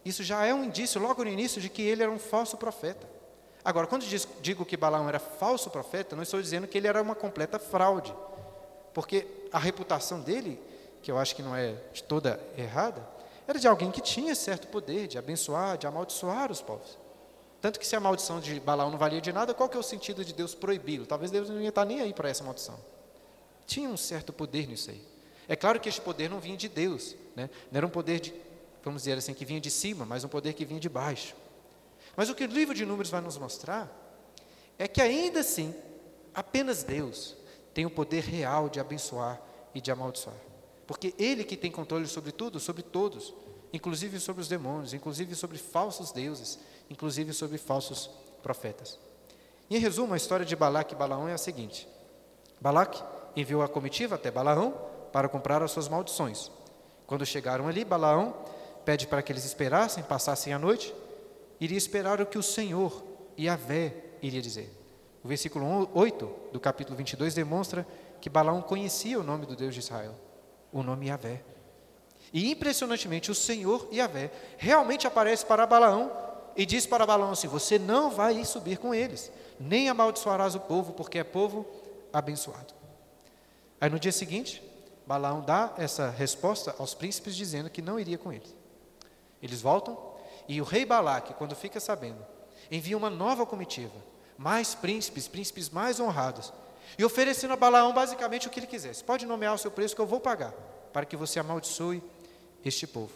isso 0.06 0.24
já 0.24 0.46
é 0.46 0.54
um 0.54 0.66
indício, 0.66 1.02
logo 1.02 1.24
no 1.24 1.32
início, 1.32 1.60
de 1.60 1.68
que 1.68 1.82
ele 1.82 2.04
era 2.04 2.12
um 2.12 2.20
falso 2.20 2.58
profeta. 2.58 3.10
Agora, 3.66 3.88
quando 3.88 4.04
digo 4.42 4.66
que 4.66 4.76
Balaão 4.76 5.08
era 5.08 5.20
falso 5.20 5.70
profeta, 5.70 6.16
não 6.16 6.24
estou 6.24 6.42
dizendo 6.42 6.68
que 6.68 6.78
ele 6.78 6.88
era 6.88 7.02
uma 7.02 7.16
completa 7.16 7.58
fraude, 7.58 8.14
porque 8.94 9.26
a 9.52 9.60
reputação 9.60 10.20
dele, 10.20 10.60
que 11.02 11.10
eu 11.10 11.18
acho 11.18 11.36
que 11.36 11.42
não 11.42 11.56
é 11.56 11.76
de 11.94 12.04
toda 12.04 12.40
errada, 12.58 13.08
era 13.48 13.58
de 13.58 13.68
alguém 13.68 13.92
que 13.92 14.02
tinha 14.02 14.36
certo 14.36 14.68
poder 14.68 15.08
de 15.08 15.18
abençoar, 15.18 15.78
de 15.78 15.88
amaldiçoar 15.88 16.52
os 16.52 16.62
povos. 16.62 16.98
Tanto 17.62 17.80
que 17.80 17.88
se 17.88 17.96
a 17.96 18.00
maldição 18.00 18.42
de 18.42 18.60
Balaão 18.60 18.92
não 18.92 18.98
valia 18.98 19.22
de 19.22 19.32
nada, 19.32 19.54
qual 19.54 19.70
que 19.70 19.78
é 19.78 19.80
o 19.80 19.84
sentido 19.84 20.26
de 20.26 20.34
Deus 20.34 20.54
proibi-lo? 20.54 21.06
Talvez 21.06 21.32
Deus 21.32 21.50
não 21.50 21.62
ia 21.62 21.70
estar 21.70 21.86
nem 21.86 22.02
aí 22.02 22.14
para 22.14 22.30
essa 22.30 22.44
maldição. 22.44 22.78
Tinha 23.66 23.88
um 23.88 23.96
certo 23.96 24.34
poder 24.34 24.68
nisso 24.68 24.90
aí. 24.90 25.02
É 25.48 25.56
claro 25.56 25.80
que 25.80 25.88
este 25.88 26.02
poder 26.02 26.30
não 26.30 26.40
vinha 26.40 26.58
de 26.58 26.68
Deus, 26.68 27.16
né? 27.36 27.50
não 27.72 27.78
era 27.78 27.86
um 27.86 27.90
poder 27.90 28.20
de, 28.20 28.34
vamos 28.84 29.04
dizer 29.04 29.18
assim, 29.18 29.34
que 29.34 29.46
vinha 29.46 29.62
de 29.62 29.72
cima, 29.72 30.06
mas 30.06 30.26
um 30.26 30.28
poder 30.28 30.54
que 30.54 30.66
vinha 30.66 30.80
de 30.80 30.90
baixo. 30.90 31.36
Mas 32.16 32.30
o 32.30 32.36
que 32.36 32.44
o 32.44 32.48
livro 32.48 32.76
de 32.76 32.86
Números 32.86 33.10
vai 33.10 33.22
nos 33.22 33.38
mostrar 33.38 33.92
é 34.78 34.88
que 34.88 35.02
ainda 35.02 35.40
assim, 35.40 35.74
apenas 36.34 36.84
Deus 36.84 37.36
tem 37.74 37.86
o 37.86 37.90
poder 37.90 38.24
real 38.24 38.70
de 38.70 38.80
abençoar 38.80 39.42
e 39.74 39.82
de 39.82 39.92
amaldiçoar. 39.92 40.36
Porque 40.86 41.14
Ele 41.18 41.44
que 41.44 41.58
tem 41.58 41.72
controle 41.72 42.08
sobre 42.08 42.32
tudo, 42.32 42.60
sobre 42.60 42.84
todos, 42.84 43.34
inclusive 43.72 44.20
sobre 44.20 44.42
os 44.42 44.48
demônios, 44.48 44.94
inclusive 44.94 45.34
sobre 45.36 45.58
falsos 45.58 46.12
deuses, 46.12 46.60
inclusive 46.90 47.34
sobre 47.34 47.58
falsos 47.58 48.10
profetas. 48.44 49.00
em 49.70 49.80
resumo, 49.80 50.14
a 50.14 50.18
história 50.18 50.46
de 50.46 50.56
Balaque 50.56 50.94
e 50.94 50.98
Balaão 50.98 51.28
é 51.28 51.34
a 51.34 51.38
seguinte: 51.38 51.88
Balaque 52.62 53.02
enviou 53.36 53.64
a 53.64 53.70
comitiva 53.70 54.16
até 54.16 54.30
Balaão 54.30 54.74
para 55.12 55.30
comprar 55.30 55.64
as 55.64 55.72
suas 55.72 55.88
maldições. 55.88 56.52
Quando 57.08 57.26
chegaram 57.26 57.68
ali, 57.68 57.84
Balaão 57.84 58.36
pede 58.86 59.08
para 59.08 59.22
que 59.22 59.32
eles 59.32 59.46
esperassem, 59.46 60.04
passassem 60.04 60.54
a 60.54 60.60
noite, 60.60 60.94
iria 61.64 61.78
esperar 61.78 62.20
o 62.20 62.26
que 62.26 62.38
o 62.38 62.44
Senhor, 62.44 63.02
Yahvé, 63.40 63.96
iria 64.22 64.42
dizer. 64.42 64.70
O 65.24 65.28
versículo 65.30 65.90
8 65.94 66.30
do 66.52 66.60
capítulo 66.60 66.98
22 66.98 67.34
demonstra 67.34 67.88
que 68.20 68.30
Balaão 68.30 68.62
conhecia 68.62 69.18
o 69.18 69.24
nome 69.24 69.46
do 69.46 69.56
Deus 69.56 69.74
de 69.74 69.80
Israel, 69.80 70.14
o 70.74 70.84
nome 70.84 71.08
Yahvé. 71.08 71.42
E 72.34 72.52
impressionantemente, 72.52 73.32
o 73.32 73.36
Senhor 73.36 73.88
Yahvé 73.94 74.30
realmente 74.58 75.08
aparece 75.08 75.46
para 75.46 75.66
Balaão 75.66 76.12
e 76.54 76.66
diz 76.66 76.86
para 76.86 77.06
Balaão 77.06 77.32
assim: 77.32 77.48
Você 77.48 77.80
não 77.80 78.12
vai 78.12 78.44
subir 78.44 78.78
com 78.78 78.94
eles, 78.94 79.32
nem 79.58 79.88
amaldiçoarás 79.88 80.56
o 80.56 80.60
povo, 80.60 80.92
porque 80.92 81.20
é 81.20 81.24
povo 81.24 81.66
abençoado. 82.12 82.74
Aí 83.80 83.90
no 83.90 84.00
dia 84.00 84.12
seguinte, 84.12 84.62
Balaão 85.08 85.42
dá 85.42 85.74
essa 85.78 86.10
resposta 86.10 86.76
aos 86.78 86.94
príncipes, 86.94 87.36
dizendo 87.36 87.70
que 87.70 87.82
não 87.82 87.98
iria 87.98 88.18
com 88.18 88.34
eles. 88.34 88.54
Eles 89.42 89.62
voltam 89.62 90.13
e 90.48 90.62
o 90.62 90.64
rei 90.64 90.86
Balaque, 90.86 91.34
quando 91.34 91.56
fica 91.56 91.80
sabendo, 91.80 92.26
envia 92.72 92.98
uma 92.98 93.10
nova 93.10 93.46
comitiva, 93.46 93.96
mais 94.38 94.76
príncipes, 94.76 95.28
príncipes 95.28 95.70
mais 95.70 96.00
honrados, 96.00 96.54
e 96.98 97.04
oferecendo 97.04 97.54
a 97.54 97.58
Balaão 97.58 97.94
basicamente 97.94 98.48
o 98.48 98.50
que 98.50 98.60
ele 98.60 98.68
quisesse. 98.68 99.04
Pode 99.04 99.26
nomear 99.26 99.54
o 99.54 99.58
seu 99.58 99.72
preço 99.72 99.96
que 99.96 100.02
eu 100.02 100.06
vou 100.06 100.20
pagar, 100.20 100.52
para 100.92 101.06
que 101.06 101.16
você 101.16 101.40
amaldiçoe 101.40 102.04
este 102.64 102.86
povo. 102.86 103.14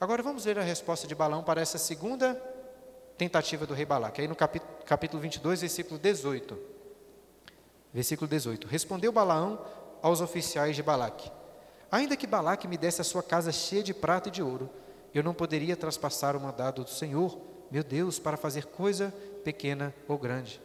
Agora 0.00 0.22
vamos 0.22 0.44
ver 0.44 0.58
a 0.58 0.62
resposta 0.62 1.06
de 1.06 1.14
Balaão 1.14 1.42
para 1.42 1.60
essa 1.60 1.78
segunda 1.78 2.34
tentativa 3.16 3.66
do 3.66 3.74
rei 3.74 3.86
Balaque. 3.86 4.20
Aí 4.20 4.28
no 4.28 4.36
capítulo, 4.36 4.72
capítulo 4.84 5.22
22, 5.22 5.62
versículo 5.62 5.98
18. 5.98 6.58
Versículo 7.92 8.28
18. 8.28 8.66
Respondeu 8.66 9.10
Balaão 9.10 9.58
aos 10.02 10.20
oficiais 10.20 10.76
de 10.76 10.82
Balaque: 10.82 11.30
Ainda 11.90 12.16
que 12.16 12.26
Balaque 12.26 12.68
me 12.68 12.76
desse 12.76 13.00
a 13.00 13.04
sua 13.04 13.22
casa 13.22 13.50
cheia 13.50 13.82
de 13.82 13.94
prata 13.94 14.28
e 14.28 14.32
de 14.32 14.42
ouro, 14.42 14.70
eu 15.18 15.22
não 15.22 15.34
poderia 15.34 15.76
traspassar 15.76 16.36
o 16.36 16.40
mandado 16.40 16.84
do 16.84 16.90
Senhor, 16.90 17.38
meu 17.70 17.82
Deus, 17.82 18.18
para 18.18 18.36
fazer 18.36 18.66
coisa 18.66 19.14
pequena 19.44 19.94
ou 20.08 20.18
grande. 20.18 20.60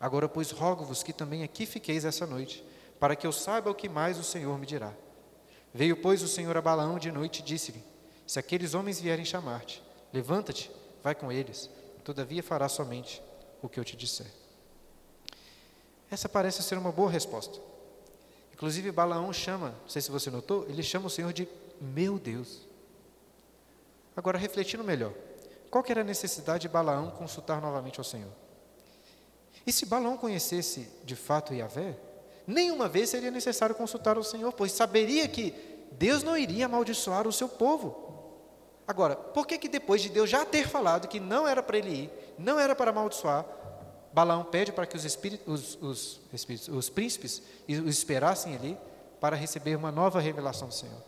Agora, 0.00 0.28
pois, 0.28 0.50
rogo-vos 0.50 1.02
que 1.02 1.12
também 1.12 1.42
aqui 1.42 1.66
fiqueis 1.66 2.04
essa 2.04 2.26
noite, 2.26 2.64
para 3.00 3.16
que 3.16 3.26
eu 3.26 3.32
saiba 3.32 3.70
o 3.70 3.74
que 3.74 3.88
mais 3.88 4.18
o 4.18 4.24
Senhor 4.24 4.58
me 4.58 4.66
dirá. 4.66 4.92
Veio, 5.74 5.96
pois, 5.96 6.22
o 6.22 6.28
Senhor 6.28 6.56
a 6.56 6.62
Balaão 6.62 6.98
de 6.98 7.10
noite 7.10 7.40
e 7.40 7.42
disse-lhe: 7.42 7.82
Se 8.26 8.38
aqueles 8.38 8.74
homens 8.74 9.00
vierem 9.00 9.24
chamar-te, 9.24 9.82
levanta-te, 10.12 10.70
vai 11.02 11.14
com 11.14 11.30
eles, 11.32 11.68
todavia 12.04 12.42
farás 12.42 12.72
somente 12.72 13.22
o 13.62 13.68
que 13.68 13.78
eu 13.78 13.84
te 13.84 13.96
disser. 13.96 14.26
Essa 16.10 16.28
parece 16.28 16.62
ser 16.62 16.78
uma 16.78 16.92
boa 16.92 17.10
resposta. 17.10 17.58
Inclusive, 18.52 18.90
Balaão 18.90 19.32
chama, 19.32 19.74
não 19.82 19.88
sei 19.88 20.02
se 20.02 20.10
você 20.10 20.30
notou, 20.30 20.66
ele 20.68 20.82
chama 20.82 21.06
o 21.06 21.10
Senhor 21.10 21.32
de 21.32 21.48
meu 21.80 22.18
Deus. 22.18 22.67
Agora, 24.18 24.36
refletindo 24.36 24.82
melhor, 24.82 25.12
qual 25.70 25.84
que 25.84 25.92
era 25.92 26.00
a 26.00 26.04
necessidade 26.04 26.62
de 26.62 26.68
Balaão 26.68 27.08
consultar 27.12 27.62
novamente 27.62 28.00
ao 28.00 28.04
Senhor? 28.04 28.32
E 29.64 29.70
se 29.70 29.86
Balaão 29.86 30.16
conhecesse 30.16 30.88
de 31.04 31.14
fato 31.14 31.54
Yahvé, 31.54 31.96
nenhuma 32.44 32.88
vez 32.88 33.10
seria 33.10 33.30
necessário 33.30 33.76
consultar 33.76 34.18
o 34.18 34.24
Senhor, 34.24 34.52
pois 34.52 34.72
saberia 34.72 35.28
que 35.28 35.54
Deus 35.92 36.24
não 36.24 36.36
iria 36.36 36.66
amaldiçoar 36.66 37.28
o 37.28 37.32
seu 37.32 37.48
povo. 37.48 38.42
Agora, 38.88 39.14
por 39.14 39.46
que 39.46 39.56
que 39.56 39.68
depois 39.68 40.02
de 40.02 40.08
Deus 40.08 40.28
já 40.28 40.44
ter 40.44 40.66
falado 40.66 41.06
que 41.06 41.20
não 41.20 41.46
era 41.46 41.62
para 41.62 41.78
ele 41.78 41.90
ir, 41.90 42.34
não 42.36 42.58
era 42.58 42.74
para 42.74 42.90
amaldiçoar, 42.90 43.46
Balaão 44.12 44.42
pede 44.42 44.72
para 44.72 44.84
que 44.84 44.96
os, 44.96 45.04
espíritos, 45.04 45.46
os, 45.46 45.78
os, 45.80 46.20
espíritos, 46.32 46.66
os 46.66 46.90
príncipes 46.90 47.40
os 47.68 47.96
esperassem 47.96 48.56
ali 48.56 48.76
para 49.20 49.36
receber 49.36 49.76
uma 49.76 49.92
nova 49.92 50.18
revelação 50.18 50.66
do 50.66 50.74
Senhor? 50.74 51.07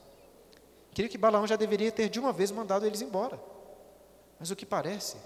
Queria 0.92 1.08
que 1.08 1.18
Balaão 1.18 1.46
já 1.46 1.56
deveria 1.56 1.92
ter 1.92 2.08
de 2.08 2.18
uma 2.18 2.32
vez 2.32 2.50
mandado 2.50 2.86
eles 2.86 3.00
embora. 3.00 3.40
Mas 4.38 4.50
o 4.50 4.56
que 4.56 4.66
parece 4.66 5.16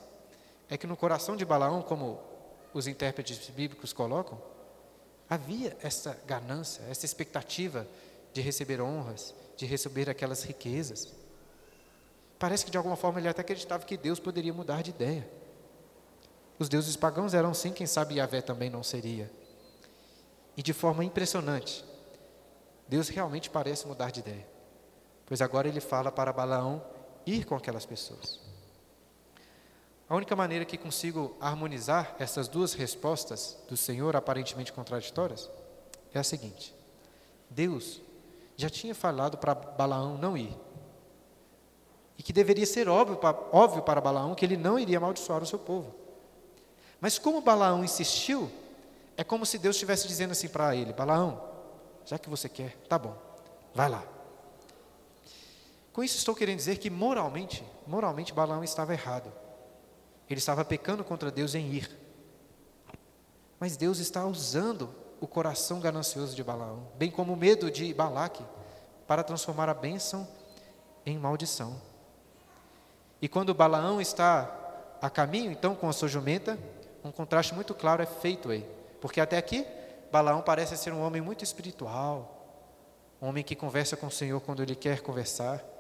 é 0.69 0.77
que 0.77 0.87
no 0.87 0.97
coração 0.97 1.37
de 1.37 1.45
Balaão, 1.45 1.83
como 1.83 2.21
os 2.73 2.87
intérpretes 2.87 3.49
bíblicos 3.51 3.93
colocam, 3.93 4.41
havia 5.29 5.77
essa 5.83 6.19
ganância, 6.27 6.83
essa 6.91 7.07
expectativa 7.07 7.87
de 8.33 8.41
receber 8.41 8.81
honras, 8.81 9.35
de 9.57 9.65
receber 9.65 10.11
aquelas 10.11 10.43
riquezas. 10.43 11.13
Parece 12.39 12.65
que 12.65 12.71
de 12.71 12.77
alguma 12.77 12.97
forma 12.97 13.21
ele 13.21 13.29
até 13.29 13.41
acreditava 13.41 13.85
que 13.85 13.97
Deus 13.97 14.19
poderia 14.19 14.53
mudar 14.53 14.83
de 14.83 14.91
ideia. 14.91 15.29
Os 16.59 16.69
deuses 16.69 16.97
pagãos 16.97 17.35
eram 17.35 17.55
sim, 17.55 17.73
quem 17.73 17.87
sabe 17.87 18.17
Yahvé 18.17 18.41
também 18.41 18.69
não 18.69 18.83
seria. 18.83 19.31
E 20.57 20.63
de 20.63 20.73
forma 20.73 21.05
impressionante, 21.05 21.85
Deus 22.89 23.09
realmente 23.09 23.51
parece 23.51 23.87
mudar 23.87 24.11
de 24.11 24.21
ideia. 24.21 24.54
Pois 25.27 25.41
agora 25.41 25.69
ele 25.69 25.81
fala 25.81 26.13
para 26.13 26.33
Balaão 26.33 26.83
ir 27.27 27.45
com 27.45 27.55
aquelas 27.55 27.87
pessoas. 27.87 28.41
A 30.09 30.15
única 30.15 30.37
maneira 30.37 30.65
que 30.65 30.77
consigo 30.77 31.35
harmonizar 31.41 32.15
essas 32.19 32.47
duas 32.47 32.75
respostas 32.75 33.57
do 33.69 33.77
Senhor, 33.77 34.15
aparentemente 34.15 34.73
contraditórias, 34.73 35.51
é 36.13 36.19
a 36.19 36.25
seguinte: 36.25 36.75
Deus 37.49 38.01
já 38.57 38.69
tinha 38.69 38.95
falado 38.95 39.39
para 39.39 39.55
Balaão 39.55 40.19
não 40.19 40.37
ir. 40.37 40.57
E 42.17 42.23
que 42.23 42.33
deveria 42.33 42.67
ser 42.67 42.89
óbvio, 42.89 43.19
óbvio 43.51 43.83
para 43.83 44.01
Balaão 44.01 44.35
que 44.35 44.45
ele 44.45 44.57
não 44.57 44.79
iria 44.79 44.99
amaldiçoar 44.99 45.43
o 45.43 45.47
seu 45.47 45.59
povo. 45.59 45.95
Mas 47.01 47.19
como 47.19 47.41
Balaão 47.41 47.85
insistiu, 47.85 48.51
é 49.17 49.25
como 49.25 49.45
se 49.45 49.59
Deus 49.59 49.75
estivesse 49.75 50.07
dizendo 50.07 50.33
assim 50.33 50.49
para 50.49 50.77
ele: 50.77 50.93
Balaão, 50.93 51.43
já 52.05 52.19
que 52.19 52.29
você 52.29 52.49
quer, 52.49 52.77
tá 52.89 52.99
bom, 52.99 53.17
vai 53.75 53.89
lá. 53.89 54.14
Com 55.95 56.03
isso 56.03 56.19
estou 56.19 56.35
querendo 56.35 56.57
dizer 56.57 56.79
que 56.79 56.91
moralmente, 56.91 57.65
moralmente 57.87 58.33
Balaão 58.33 58.65
estava 58.65 58.93
errado. 58.93 59.33
Ele 60.29 60.41
estava 60.41 60.65
pecando 60.65 61.05
contra 61.05 61.31
Deus 61.31 61.55
em 61.55 61.71
ir. 61.73 61.89
Mas 63.61 63.77
Deus 63.77 64.01
está 64.01 64.27
usando 64.27 64.93
o 65.21 65.29
coração 65.29 65.79
ganancioso 65.79 66.35
de 66.35 66.43
Balaão, 66.43 66.89
bem 66.97 67.13
como 67.13 67.33
o 67.33 67.37
medo 67.37 67.71
de 67.71 67.95
Balaque, 67.95 68.45
para 69.07 69.23
transformar 69.23 69.69
a 69.69 69.75
bênção 69.75 70.27
em 71.07 71.17
maldição. 71.17 71.81
E 73.23 73.29
quando 73.29 73.55
Balaão 73.55 74.01
está 74.01 74.97
a 75.01 75.09
caminho, 75.09 75.53
então, 75.53 75.77
com 75.77 75.89
a 75.89 75.93
sua 75.93 76.09
jumenta, 76.09 76.59
um 77.05 77.13
contraste 77.13 77.55
muito 77.55 77.73
claro 77.73 78.03
é 78.03 78.07
feito 78.07 78.51
aí. 78.51 78.69
Porque 79.01 79.21
até 79.21 79.37
aqui, 79.37 79.65
Balaão 80.11 80.43
parece 80.43 80.77
ser 80.77 80.93
um 80.93 81.07
homem 81.07 81.23
muito 81.23 81.45
espiritual, 81.45 82.67
um 83.23 83.29
homem 83.29 83.45
que 83.45 83.55
conversa 83.55 83.97
com 83.97 84.09
o 84.09 84.11
Senhor 84.11 84.41
quando 84.41 84.61
ele 84.61 84.75
quer 84.75 85.01
conversar. 85.01 85.74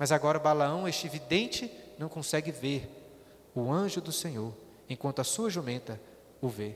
Mas 0.00 0.10
agora 0.10 0.38
Balaão, 0.38 0.88
este 0.88 1.10
vidente, 1.10 1.70
não 1.98 2.08
consegue 2.08 2.50
ver 2.50 2.88
o 3.54 3.70
anjo 3.70 4.00
do 4.00 4.10
Senhor, 4.10 4.50
enquanto 4.88 5.20
a 5.20 5.24
sua 5.24 5.50
jumenta 5.50 6.00
o 6.40 6.48
vê. 6.48 6.74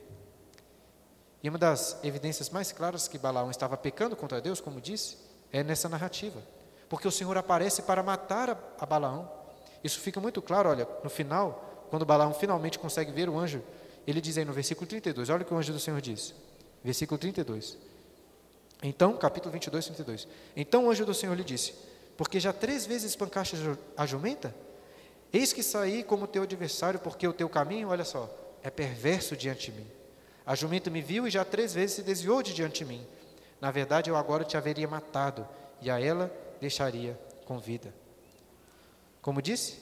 E 1.43 1.49
uma 1.49 1.57
das 1.57 1.99
evidências 2.05 2.51
mais 2.51 2.71
claras 2.71 3.09
que 3.09 3.17
Balaão 3.17 3.51
estava 3.51 3.79
pecando 3.79 4.15
contra 4.15 4.43
Deus, 4.43 4.61
como 4.61 4.79
disse, 4.79 5.17
é 5.51 5.65
nessa 5.65 5.89
narrativa. 5.89 6.39
Porque 6.87 7.09
o 7.09 7.11
Senhor 7.11 7.35
aparece 7.39 7.81
para 7.81 8.03
matar 8.03 8.51
a, 8.51 8.59
a 8.79 8.85
Balaão. 8.85 9.27
Isso 9.83 10.01
fica 10.01 10.21
muito 10.21 10.43
claro, 10.43 10.69
olha, 10.69 10.87
no 11.03 11.09
final, 11.09 11.87
quando 11.89 12.05
Balaão 12.05 12.35
finalmente 12.35 12.79
consegue 12.79 13.11
ver 13.11 13.31
o 13.31 13.39
anjo, 13.39 13.63
ele 14.07 14.21
diz 14.21 14.37
aí 14.37 14.45
no 14.45 14.53
versículo 14.53 14.87
32, 14.87 15.31
olha 15.31 15.45
o 15.45 15.45
que 15.47 15.55
o 15.55 15.57
anjo 15.57 15.73
do 15.73 15.81
Senhor 15.81 16.03
diz. 16.03 16.35
Versículo 16.85 17.17
32. 17.17 17.79
Então, 18.83 19.17
capítulo 19.17 19.51
22, 19.51 19.87
32. 19.87 20.29
Então 20.55 20.85
o 20.85 20.91
anjo 20.91 21.07
do 21.07 21.15
Senhor 21.15 21.35
lhe 21.35 21.43
disse: 21.43 21.73
Porque 22.17 22.39
já 22.39 22.53
três 22.53 22.87
vezes 22.87 23.11
espancaste 23.11 23.57
a 23.97 24.07
jumenta? 24.07 24.55
Eis 25.33 25.53
que 25.53 25.63
saí 25.63 26.05
como 26.05 26.27
teu 26.27 26.45
adversário, 26.45 27.01
porque 27.01 27.27
o 27.27 27.33
teu 27.33 27.49
caminho, 27.49 27.89
olha 27.89 28.05
só, 28.05 28.31
é 28.63 28.71
perverso 28.71 29.37
diante 29.37 29.71
de 29.71 29.79
mim. 29.79 29.87
A 30.47 30.55
jumenta 30.55 30.91
me 30.91 31.03
viu 31.03 31.27
e 31.27 31.31
já 31.31 31.45
três 31.45 31.75
vezes 31.75 31.97
se 31.97 32.03
desviou 32.03 32.43
de 32.43 32.55
diante 32.55 32.85
de 32.85 32.85
mim. 32.85 33.05
Na 33.61 33.71
verdade, 33.71 34.11
eu 34.11 34.17
agora 34.17 34.45
te 34.45 34.57
haveria 34.57 34.87
matado, 34.87 35.47
e 35.81 35.91
a 35.91 35.99
ela 35.99 36.33
deixaria 36.61 37.19
com 37.45 37.59
vida. 37.59 37.93
Como 39.21 39.43
disse, 39.43 39.79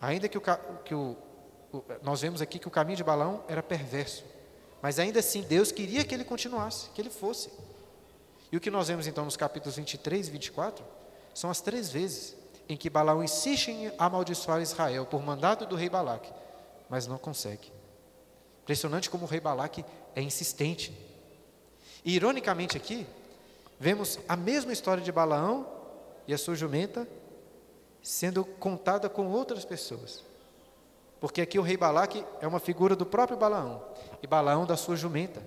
ainda 0.00 0.28
que 0.28 0.38
o, 0.38 0.42
que 0.84 0.94
o, 0.94 1.16
nós 2.02 2.20
vemos 2.20 2.40
aqui 2.40 2.58
que 2.58 2.68
o 2.68 2.70
caminho 2.70 2.96
de 2.96 3.04
Balaão 3.04 3.42
era 3.48 3.62
perverso. 3.62 4.24
Mas 4.80 4.98
ainda 4.98 5.20
assim, 5.20 5.42
Deus 5.42 5.72
queria 5.72 6.04
que 6.04 6.14
ele 6.14 6.24
continuasse, 6.24 6.90
que 6.90 7.00
ele 7.00 7.10
fosse. 7.10 7.50
E 8.52 8.56
o 8.56 8.60
que 8.60 8.70
nós 8.70 8.88
vemos 8.88 9.06
então 9.06 9.24
nos 9.24 9.36
capítulos 9.36 9.76
23 9.76 10.28
e 10.28 10.30
24 10.30 10.84
são 11.34 11.50
as 11.50 11.60
três 11.60 11.90
vezes 11.90 12.36
em 12.68 12.76
que 12.76 12.88
Balaão 12.88 13.22
insiste 13.22 13.70
em 13.70 13.92
amaldiçoar 13.98 14.62
Israel 14.62 15.04
por 15.04 15.22
mandado 15.22 15.66
do 15.66 15.76
rei 15.76 15.90
Balaque, 15.90 16.32
mas 16.88 17.06
não 17.06 17.18
consegue. 17.18 17.70
Impressionante 18.62 19.10
como 19.10 19.24
o 19.24 19.28
rei 19.28 19.40
Balaque 19.40 19.84
é 20.14 20.22
insistente. 20.22 20.96
E 22.04 22.14
ironicamente 22.14 22.76
aqui, 22.76 23.06
vemos 23.78 24.18
a 24.28 24.36
mesma 24.36 24.72
história 24.72 25.02
de 25.02 25.12
Balaão 25.12 25.66
e 26.26 26.32
a 26.32 26.38
sua 26.38 26.54
jumenta 26.54 27.06
sendo 28.02 28.44
contada 28.44 29.08
com 29.08 29.26
outras 29.28 29.64
pessoas. 29.64 30.22
Porque 31.20 31.40
aqui 31.40 31.58
o 31.58 31.62
rei 31.62 31.76
Balaque 31.76 32.24
é 32.40 32.46
uma 32.46 32.60
figura 32.60 32.94
do 32.94 33.06
próprio 33.06 33.36
Balaão 33.36 33.82
e 34.22 34.26
Balaão 34.26 34.66
da 34.66 34.76
sua 34.76 34.96
jumenta. 34.96 35.42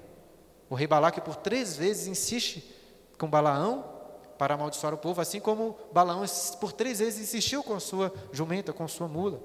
O 0.69 0.75
rei 0.75 0.87
Balaque 0.87 1.21
por 1.21 1.35
três 1.35 1.77
vezes 1.77 2.07
insiste 2.07 2.75
com 3.17 3.29
Balaão 3.29 3.96
para 4.37 4.53
amaldiçoar 4.53 4.93
o 4.93 4.97
povo, 4.97 5.19
assim 5.21 5.39
como 5.39 5.77
Balaão 5.91 6.23
por 6.59 6.71
três 6.71 6.99
vezes 6.99 7.19
insistiu 7.19 7.63
com 7.63 7.79
sua 7.79 8.13
jumenta, 8.31 8.71
com 8.71 8.87
sua 8.87 9.07
mula. 9.07 9.39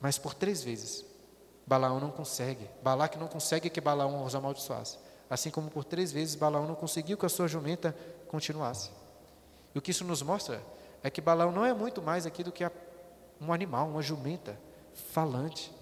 Mas 0.00 0.18
por 0.18 0.34
três 0.34 0.62
vezes, 0.62 1.04
Balaão 1.66 2.00
não 2.00 2.10
consegue. 2.10 2.68
Balaque 2.82 3.18
não 3.18 3.28
consegue 3.28 3.70
que 3.70 3.80
Balaão 3.80 4.24
os 4.24 4.34
amaldiçoasse. 4.34 4.98
Assim 5.30 5.50
como 5.50 5.70
por 5.70 5.84
três 5.84 6.10
vezes 6.10 6.34
Balaão 6.34 6.66
não 6.66 6.74
conseguiu 6.74 7.16
que 7.16 7.26
a 7.26 7.28
sua 7.28 7.46
jumenta 7.46 7.96
continuasse. 8.28 8.90
E 9.74 9.78
o 9.78 9.82
que 9.82 9.90
isso 9.90 10.04
nos 10.04 10.22
mostra 10.22 10.62
é 11.02 11.10
que 11.10 11.20
Balaão 11.20 11.52
não 11.52 11.64
é 11.64 11.72
muito 11.72 12.02
mais 12.02 12.26
aqui 12.26 12.42
do 12.42 12.52
que 12.52 12.68
um 13.40 13.52
animal, 13.52 13.88
uma 13.88 14.02
jumenta 14.02 14.58
falante, 15.12 15.72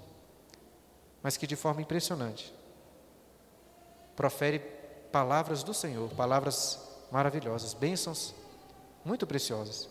mas 1.22 1.36
que 1.36 1.46
de 1.46 1.57
forma 1.57 1.82
impressionante 1.82 2.55
profere 4.16 4.80
palavras 5.11 5.62
do 5.62 5.74
Senhor, 5.74 6.08
palavras 6.11 6.78
maravilhosas, 7.11 7.74
bênçãos 7.74 8.34
muito 9.04 9.26
preciosas. 9.26 9.88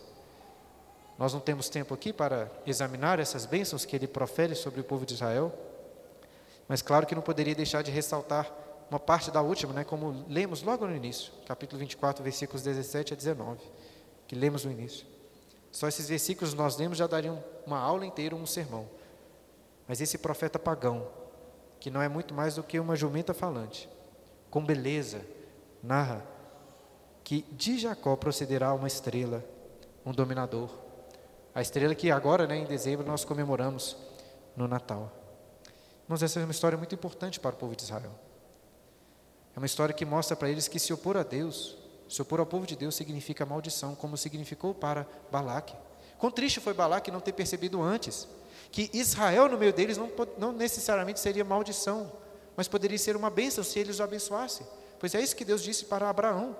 Nós 1.18 1.34
não 1.34 1.40
temos 1.40 1.68
tempo 1.68 1.92
aqui 1.92 2.12
para 2.12 2.50
examinar 2.66 3.18
essas 3.18 3.44
bênçãos 3.44 3.84
que 3.84 3.94
ele 3.94 4.06
profere 4.06 4.54
sobre 4.54 4.80
o 4.80 4.84
povo 4.84 5.04
de 5.04 5.14
Israel, 5.14 5.52
mas 6.66 6.80
claro 6.80 7.06
que 7.06 7.14
não 7.14 7.22
poderia 7.22 7.54
deixar 7.54 7.82
de 7.82 7.90
ressaltar 7.90 8.50
uma 8.90 8.98
parte 8.98 9.30
da 9.30 9.42
última, 9.42 9.72
né, 9.72 9.84
como 9.84 10.24
lemos 10.28 10.62
logo 10.62 10.86
no 10.86 10.94
início, 10.94 11.32
capítulo 11.46 11.78
24, 11.78 12.24
versículos 12.24 12.62
17 12.62 13.12
a 13.12 13.16
19, 13.16 13.60
que 14.26 14.34
lemos 14.34 14.64
no 14.64 14.72
início. 14.72 15.06
Só 15.70 15.86
esses 15.86 16.08
versículos 16.08 16.54
nós 16.54 16.76
lemos 16.76 16.98
já 16.98 17.06
dariam 17.06 17.42
uma 17.66 17.78
aula 17.78 18.04
inteira, 18.04 18.34
um 18.34 18.46
sermão. 18.46 18.88
Mas 19.86 20.00
esse 20.00 20.18
profeta 20.18 20.58
pagão, 20.58 21.06
que 21.78 21.90
não 21.90 22.02
é 22.02 22.08
muito 22.08 22.34
mais 22.34 22.56
do 22.56 22.62
que 22.62 22.80
uma 22.80 22.96
jumenta 22.96 23.32
falante, 23.32 23.88
com 24.50 24.64
beleza, 24.64 25.22
narra 25.82 26.26
que 27.22 27.42
de 27.52 27.78
Jacó 27.78 28.16
procederá 28.16 28.74
uma 28.74 28.88
estrela, 28.88 29.44
um 30.04 30.12
dominador. 30.12 30.68
A 31.54 31.62
estrela 31.62 31.94
que 31.94 32.10
agora, 32.10 32.46
né, 32.46 32.56
em 32.56 32.64
dezembro, 32.64 33.06
nós 33.06 33.24
comemoramos 33.24 33.96
no 34.56 34.66
Natal. 34.66 35.12
Mas 36.08 36.22
essa 36.22 36.40
é 36.40 36.44
uma 36.44 36.50
história 36.50 36.76
muito 36.76 36.94
importante 36.94 37.38
para 37.38 37.54
o 37.54 37.58
povo 37.58 37.76
de 37.76 37.82
Israel. 37.82 38.10
É 39.54 39.58
uma 39.58 39.66
história 39.66 39.94
que 39.94 40.04
mostra 40.04 40.36
para 40.36 40.50
eles 40.50 40.66
que 40.66 40.78
se 40.78 40.92
opor 40.92 41.16
a 41.16 41.22
Deus, 41.22 41.78
se 42.08 42.20
opor 42.20 42.40
ao 42.40 42.46
povo 42.46 42.66
de 42.66 42.74
Deus 42.74 42.96
significa 42.96 43.46
maldição, 43.46 43.94
como 43.94 44.16
significou 44.16 44.74
para 44.74 45.06
Balaque. 45.30 45.76
Quão 46.18 46.32
triste 46.32 46.58
foi 46.58 46.74
Balaque 46.74 47.10
não 47.10 47.20
ter 47.20 47.32
percebido 47.32 47.80
antes 47.80 48.26
que 48.72 48.90
Israel 48.92 49.48
no 49.48 49.56
meio 49.56 49.72
deles 49.72 49.96
não, 49.96 50.10
não 50.38 50.52
necessariamente 50.52 51.20
seria 51.20 51.44
maldição, 51.44 52.10
mas 52.60 52.68
poderia 52.68 52.98
ser 52.98 53.16
uma 53.16 53.30
bênção 53.30 53.64
se 53.64 53.78
eles 53.78 54.00
o 54.00 54.02
abençoassem. 54.02 54.66
Pois 54.98 55.14
é 55.14 55.20
isso 55.22 55.34
que 55.34 55.46
Deus 55.46 55.62
disse 55.62 55.86
para 55.86 56.10
Abraão: 56.10 56.54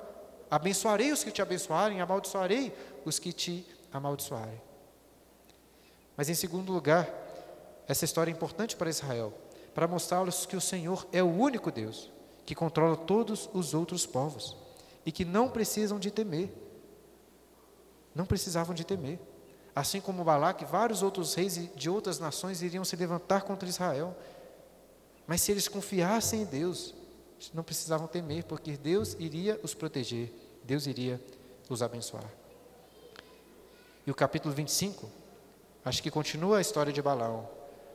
abençoarei 0.51 1.13
os 1.13 1.23
que 1.23 1.31
te 1.31 1.43
abençoarem, 1.43 2.01
amaldiçoarei 2.01 2.75
os 3.05 3.19
que 3.19 3.35
te 3.35 3.67
amaldiçoarem. 3.93 4.59
Mas 6.17 6.31
em 6.31 6.35
segundo 6.35 6.73
lugar, 6.73 7.07
essa 7.87 8.07
história 8.07 8.31
é 8.31 8.33
importante 8.33 8.77
para 8.77 8.89
Israel, 8.89 9.35
para 9.75 9.87
mostrar-lhes 9.87 10.47
que 10.47 10.57
o 10.57 10.61
Senhor 10.61 11.07
é 11.13 11.23
o 11.23 11.29
único 11.29 11.71
Deus 11.71 12.11
que 12.47 12.55
controla 12.55 12.97
todos 12.97 13.51
os 13.53 13.75
outros 13.75 14.07
povos 14.07 14.57
e 15.05 15.13
que 15.13 15.27
não 15.27 15.51
precisam 15.51 15.99
de 15.99 16.11
temer. 16.11 16.51
Não 18.15 18.25
precisavam 18.25 18.75
de 18.75 18.87
temer. 18.87 19.21
Assim 19.77 20.01
como 20.01 20.25
Balaque, 20.25 20.65
vários 20.65 21.03
outros 21.03 21.35
reis 21.35 21.69
de 21.77 21.91
outras 21.91 22.19
nações 22.19 22.63
iriam 22.63 22.87
se 22.87 22.97
levantar 22.97 23.43
contra 23.43 23.69
Israel 23.69 24.17
mas 25.31 25.43
se 25.43 25.53
eles 25.53 25.69
confiassem 25.69 26.43
em 26.43 26.45
Deus, 26.45 26.93
não 27.55 27.63
precisavam 27.63 28.09
temer, 28.09 28.43
porque 28.43 28.77
Deus 28.77 29.15
iria 29.17 29.61
os 29.63 29.73
proteger, 29.73 30.29
Deus 30.65 30.89
iria 30.89 31.23
os 31.69 31.83
abençoar. 31.83 32.29
E 34.05 34.11
o 34.11 34.15
capítulo 34.15 34.53
25, 34.53 35.09
acho 35.85 36.03
que 36.03 36.11
continua 36.11 36.59
a 36.59 36.61
história 36.61 36.93
de 36.93 37.01
Balaão, 37.01 37.49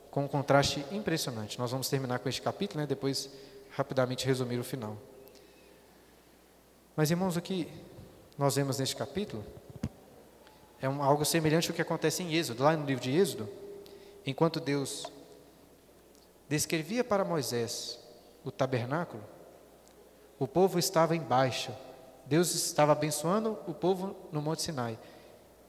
com 0.10 0.24
um 0.24 0.30
contraste 0.30 0.86
impressionante. 0.94 1.60
Nós 1.60 1.72
vamos 1.72 1.90
terminar 1.90 2.20
com 2.20 2.30
este 2.30 2.42
capítulo, 2.42 2.80
né? 2.80 2.88
depois 2.88 3.30
rapidamente 3.72 4.26
resumir 4.26 4.58
o 4.58 4.64
final. 4.64 4.96
Mas, 6.96 7.12
irmãos, 7.12 7.36
o 7.36 7.42
que 7.42 7.68
nós 8.38 8.56
vemos 8.56 8.80
neste 8.80 8.96
capítulo 8.96 9.44
é 10.80 10.88
um, 10.88 11.04
algo 11.04 11.26
semelhante 11.26 11.70
ao 11.70 11.76
que 11.76 11.82
acontece 11.82 12.24
em 12.24 12.34
Êxodo, 12.34 12.64
lá 12.64 12.78
no 12.78 12.86
livro 12.86 13.04
de 13.04 13.12
Êxodo, 13.12 13.50
enquanto 14.26 14.62
Deus 14.62 15.12
descrevia 16.48 17.04
para 17.04 17.26
Moisés 17.26 18.00
o 18.44 18.52
tabernáculo, 18.52 19.24
o 20.38 20.48
povo 20.48 20.78
estava 20.78 21.16
embaixo. 21.16 21.72
Deus 22.26 22.54
estava 22.54 22.92
abençoando 22.92 23.58
o 23.68 23.74
povo 23.74 24.16
no 24.32 24.42
Monte 24.42 24.62
Sinai. 24.62 25.00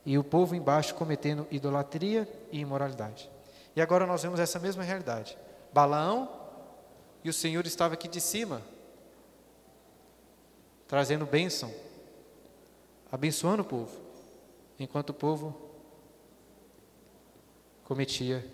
E 0.04 0.18
o 0.18 0.24
povo 0.24 0.54
embaixo 0.54 0.94
cometendo 0.94 1.46
idolatria 1.50 2.28
e 2.50 2.60
imoralidade. 2.60 3.30
E 3.74 3.80
agora 3.80 4.06
nós 4.06 4.22
vemos 4.22 4.40
essa 4.40 4.58
mesma 4.58 4.82
realidade. 4.82 5.36
Balaão 5.72 6.28
e 7.22 7.28
o 7.28 7.32
Senhor 7.32 7.66
estava 7.66 7.94
aqui 7.94 8.08
de 8.08 8.20
cima, 8.20 8.62
trazendo 10.86 11.26
bênção, 11.26 11.72
abençoando 13.10 13.62
o 13.62 13.66
povo, 13.66 14.00
enquanto 14.78 15.10
o 15.10 15.14
povo 15.14 15.54
cometia 17.84 18.48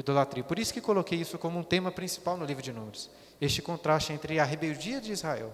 idolatria. 0.00 0.44
Por 0.44 0.58
isso 0.58 0.72
que 0.72 0.80
coloquei 0.80 1.20
isso 1.20 1.38
como 1.38 1.58
um 1.58 1.64
tema 1.64 1.90
principal 1.90 2.36
no 2.36 2.44
livro 2.44 2.62
de 2.62 2.72
Números. 2.72 3.10
Este 3.40 3.60
contraste 3.60 4.12
entre 4.12 4.38
a 4.38 4.44
rebeldia 4.44 5.00
de 5.00 5.12
Israel, 5.12 5.52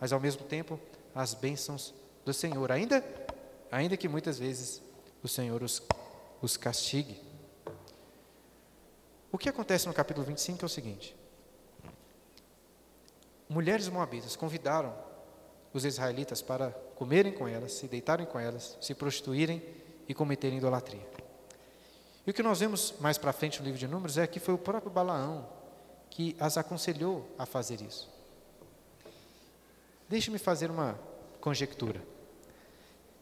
mas 0.00 0.12
ao 0.12 0.20
mesmo 0.20 0.44
tempo 0.44 0.78
as 1.14 1.34
bênçãos 1.34 1.94
do 2.24 2.32
Senhor, 2.32 2.72
ainda, 2.72 3.04
ainda 3.70 3.96
que 3.96 4.08
muitas 4.08 4.38
vezes 4.38 4.82
o 5.22 5.28
Senhor 5.28 5.62
os, 5.62 5.80
os 6.42 6.56
castigue. 6.56 7.20
O 9.30 9.38
que 9.38 9.48
acontece 9.48 9.86
no 9.86 9.94
capítulo 9.94 10.26
25 10.26 10.64
é 10.64 10.66
o 10.66 10.68
seguinte: 10.68 11.16
mulheres 13.48 13.88
moabitas 13.88 14.34
convidaram 14.34 14.94
os 15.72 15.84
israelitas 15.84 16.42
para 16.42 16.70
comerem 16.96 17.32
com 17.32 17.46
elas, 17.46 17.72
se 17.72 17.86
deitarem 17.86 18.26
com 18.26 18.38
elas, 18.38 18.76
se 18.80 18.94
prostituírem 18.94 19.62
e 20.08 20.14
cometerem 20.14 20.58
idolatria. 20.58 21.15
E 22.26 22.30
o 22.30 22.34
que 22.34 22.42
nós 22.42 22.58
vemos 22.58 22.94
mais 22.98 23.16
para 23.16 23.32
frente 23.32 23.60
no 23.60 23.64
livro 23.64 23.78
de 23.78 23.86
Números 23.86 24.18
é 24.18 24.26
que 24.26 24.40
foi 24.40 24.52
o 24.52 24.58
próprio 24.58 24.90
Balaão 24.90 25.48
que 26.10 26.36
as 26.40 26.56
aconselhou 26.56 27.28
a 27.38 27.46
fazer 27.46 27.80
isso. 27.80 28.10
Deixe-me 30.08 30.38
fazer 30.38 30.70
uma 30.70 30.98
conjectura. 31.40 32.02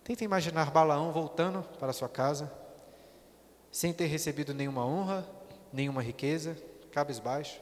Tenta 0.02 0.24
imaginar 0.24 0.70
Balaão 0.70 1.12
voltando 1.12 1.62
para 1.78 1.92
sua 1.92 2.08
casa, 2.08 2.50
sem 3.70 3.92
ter 3.92 4.06
recebido 4.06 4.54
nenhuma 4.54 4.86
honra, 4.86 5.26
nenhuma 5.72 6.02
riqueza, 6.02 6.56
cabisbaixo, 6.92 7.60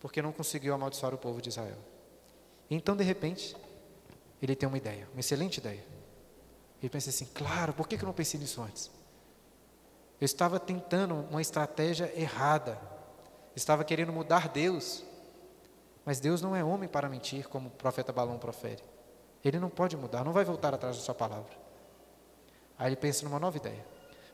porque 0.00 0.22
não 0.22 0.32
conseguiu 0.32 0.74
amaldiçoar 0.74 1.12
o 1.14 1.18
povo 1.18 1.40
de 1.40 1.50
Israel. 1.50 1.78
Então, 2.70 2.96
de 2.96 3.04
repente, 3.04 3.54
ele 4.40 4.56
tem 4.56 4.66
uma 4.66 4.78
ideia, 4.78 5.06
uma 5.12 5.20
excelente 5.20 5.58
ideia. 5.58 5.84
Ele 6.80 6.88
pensa 6.88 7.10
assim: 7.10 7.26
claro, 7.34 7.72
por 7.72 7.86
que 7.86 7.96
eu 7.96 8.06
não 8.06 8.14
pensei 8.14 8.40
nisso 8.40 8.62
antes? 8.62 8.90
Eu 10.22 10.24
estava 10.24 10.60
tentando 10.60 11.16
uma 11.32 11.42
estratégia 11.42 12.12
errada. 12.16 12.78
Estava 13.56 13.82
querendo 13.82 14.12
mudar 14.12 14.48
Deus. 14.48 15.02
Mas 16.04 16.20
Deus 16.20 16.40
não 16.40 16.54
é 16.54 16.62
homem 16.62 16.88
para 16.88 17.08
mentir, 17.08 17.48
como 17.48 17.66
o 17.66 17.72
profeta 17.72 18.12
Balão 18.12 18.38
profere. 18.38 18.84
Ele 19.44 19.58
não 19.58 19.68
pode 19.68 19.96
mudar, 19.96 20.22
não 20.22 20.30
vai 20.30 20.44
voltar 20.44 20.72
atrás 20.72 20.96
da 20.96 21.02
sua 21.02 21.12
palavra. 21.12 21.50
Aí 22.78 22.88
ele 22.88 22.94
pensa 22.94 23.24
numa 23.24 23.40
nova 23.40 23.56
ideia. 23.56 23.84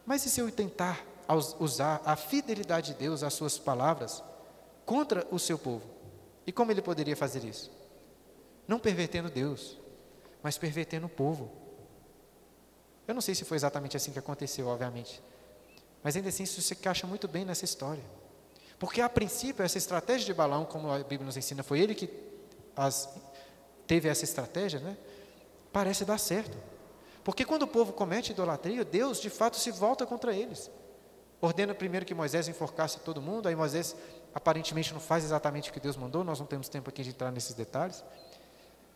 Mas 0.05 0.27
e 0.27 0.29
se 0.29 0.41
eu 0.41 0.53
tentar 0.53 1.03
usar 1.59 2.03
a 2.05 2.17
fidelidade 2.17 2.93
de 2.93 2.99
Deus 2.99 3.23
às 3.23 3.33
suas 3.33 3.57
palavras 3.57 4.23
contra 4.85 5.27
o 5.31 5.39
seu 5.39 5.59
povo? 5.59 5.89
E 6.47 6.53
como 6.53 6.71
ele 6.71 6.83
poderia 6.83 7.17
fazer 7.17 7.45
isso? 7.45 7.71
Não 8.67 8.79
pervertendo 8.79 9.31
Deus, 9.31 9.79
mas 10.43 10.59
pervertendo 10.59 11.07
o 11.07 11.09
povo. 11.09 11.51
Eu 13.07 13.15
não 13.15 13.23
sei 13.23 13.35
se 13.35 13.47
foi 13.47 13.57
exatamente 13.57 13.97
assim 13.97 14.13
que 14.13 14.19
aconteceu, 14.19 14.67
obviamente. 14.67 15.23
Mas 16.03 16.17
ainda 16.17 16.29
assim 16.29 16.45
isso 16.45 16.61
se 16.63 16.75
encaixa 16.75 17.07
muito 17.07 17.27
bem 17.27 17.45
nessa 17.45 17.65
história. 17.65 18.03
Porque 18.79 19.01
a 19.01 19.09
princípio 19.09 19.65
essa 19.65 19.79
estratégia 19.79 20.27
de 20.27 20.35
Balaão, 20.35 20.65
como 20.65 20.91
a 20.91 20.99
Bíblia 20.99 21.25
nos 21.25 21.37
ensina, 21.37 21.63
foi 21.63 21.81
ele 21.81 21.95
que 21.95 22.09
as, 22.77 23.09
teve 23.87 24.09
essa 24.09 24.25
estratégia, 24.25 24.79
né? 24.79 24.97
Parece 25.73 26.05
dar 26.05 26.19
certo. 26.19 26.57
Porque 27.25 27.45
quando 27.45 27.63
o 27.63 27.67
povo 27.67 27.93
comete 27.93 28.33
idolatria, 28.33 28.85
Deus 28.85 29.21
de 29.21 29.29
fato 29.29 29.57
se 29.57 29.71
volta 29.71 30.07
contra 30.07 30.35
eles. 30.35 30.71
Ordena 31.41 31.75
primeiro 31.75 32.07
que 32.07 32.15
Moisés 32.15 32.49
enforcasse 32.49 33.01
todo 33.01 33.21
mundo, 33.21 33.49
aí 33.49 33.55
Moisés 33.55 33.95
aparentemente 34.35 34.93
não 34.93 35.01
faz 35.01 35.25
exatamente 35.25 35.71
o 35.71 35.73
que 35.73 35.81
Deus 35.81 35.97
mandou, 35.97 36.25
nós 36.25 36.39
não 36.39 36.47
temos 36.47 36.69
tempo 36.69 36.89
aqui 36.91 37.03
de 37.03 37.11
entrar 37.11 37.31
nesses 37.31 37.55
detalhes. 37.55 38.05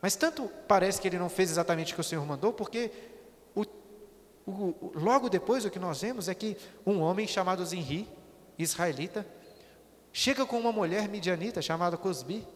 Mas 0.01 0.17
tanto 0.17 0.51
parece 0.67 1.01
que 1.01 1.07
ele 1.07 1.19
não 1.19 1.29
fez 1.29 1.51
exatamente 1.51 1.93
o 1.93 1.95
que 1.95 2.01
o 2.01 2.05
Senhor 2.05 2.25
mandou, 2.27 2.53
porque 2.53 2.91
o, 4.47 4.93
logo 4.95 5.29
depois 5.29 5.65
o 5.65 5.71
que 5.71 5.79
nós 5.79 6.03
vemos 6.03 6.29
é 6.29 6.35
que 6.35 6.57
um 6.85 7.01
homem 7.01 7.27
chamado 7.27 7.65
Zinri, 7.65 8.09
israelita, 8.59 9.27
chega 10.13 10.45
com 10.45 10.59
uma 10.59 10.73
mulher 10.73 11.09
midianita 11.09 11.63
chamada 11.63 11.97
Cosbi, 11.97 12.47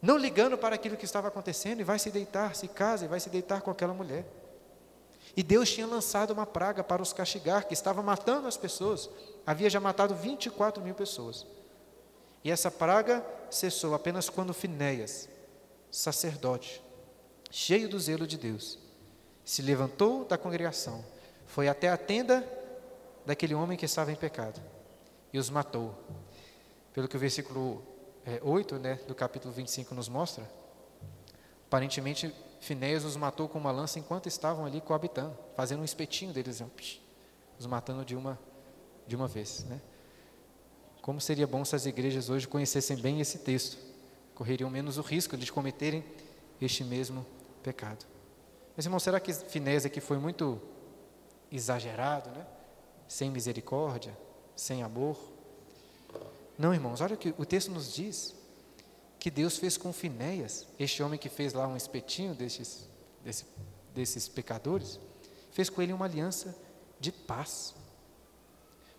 não 0.00 0.16
ligando 0.16 0.58
para 0.58 0.74
aquilo 0.74 0.96
que 0.96 1.04
estava 1.04 1.28
acontecendo, 1.28 1.80
e 1.80 1.84
vai 1.84 1.98
se 1.98 2.10
deitar, 2.10 2.54
se 2.54 2.68
casa 2.68 3.04
e 3.04 3.08
vai 3.08 3.18
se 3.18 3.30
deitar 3.30 3.62
com 3.62 3.70
aquela 3.70 3.94
mulher. 3.94 4.26
E 5.36 5.42
Deus 5.42 5.70
tinha 5.70 5.86
lançado 5.86 6.30
uma 6.30 6.46
praga 6.46 6.84
para 6.84 7.02
os 7.02 7.12
castigar, 7.12 7.66
que 7.66 7.74
estava 7.74 8.02
matando 8.02 8.46
as 8.46 8.56
pessoas. 8.56 9.10
Havia 9.46 9.68
já 9.68 9.80
matado 9.80 10.14
24 10.14 10.82
mil 10.82 10.94
pessoas. 10.94 11.46
E 12.44 12.50
essa 12.50 12.70
praga 12.70 13.24
cessou 13.50 13.94
apenas 13.94 14.28
quando 14.28 14.54
Finéias, 14.54 15.28
sacerdote, 15.90 16.82
cheio 17.50 17.88
do 17.88 17.98
zelo 17.98 18.26
de 18.26 18.38
Deus, 18.38 18.78
se 19.46 19.62
levantou 19.62 20.24
da 20.24 20.36
congregação, 20.36 21.04
foi 21.46 21.68
até 21.68 21.88
a 21.88 21.96
tenda 21.96 22.44
daquele 23.24 23.54
homem 23.54 23.78
que 23.78 23.84
estava 23.84 24.10
em 24.10 24.16
pecado 24.16 24.60
e 25.32 25.38
os 25.38 25.48
matou. 25.48 25.94
Pelo 26.92 27.06
que 27.06 27.16
o 27.16 27.20
versículo 27.20 27.80
é, 28.26 28.40
8 28.42 28.74
né, 28.80 28.98
do 29.06 29.14
capítulo 29.14 29.54
25 29.54 29.94
nos 29.94 30.08
mostra, 30.08 30.44
aparentemente 31.68 32.34
Finéias 32.58 33.04
os 33.04 33.14
matou 33.14 33.48
com 33.48 33.56
uma 33.56 33.70
lança 33.70 34.00
enquanto 34.00 34.26
estavam 34.26 34.66
ali 34.66 34.80
coabitando, 34.80 35.38
fazendo 35.54 35.82
um 35.82 35.84
espetinho 35.84 36.32
deles, 36.32 36.60
os 37.56 37.66
matando 37.66 38.04
de 38.04 38.16
uma, 38.16 38.36
de 39.06 39.14
uma 39.14 39.28
vez. 39.28 39.62
Né? 39.64 39.80
Como 41.00 41.20
seria 41.20 41.46
bom 41.46 41.64
se 41.64 41.76
as 41.76 41.86
igrejas 41.86 42.28
hoje 42.28 42.48
conhecessem 42.48 42.96
bem 42.96 43.20
esse 43.20 43.38
texto, 43.38 43.78
correriam 44.34 44.68
menos 44.68 44.98
o 44.98 45.02
risco 45.02 45.36
de 45.36 45.52
cometerem 45.52 46.04
este 46.60 46.82
mesmo 46.82 47.24
pecado. 47.62 48.15
Mas, 48.76 48.84
irmão, 48.84 49.00
será 49.00 49.18
que 49.18 49.32
Finéias 49.32 49.86
aqui 49.86 50.00
foi 50.00 50.18
muito 50.18 50.60
exagerado, 51.50 52.30
né? 52.30 52.46
sem 53.08 53.30
misericórdia, 53.30 54.16
sem 54.54 54.82
amor? 54.82 55.16
Não, 56.58 56.74
irmãos, 56.74 57.00
olha 57.00 57.14
o 57.14 57.18
que 57.18 57.34
o 57.38 57.46
texto 57.46 57.70
nos 57.70 57.92
diz 57.92 58.34
que 59.18 59.30
Deus 59.30 59.56
fez 59.56 59.76
com 59.76 59.92
Finéias, 59.92 60.66
este 60.78 61.02
homem 61.02 61.18
que 61.18 61.28
fez 61.28 61.52
lá 61.52 61.66
um 61.66 61.76
espetinho 61.76 62.34
desses, 62.34 62.86
desse, 63.24 63.46
desses 63.94 64.28
pecadores, 64.28 65.00
fez 65.52 65.70
com 65.70 65.80
ele 65.80 65.92
uma 65.92 66.04
aliança 66.04 66.54
de 67.00 67.10
paz. 67.10 67.74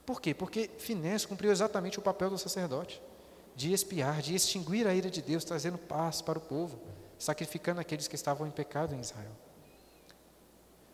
Por 0.05 0.19
quê? 0.19 0.34
Porque 0.34 0.69
Finéias 0.80 1.25
cumpriu 1.25 1.51
exatamente 1.51 1.99
o 1.99 2.01
papel 2.01 2.30
do 2.30 2.38
sacerdote, 2.38 3.01
de 3.55 3.73
espiar, 3.73 4.21
de 4.21 4.34
extinguir 4.34 4.88
a 4.88 4.93
ira 4.93 5.09
de 5.09 5.21
Deus, 5.21 5.43
trazendo 5.43 5.78
paz 5.78 6.21
para 6.21 6.38
o 6.38 6.41
povo, 6.41 6.80
sacrificando 7.19 7.80
aqueles 7.80 8.07
que 8.07 8.15
estavam 8.15 8.47
em 8.47 8.51
pecado 8.51 8.95
em 8.95 8.99
Israel. 8.99 9.46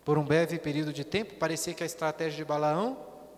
Por 0.03 0.17
um 0.17 0.23
breve 0.23 0.59
período 0.59 0.91
de 0.91 1.03
tempo, 1.03 1.35
parecia 1.35 1.73
que 1.73 1.83
a 1.83 1.85
estratégia 1.85 2.37
de 2.37 2.45
Balaão 2.45 2.97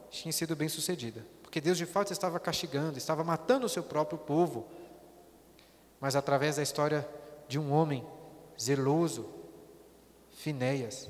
tinha 0.09 0.32
sido 0.32 0.55
bem 0.55 0.70
sucedida, 0.70 1.26
porque 1.41 1.61
Deus 1.61 1.78
de 1.78 1.86
fato 1.86 2.11
estava 2.11 2.39
castigando, 2.39 2.97
estava 2.97 3.24
matando 3.24 3.66
o 3.66 3.70
seu 3.70 3.84
próprio 3.84 4.18
povo 4.18 4.66
mas 5.99 6.16
através 6.16 6.57
da 6.57 6.61
história 6.63 7.07
de 7.47 7.57
um 7.59 7.72
homem 7.72 8.05
zeloso, 8.61 9.28
Finéias, 10.34 11.09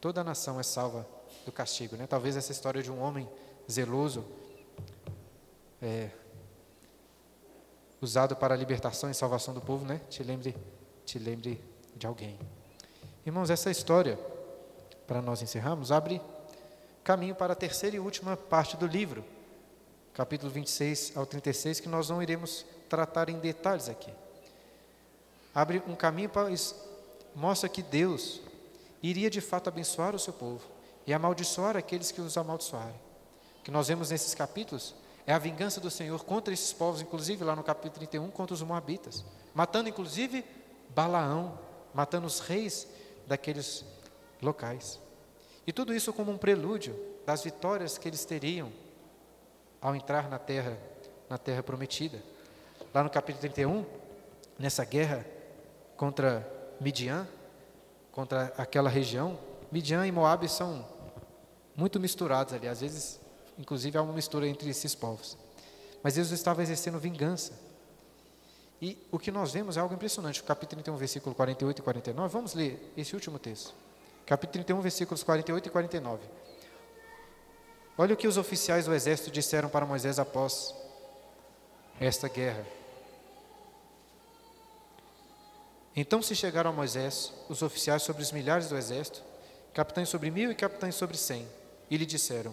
toda 0.00 0.20
a 0.20 0.24
nação 0.24 0.60
é 0.60 0.62
salva 0.62 1.08
do 1.44 1.52
castigo. 1.52 1.96
Né? 1.96 2.06
Talvez 2.06 2.36
essa 2.36 2.52
história 2.52 2.82
de 2.82 2.90
um 2.90 3.00
homem 3.00 3.26
zeloso, 3.70 4.24
é, 5.80 6.10
usado 8.00 8.36
para 8.36 8.54
a 8.54 8.56
libertação 8.56 9.10
e 9.10 9.14
salvação 9.14 9.54
do 9.54 9.60
povo, 9.60 9.86
né? 9.86 10.00
te, 10.10 10.22
lembre, 10.22 10.54
te 11.04 11.18
lembre 11.18 11.62
de 11.94 12.06
alguém. 12.06 12.38
Irmãos, 13.24 13.48
essa 13.48 13.70
história, 13.70 14.18
para 15.06 15.22
nós 15.22 15.42
encerrarmos, 15.42 15.92
abre 15.92 16.20
caminho 17.04 17.34
para 17.34 17.52
a 17.52 17.56
terceira 17.56 17.96
e 17.96 18.00
última 18.00 18.36
parte 18.36 18.76
do 18.76 18.86
livro, 18.86 19.24
capítulo 20.12 20.50
26 20.50 21.16
ao 21.16 21.24
36, 21.24 21.80
que 21.80 21.88
nós 21.88 22.08
não 22.08 22.22
iremos 22.22 22.66
tratar 22.88 23.28
em 23.28 23.38
detalhes 23.38 23.88
aqui. 23.88 24.12
Abre 25.54 25.82
um 25.86 25.94
caminho 25.94 26.28
para 26.28 26.50
mostra 27.34 27.68
que 27.68 27.82
Deus 27.82 28.40
iria 29.02 29.30
de 29.30 29.40
fato 29.40 29.68
abençoar 29.68 30.14
o 30.14 30.18
seu 30.18 30.32
povo 30.32 30.62
e 31.06 31.14
amaldiçoar 31.14 31.76
aqueles 31.76 32.10
que 32.10 32.20
os 32.20 32.36
amaldiçoarem. 32.36 33.00
O 33.60 33.62
que 33.62 33.70
nós 33.70 33.88
vemos 33.88 34.10
nesses 34.10 34.34
capítulos 34.34 34.94
é 35.26 35.32
a 35.32 35.38
vingança 35.38 35.80
do 35.80 35.90
Senhor 35.90 36.24
contra 36.24 36.52
esses 36.52 36.72
povos, 36.72 37.00
inclusive 37.00 37.44
lá 37.44 37.54
no 37.54 37.62
capítulo 37.62 38.06
31, 38.06 38.30
contra 38.30 38.54
os 38.54 38.62
moabitas, 38.62 39.24
matando 39.54 39.88
inclusive 39.88 40.44
Balaão, 40.90 41.58
matando 41.92 42.26
os 42.26 42.40
reis 42.40 42.86
daqueles 43.26 43.84
locais. 44.40 45.00
E 45.66 45.72
tudo 45.72 45.94
isso 45.94 46.12
como 46.12 46.30
um 46.30 46.38
prelúdio 46.38 46.94
das 47.24 47.42
vitórias 47.42 47.98
que 47.98 48.08
eles 48.08 48.24
teriam 48.24 48.72
ao 49.80 49.94
entrar 49.94 50.28
na 50.28 50.38
terra, 50.38 50.78
na 51.28 51.38
terra 51.38 51.62
prometida 51.62 52.22
lá 52.96 53.04
no 53.04 53.10
capítulo 53.10 53.40
31, 53.40 53.84
nessa 54.58 54.82
guerra 54.82 55.26
contra 55.98 56.50
Midian, 56.80 57.28
contra 58.10 58.54
aquela 58.56 58.88
região, 58.88 59.38
Midian 59.70 60.06
e 60.06 60.10
Moab 60.10 60.48
são 60.48 60.82
muito 61.76 62.00
misturados 62.00 62.54
ali, 62.54 62.66
às 62.66 62.80
vezes, 62.80 63.20
inclusive, 63.58 63.98
há 63.98 64.02
uma 64.02 64.14
mistura 64.14 64.48
entre 64.48 64.70
esses 64.70 64.94
povos. 64.94 65.36
Mas 66.02 66.14
Deus 66.14 66.30
estava 66.30 66.62
exercendo 66.62 66.98
vingança. 66.98 67.52
E 68.80 68.96
o 69.12 69.18
que 69.18 69.30
nós 69.30 69.52
vemos 69.52 69.76
é 69.76 69.80
algo 69.80 69.94
impressionante. 69.94 70.40
O 70.40 70.44
capítulo 70.44 70.82
31, 70.82 70.96
versículo 70.96 71.34
48 71.34 71.78
e 71.78 71.82
49. 71.82 72.32
Vamos 72.32 72.54
ler 72.54 72.92
esse 72.96 73.14
último 73.14 73.38
texto. 73.38 73.74
Capítulo 74.26 74.64
31, 74.64 74.80
versículos 74.80 75.22
48 75.22 75.68
e 75.68 75.70
49. 75.70 76.26
Olha 77.96 78.12
o 78.12 78.16
que 78.16 78.26
os 78.26 78.36
oficiais 78.36 78.84
do 78.84 78.92
exército 78.92 79.30
disseram 79.30 79.68
para 79.68 79.86
Moisés 79.86 80.18
após 80.18 80.74
esta 82.00 82.28
guerra. 82.28 82.66
Então 85.94 86.20
se 86.20 86.34
chegaram 86.34 86.70
a 86.70 86.72
Moisés 86.72 87.32
os 87.48 87.62
oficiais 87.62 88.02
sobre 88.02 88.20
os 88.20 88.32
milhares 88.32 88.68
do 88.68 88.76
exército, 88.76 89.22
capitães 89.72 90.08
sobre 90.08 90.30
mil 90.30 90.50
e 90.50 90.56
capitães 90.56 90.96
sobre 90.96 91.16
cem, 91.16 91.48
e 91.88 91.96
lhe 91.96 92.04
disseram: 92.04 92.52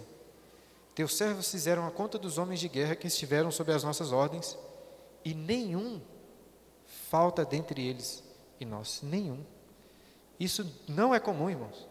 Teus 0.93 1.17
servos 1.17 1.49
fizeram 1.49 1.88
a 1.88 1.91
conta 1.91 2.19
dos 2.19 2.38
homens 2.38 2.59
de 2.59 2.69
guerra 2.69 2.95
que 2.95 3.07
estiveram 3.07 3.49
sob 3.49 3.74
as 3.74 3.84
nossas 3.84 4.11
ordens, 4.11 4.55
e 5.26 5.34
nenhum 5.34 5.99
falta 7.09 7.43
dentre 7.43 7.86
eles 7.86 8.24
e 8.59 8.65
nós, 8.65 9.01
nenhum. 9.01 9.43
Isso 10.39 10.84
não 10.88 11.13
é 11.13 11.19
comum, 11.19 11.49
irmãos. 11.49 11.88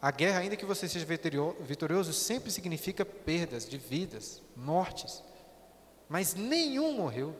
A 0.00 0.10
guerra, 0.10 0.40
ainda 0.40 0.56
que 0.56 0.64
você 0.64 0.88
seja 0.88 1.06
vitorioso, 1.06 2.12
sempre 2.12 2.50
significa 2.50 3.04
perdas 3.04 3.68
de 3.68 3.78
vidas, 3.78 4.42
mortes. 4.56 5.22
Mas 6.08 6.34
nenhum 6.34 6.92
morreu. 6.94 7.36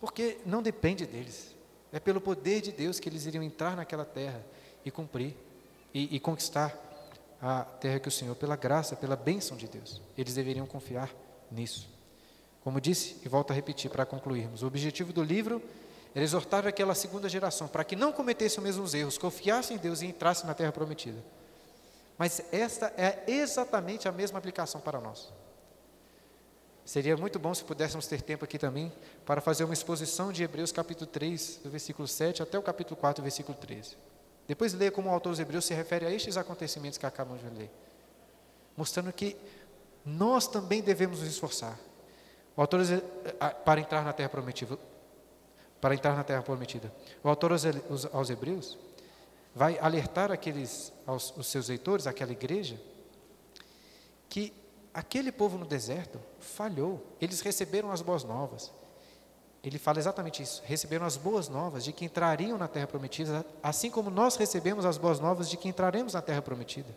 Porque 0.00 0.38
não 0.44 0.62
depende 0.62 1.06
deles. 1.06 1.54
É 1.92 2.00
pelo 2.00 2.20
poder 2.20 2.60
de 2.60 2.72
Deus 2.72 2.98
que 2.98 3.08
eles 3.08 3.26
iriam 3.26 3.42
entrar 3.42 3.76
naquela 3.76 4.04
terra 4.04 4.44
e 4.84 4.90
cumprir 4.90 5.36
e, 5.94 6.16
e 6.16 6.20
conquistar 6.20 6.76
a 7.40 7.62
terra 7.62 8.00
que 8.00 8.08
o 8.08 8.12
Senhor, 8.12 8.34
pela 8.34 8.56
graça, 8.56 8.96
pela 8.96 9.16
bênção 9.16 9.56
de 9.56 9.68
Deus, 9.68 10.02
eles 10.16 10.34
deveriam 10.34 10.66
confiar 10.66 11.14
nisso. 11.50 11.88
Como 12.62 12.80
disse, 12.80 13.16
e 13.24 13.28
volto 13.28 13.52
a 13.52 13.54
repetir 13.54 13.90
para 13.90 14.04
concluirmos, 14.04 14.62
o 14.62 14.66
objetivo 14.66 15.12
do 15.12 15.22
livro 15.22 15.62
era 16.18 16.24
exortar 16.24 16.66
aquela 16.66 16.96
segunda 16.96 17.28
geração 17.28 17.68
para 17.68 17.84
que 17.84 17.94
não 17.94 18.10
cometesse 18.10 18.58
os 18.58 18.64
mesmos 18.64 18.92
erros, 18.92 19.16
confiasse 19.16 19.72
em 19.72 19.76
Deus 19.76 20.02
e 20.02 20.06
entrasse 20.06 20.44
na 20.44 20.52
terra 20.52 20.72
prometida. 20.72 21.22
Mas 22.18 22.42
esta 22.50 22.92
é 22.96 23.22
exatamente 23.28 24.08
a 24.08 24.10
mesma 24.10 24.36
aplicação 24.36 24.80
para 24.80 25.00
nós. 25.00 25.32
Seria 26.84 27.16
muito 27.16 27.38
bom 27.38 27.54
se 27.54 27.62
pudéssemos 27.62 28.08
ter 28.08 28.20
tempo 28.20 28.44
aqui 28.44 28.58
também 28.58 28.92
para 29.24 29.40
fazer 29.40 29.62
uma 29.62 29.72
exposição 29.72 30.32
de 30.32 30.42
Hebreus 30.42 30.72
capítulo 30.72 31.06
3, 31.06 31.60
do 31.62 31.70
versículo 31.70 32.08
7 32.08 32.42
até 32.42 32.58
o 32.58 32.62
capítulo 32.62 32.96
4, 32.96 33.22
versículo 33.22 33.56
13. 33.56 33.96
Depois 34.48 34.74
leia 34.74 34.90
como 34.90 35.10
o 35.10 35.12
autor 35.12 35.30
dos 35.30 35.38
Hebreus 35.38 35.66
se 35.66 35.74
refere 35.74 36.04
a 36.04 36.10
estes 36.10 36.36
acontecimentos 36.36 36.98
que 36.98 37.06
acabamos 37.06 37.40
de 37.42 37.48
ler. 37.50 37.70
Mostrando 38.76 39.12
que 39.12 39.36
nós 40.04 40.48
também 40.48 40.82
devemos 40.82 41.20
nos 41.20 41.28
esforçar. 41.28 41.78
O 42.56 42.60
autor 42.60 42.80
para 43.64 43.80
entrar 43.80 44.02
na 44.02 44.12
terra 44.12 44.30
prometida, 44.30 44.76
para 45.80 45.94
entrar 45.94 46.16
na 46.16 46.24
terra 46.24 46.42
prometida. 46.42 46.92
O 47.22 47.28
autor 47.28 47.52
aos, 47.52 48.30
Hebreus 48.30 48.78
vai 49.54 49.78
alertar 49.78 50.30
aqueles 50.32 50.92
aos 51.06 51.36
os 51.36 51.46
seus 51.46 51.68
leitores, 51.68 52.06
aquela 52.06 52.32
igreja, 52.32 52.80
que 54.28 54.52
aquele 54.92 55.32
povo 55.32 55.56
no 55.56 55.66
deserto 55.66 56.18
falhou. 56.38 57.04
Eles 57.20 57.40
receberam 57.40 57.90
as 57.90 58.02
boas 58.02 58.24
novas. 58.24 58.72
Ele 59.62 59.78
fala 59.78 59.98
exatamente 59.98 60.42
isso. 60.42 60.62
Receberam 60.64 61.04
as 61.04 61.16
boas 61.16 61.48
novas 61.48 61.84
de 61.84 61.92
que 61.92 62.04
entrariam 62.04 62.56
na 62.56 62.68
terra 62.68 62.86
prometida, 62.86 63.44
assim 63.62 63.90
como 63.90 64.10
nós 64.10 64.36
recebemos 64.36 64.84
as 64.84 64.98
boas 64.98 65.18
novas 65.18 65.48
de 65.48 65.56
que 65.56 65.68
entraremos 65.68 66.14
na 66.14 66.22
terra 66.22 66.42
prometida. 66.42 66.94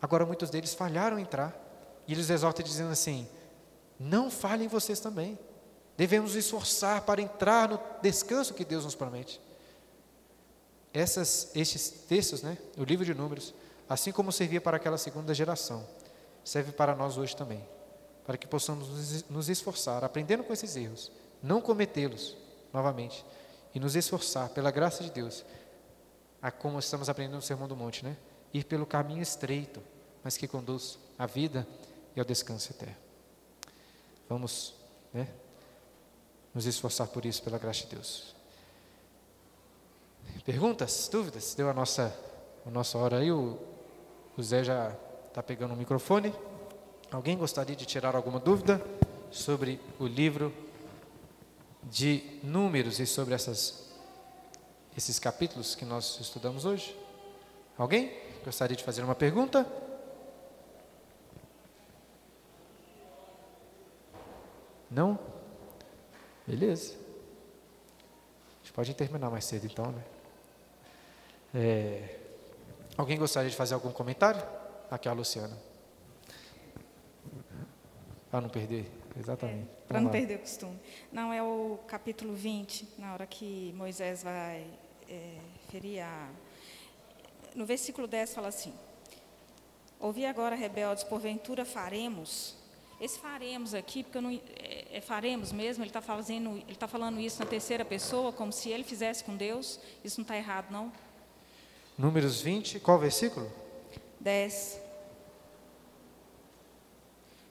Agora, 0.00 0.26
muitos 0.26 0.50
deles 0.50 0.74
falharam 0.74 1.18
em 1.18 1.22
entrar. 1.22 1.56
E 2.06 2.12
eles 2.12 2.30
exortam 2.30 2.64
dizendo 2.64 2.90
assim: 2.90 3.28
não 3.98 4.30
falhem 4.30 4.68
vocês 4.68 4.98
também. 4.98 5.38
Devemos 5.96 6.34
esforçar 6.34 7.02
para 7.02 7.20
entrar 7.20 7.68
no 7.68 7.80
descanso 8.00 8.54
que 8.54 8.64
Deus 8.64 8.84
nos 8.84 8.94
promete. 8.94 9.40
Essas, 10.92 11.50
estes 11.54 11.90
textos, 11.90 12.42
né, 12.42 12.58
o 12.76 12.84
livro 12.84 13.04
de 13.04 13.14
Números, 13.14 13.54
assim 13.88 14.12
como 14.12 14.32
servia 14.32 14.60
para 14.60 14.76
aquela 14.76 14.98
segunda 14.98 15.34
geração, 15.34 15.86
serve 16.44 16.72
para 16.72 16.94
nós 16.94 17.16
hoje 17.16 17.36
também, 17.36 17.66
para 18.26 18.36
que 18.36 18.46
possamos 18.46 19.24
nos 19.30 19.48
esforçar, 19.48 20.04
aprendendo 20.04 20.44
com 20.44 20.52
esses 20.52 20.76
erros, 20.76 21.10
não 21.42 21.60
cometê-los 21.60 22.36
novamente, 22.72 23.24
e 23.74 23.80
nos 23.80 23.96
esforçar, 23.96 24.50
pela 24.50 24.70
graça 24.70 25.02
de 25.02 25.10
Deus, 25.10 25.44
a 26.40 26.50
como 26.50 26.78
estamos 26.78 27.08
aprendendo 27.08 27.36
no 27.36 27.42
Sermão 27.42 27.68
do 27.68 27.76
Monte, 27.76 28.04
né? 28.04 28.16
Ir 28.52 28.64
pelo 28.64 28.84
caminho 28.84 29.22
estreito, 29.22 29.82
mas 30.22 30.36
que 30.36 30.46
conduz 30.46 30.98
à 31.18 31.26
vida 31.26 31.66
e 32.14 32.20
ao 32.20 32.26
descanso 32.26 32.70
eterno. 32.70 32.96
Vamos, 34.28 34.74
né? 35.12 35.28
Nos 36.54 36.66
esforçar 36.66 37.08
por 37.08 37.24
isso, 37.24 37.42
pela 37.42 37.58
graça 37.58 37.86
de 37.86 37.94
Deus. 37.94 38.34
Perguntas, 40.44 41.08
dúvidas? 41.10 41.54
Deu 41.54 41.70
a 41.70 41.72
nossa, 41.72 42.14
a 42.66 42.70
nossa 42.70 42.98
hora 42.98 43.18
aí, 43.18 43.30
o, 43.30 43.58
o 44.36 44.42
Zé 44.42 44.64
já 44.64 44.94
está 45.28 45.42
pegando 45.42 45.72
o 45.72 45.76
microfone. 45.76 46.34
Alguém 47.10 47.36
gostaria 47.36 47.76
de 47.76 47.86
tirar 47.86 48.16
alguma 48.16 48.40
dúvida 48.40 48.84
sobre 49.30 49.80
o 49.98 50.06
livro 50.06 50.52
de 51.84 52.22
Números 52.42 53.00
e 53.00 53.06
sobre 53.06 53.34
essas, 53.34 53.88
esses 54.96 55.18
capítulos 55.18 55.74
que 55.74 55.84
nós 55.84 56.18
estudamos 56.20 56.64
hoje? 56.64 56.96
Alguém 57.78 58.12
gostaria 58.44 58.76
de 58.76 58.84
fazer 58.84 59.02
uma 59.02 59.14
pergunta? 59.14 59.66
Não? 64.90 65.18
Beleza. 66.46 66.94
A 66.94 68.64
gente 68.64 68.72
pode 68.72 68.94
terminar 68.94 69.30
mais 69.30 69.44
cedo 69.44 69.66
então, 69.66 69.92
né? 69.92 70.02
É, 71.54 72.18
alguém 72.96 73.18
gostaria 73.18 73.50
de 73.50 73.56
fazer 73.56 73.74
algum 73.74 73.92
comentário? 73.92 74.42
Aqui 74.90 75.08
a 75.08 75.12
Luciana. 75.12 75.56
Para 78.30 78.40
não 78.40 78.48
perder, 78.48 78.90
exatamente. 79.18 79.68
É, 79.68 79.86
Para 79.88 80.00
não 80.00 80.06
lá. 80.06 80.12
perder 80.12 80.36
o 80.36 80.38
costume. 80.38 80.78
Não, 81.12 81.32
é 81.32 81.42
o 81.42 81.78
capítulo 81.86 82.34
20, 82.34 82.88
na 82.98 83.12
hora 83.12 83.26
que 83.26 83.72
Moisés 83.76 84.22
vai 84.22 84.66
é, 85.08 85.38
ferir 85.70 86.00
a. 86.00 86.30
No 87.54 87.66
versículo 87.66 88.06
10 88.06 88.34
fala 88.34 88.48
assim: 88.48 88.72
Ouvi 90.00 90.24
agora, 90.24 90.56
rebeldes, 90.56 91.04
porventura 91.04 91.64
faremos 91.66 92.56
esse 93.02 93.18
faremos 93.18 93.74
aqui, 93.74 94.04
porque 94.04 94.20
não, 94.20 94.30
é, 94.30 94.86
é, 94.92 95.00
faremos 95.00 95.50
mesmo, 95.50 95.82
ele 95.82 95.90
está 95.90 95.98
está 96.68 96.86
falando 96.86 97.18
isso 97.18 97.40
na 97.40 97.46
terceira 97.46 97.84
pessoa, 97.84 98.32
como 98.32 98.52
se 98.52 98.70
ele 98.70 98.84
fizesse 98.84 99.24
com 99.24 99.36
Deus. 99.36 99.80
Isso 100.04 100.20
não 100.20 100.22
está 100.22 100.36
errado, 100.36 100.70
não? 100.70 100.92
Números 101.98 102.40
20, 102.40 102.78
qual 102.78 103.00
versículo? 103.00 103.50
10. 104.20 104.80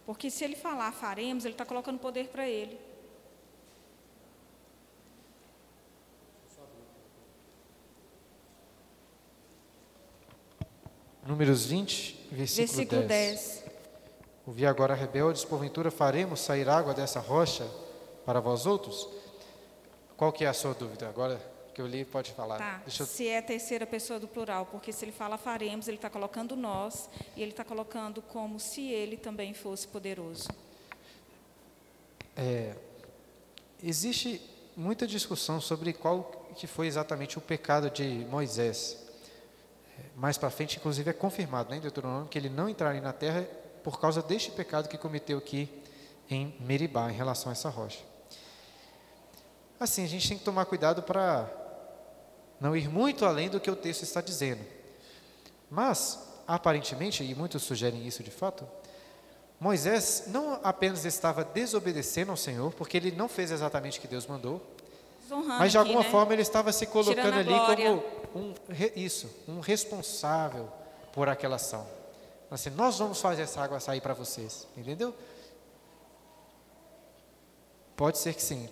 Porque 0.05 0.31
se 0.31 0.45
ele 0.45 0.55
falar 0.55 0.93
faremos, 0.93 1.43
ele 1.43 1.53
está 1.53 1.65
colocando 1.65 1.99
poder 1.99 2.29
para 2.29 2.47
ele. 2.47 2.79
Números 11.27 11.65
20, 11.65 12.29
versículo, 12.31 12.67
versículo 12.67 13.01
10. 13.01 13.09
10. 13.09 13.60
Ouvi 14.45 14.65
agora 14.65 14.95
rebeldes, 14.95 15.45
porventura 15.45 15.91
faremos 15.91 16.39
sair 16.39 16.67
água 16.67 16.93
dessa 16.93 17.19
rocha 17.19 17.67
para 18.25 18.39
vós 18.39 18.65
outros? 18.65 19.07
Qual 20.17 20.31
que 20.31 20.43
é 20.43 20.47
a 20.47 20.53
sua 20.53 20.73
dúvida? 20.73 21.07
Agora 21.07 21.39
que 21.73 21.81
eu 21.81 21.87
li, 21.87 22.03
pode 22.03 22.31
falar. 22.31 22.57
Tá. 22.57 22.81
Eu... 22.85 23.05
Se 23.05 23.27
é 23.27 23.37
a 23.37 23.41
terceira 23.41 23.85
pessoa 23.85 24.19
do 24.19 24.27
plural, 24.27 24.65
porque 24.65 24.91
se 24.91 25.05
ele 25.05 25.11
fala 25.11 25.37
faremos, 25.37 25.87
ele 25.87 25.97
está 25.97 26.09
colocando 26.09 26.55
nós, 26.55 27.09
e 27.35 27.41
ele 27.41 27.51
está 27.51 27.63
colocando 27.63 28.21
como 28.21 28.59
se 28.59 28.91
ele 28.91 29.15
também 29.15 29.53
fosse 29.53 29.87
poderoso. 29.87 30.49
É, 32.35 32.75
existe 33.81 34.41
muita 34.75 35.05
discussão 35.05 35.61
sobre 35.61 35.93
qual 35.93 36.23
que 36.55 36.67
foi 36.67 36.87
exatamente 36.87 37.37
o 37.37 37.41
pecado 37.41 37.89
de 37.89 38.25
Moisés. 38.29 38.97
É, 39.97 40.03
mais 40.15 40.37
para 40.37 40.49
frente, 40.49 40.77
inclusive, 40.77 41.09
é 41.09 41.13
confirmado 41.13 41.69
né, 41.69 41.77
em 41.77 41.81
Deuteronômio 41.81 42.27
que 42.27 42.37
ele 42.37 42.49
não 42.49 42.67
entraria 42.67 43.01
na 43.01 43.13
terra 43.13 43.47
por 43.83 43.99
causa 43.99 44.21
deste 44.21 44.51
pecado 44.51 44.87
que 44.87 44.97
cometeu 44.97 45.37
aqui 45.37 45.69
em 46.29 46.55
Meribá, 46.59 47.11
em 47.11 47.15
relação 47.15 47.49
a 47.49 47.53
essa 47.53 47.69
rocha. 47.69 47.99
Assim, 49.79 50.03
a 50.03 50.07
gente 50.07 50.27
tem 50.27 50.37
que 50.37 50.43
tomar 50.43 50.65
cuidado 50.65 51.01
para 51.01 51.49
não 52.59 52.75
ir 52.75 52.87
muito 52.87 53.25
além 53.25 53.49
do 53.49 53.59
que 53.59 53.69
o 53.69 53.75
texto 53.75 54.03
está 54.03 54.21
dizendo. 54.21 54.61
Mas, 55.69 56.19
aparentemente, 56.47 57.23
e 57.23 57.33
muitos 57.33 57.63
sugerem 57.63 58.05
isso 58.05 58.23
de 58.23 58.29
fato, 58.29 58.67
Moisés 59.59 60.25
não 60.27 60.59
apenas 60.63 61.05
estava 61.05 61.43
desobedecendo 61.43 62.31
ao 62.31 62.37
Senhor, 62.37 62.73
porque 62.73 62.97
ele 62.97 63.11
não 63.11 63.27
fez 63.27 63.51
exatamente 63.51 63.97
o 63.97 64.01
que 64.01 64.07
Deus 64.07 64.25
mandou, 64.27 64.61
mas 65.29 65.71
de 65.71 65.77
alguma 65.77 66.01
aqui, 66.01 66.07
né? 66.07 66.11
forma 66.11 66.33
ele 66.33 66.41
estava 66.41 66.71
se 66.73 66.85
colocando 66.85 67.39
ali 67.39 67.53
como 67.53 68.03
um, 68.35 68.53
isso, 68.95 69.29
um 69.47 69.59
responsável 69.59 70.69
por 71.13 71.29
aquela 71.29 71.55
ação. 71.55 71.87
Assim, 72.51 72.69
nós 72.71 72.99
vamos 72.99 73.21
fazer 73.21 73.43
essa 73.43 73.61
água 73.61 73.79
sair 73.79 74.01
para 74.01 74.13
vocês, 74.13 74.67
entendeu? 74.75 75.15
Pode 77.95 78.17
ser 78.17 78.33
que 78.33 78.43
sim. 78.43 78.67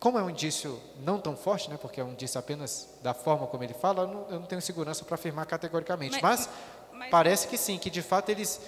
Como 0.00 0.18
é 0.18 0.22
um 0.22 0.30
indício 0.30 0.80
não 1.00 1.20
tão 1.20 1.36
forte, 1.36 1.68
né, 1.68 1.76
porque 1.76 2.00
é 2.00 2.04
um 2.04 2.12
indício 2.12 2.40
apenas 2.40 2.88
da 3.02 3.12
forma 3.12 3.46
como 3.46 3.62
ele 3.62 3.74
fala, 3.74 4.04
eu 4.04 4.08
não, 4.08 4.26
eu 4.30 4.40
não 4.40 4.46
tenho 4.46 4.62
segurança 4.62 5.04
para 5.04 5.16
afirmar 5.16 5.44
categoricamente. 5.44 6.18
Mas, 6.22 6.48
mas, 6.48 6.48
mas, 6.92 7.10
parece 7.10 7.46
que 7.46 7.58
sim, 7.58 7.78
que 7.78 7.90
de 7.90 8.00
fato 8.00 8.30
eles 8.30 8.58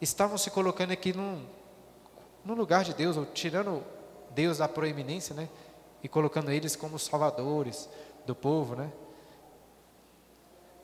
estavam 0.00 0.38
se 0.38 0.48
colocando 0.48 0.92
aqui 0.92 1.12
num, 1.12 1.44
no 2.44 2.54
lugar 2.54 2.84
de 2.84 2.94
Deus, 2.94 3.16
ou 3.16 3.26
tirando 3.26 3.82
Deus 4.30 4.58
da 4.58 4.68
proeminência, 4.68 5.34
né, 5.34 5.48
e 6.00 6.08
colocando 6.08 6.50
eles 6.52 6.76
como 6.76 6.96
salvadores 6.96 7.88
do 8.24 8.36
povo, 8.36 8.76
né. 8.76 8.90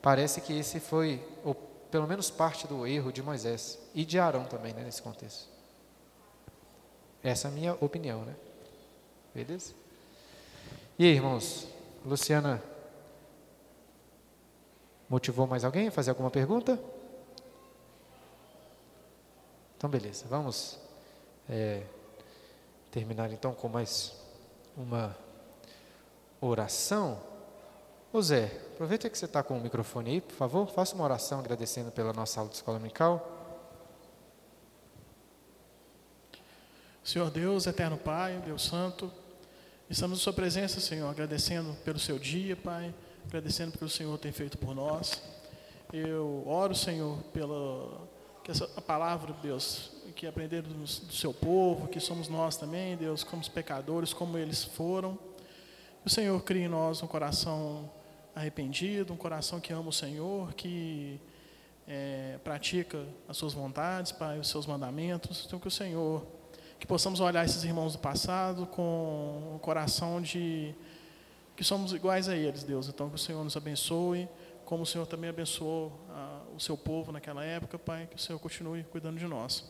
Parece 0.01 0.41
que 0.41 0.57
esse 0.59 0.79
foi 0.79 1.25
o 1.43 1.68
pelo 1.91 2.07
menos 2.07 2.29
parte 2.29 2.67
do 2.67 2.85
erro 2.85 3.11
de 3.11 3.21
Moisés 3.21 3.79
e 3.93 4.05
de 4.05 4.19
Arão 4.19 4.45
também, 4.45 4.73
né, 4.73 4.83
nesse 4.83 5.01
contexto. 5.01 5.47
Essa 7.23 7.47
é 7.47 7.51
a 7.51 7.53
minha 7.53 7.73
opinião, 7.81 8.23
né? 8.23 8.35
Beleza? 9.33 9.73
E 10.97 11.05
aí, 11.05 11.11
irmãos? 11.11 11.67
Luciana 12.05 12.63
motivou 15.09 15.45
mais 15.47 15.65
alguém 15.65 15.87
a 15.87 15.91
fazer 15.91 16.11
alguma 16.11 16.31
pergunta? 16.31 16.79
Então, 19.77 19.89
beleza. 19.89 20.25
Vamos 20.29 20.79
é, 21.49 21.83
terminar 22.91 23.31
então 23.31 23.53
com 23.53 23.67
mais 23.67 24.13
uma 24.77 25.17
oração. 26.39 27.28
Ô 28.11 28.23
Zé, 28.23 28.45
aproveita 28.73 29.07
que 29.07 29.15
você 29.15 29.25
está 29.25 29.43
com 29.43 29.55
o 29.55 29.61
microfone 29.61 30.09
aí, 30.09 30.21
por 30.21 30.33
favor, 30.33 30.67
faça 30.67 30.95
uma 30.95 31.03
oração 31.03 31.37
agradecendo 31.37 31.91
pela 31.91 32.11
nossa 32.11 32.39
aula 32.39 32.49
de 32.49 32.55
escola 32.55 32.79
dominical. 32.79 33.37
Senhor 37.03 37.29
Deus, 37.29 37.67
eterno 37.67 37.97
Pai, 37.97 38.41
Deus 38.43 38.63
Santo, 38.63 39.11
estamos 39.87 40.17
em 40.17 40.23
Sua 40.23 40.33
presença, 40.33 40.79
Senhor, 40.79 41.07
agradecendo 41.07 41.75
pelo 41.85 41.99
Seu 41.99 42.17
dia, 42.17 42.55
Pai, 42.55 42.95
agradecendo 43.27 43.77
pelo 43.77 43.91
Senhor 43.91 44.17
tem 44.17 44.31
feito 44.31 44.57
por 44.57 44.73
nós. 44.73 45.21
Eu 45.93 46.43
oro, 46.47 46.73
Senhor, 46.73 47.15
pela 47.31 48.07
que 48.43 48.49
essa 48.49 48.67
a 48.75 48.81
palavra, 48.81 49.35
Deus, 49.39 49.91
que 50.15 50.25
aprenderam 50.25 50.67
do, 50.67 50.79
do 50.79 51.13
Seu 51.13 51.31
povo, 51.31 51.87
que 51.87 51.99
somos 51.99 52.27
nós 52.27 52.57
também, 52.57 52.97
Deus, 52.97 53.23
como 53.23 53.39
os 53.39 53.49
pecadores, 53.49 54.13
como 54.13 54.35
eles 54.35 54.63
foram. 54.63 55.15
O 56.03 56.09
Senhor 56.09 56.41
crie 56.41 56.63
em 56.63 56.67
nós 56.67 57.03
um 57.03 57.07
coração 57.07 57.98
arrependido, 58.39 59.13
um 59.13 59.17
coração 59.17 59.59
que 59.59 59.73
ama 59.73 59.89
o 59.89 59.93
Senhor, 59.93 60.53
que 60.53 61.19
é, 61.87 62.39
pratica 62.43 63.05
as 63.27 63.37
suas 63.37 63.53
vontades, 63.53 64.11
Pai, 64.11 64.39
os 64.39 64.47
seus 64.47 64.65
mandamentos. 64.65 65.43
Então, 65.45 65.59
que 65.59 65.67
o 65.67 65.71
Senhor, 65.71 66.25
que 66.79 66.87
possamos 66.87 67.19
olhar 67.19 67.45
esses 67.45 67.63
irmãos 67.63 67.93
do 67.93 67.99
passado 67.99 68.65
com 68.65 69.53
o 69.55 69.59
coração 69.59 70.21
de 70.21 70.73
que 71.55 71.63
somos 71.63 71.91
iguais 71.91 72.29
a 72.29 72.35
eles, 72.35 72.63
Deus. 72.63 72.87
Então, 72.87 73.09
que 73.09 73.15
o 73.15 73.19
Senhor 73.19 73.43
nos 73.43 73.57
abençoe 73.57 74.27
como 74.69 74.83
o 74.83 74.85
Senhor 74.85 75.07
também 75.07 75.31
abençoou 75.31 75.91
ah, 76.11 76.43
o 76.55 76.59
seu 76.59 76.77
povo 76.77 77.11
naquela 77.11 77.43
época, 77.43 77.79
Pai, 77.79 78.05
que 78.05 78.15
o 78.15 78.19
Senhor 78.19 78.37
continue 78.37 78.83
cuidando 78.83 79.17
de 79.17 79.25
nós. 79.25 79.67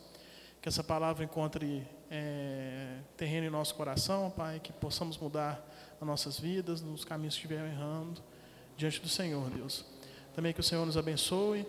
Que 0.61 0.67
essa 0.67 0.84
palavra 0.84 1.24
encontre 1.24 1.88
é, 2.11 2.97
terreno 3.15 3.47
em 3.47 3.49
nosso 3.49 3.74
coração, 3.76 4.30
Pai, 4.30 4.59
que 4.59 4.74
possamos 4.74 5.17
mudar 5.17 5.65
as 6.01 6.05
nossas 6.05 6.38
vidas, 6.38 6.82
nos 6.82 7.05
caminhos 7.05 7.36
que 7.36 7.39
estivermos 7.39 7.72
errando, 7.72 8.22
diante 8.80 9.01
do 9.01 9.09
Senhor, 9.09 9.49
Deus. 9.49 9.86
Também 10.34 10.53
que 10.53 10.61
o 10.61 10.63
Senhor 10.63 10.86
nos 10.86 10.95
abençoe 10.95 11.67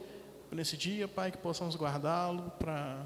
nesse 0.53 0.77
dia, 0.77 1.09
Pai, 1.09 1.33
que 1.33 1.39
possamos 1.39 1.75
guardá-lo 1.77 2.53
para 2.59 3.05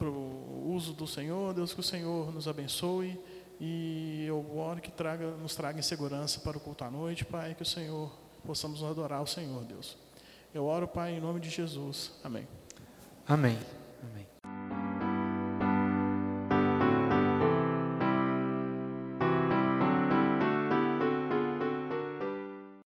o 0.00 0.72
uso 0.72 0.92
do 0.92 1.06
Senhor, 1.06 1.52
Deus, 1.52 1.74
que 1.74 1.80
o 1.80 1.82
Senhor 1.82 2.32
nos 2.32 2.46
abençoe 2.46 3.18
e 3.60 4.24
eu 4.26 4.56
oro 4.56 4.80
que 4.80 4.90
traga, 4.90 5.32
nos 5.32 5.54
traga 5.54 5.78
em 5.80 5.82
segurança 5.82 6.40
para 6.40 6.56
o 6.56 6.60
culto 6.60 6.84
à 6.84 6.90
noite, 6.90 7.24
Pai, 7.24 7.54
que 7.54 7.62
o 7.62 7.66
Senhor 7.66 8.10
possamos 8.46 8.82
adorar 8.84 9.20
o 9.20 9.26
Senhor, 9.26 9.64
Deus. 9.64 9.98
Eu 10.54 10.64
oro, 10.64 10.86
Pai, 10.86 11.12
em 11.12 11.20
nome 11.20 11.40
de 11.40 11.50
Jesus. 11.50 12.12
Amém. 12.22 12.46
Amém. 13.26 13.56
Amém. 13.56 13.79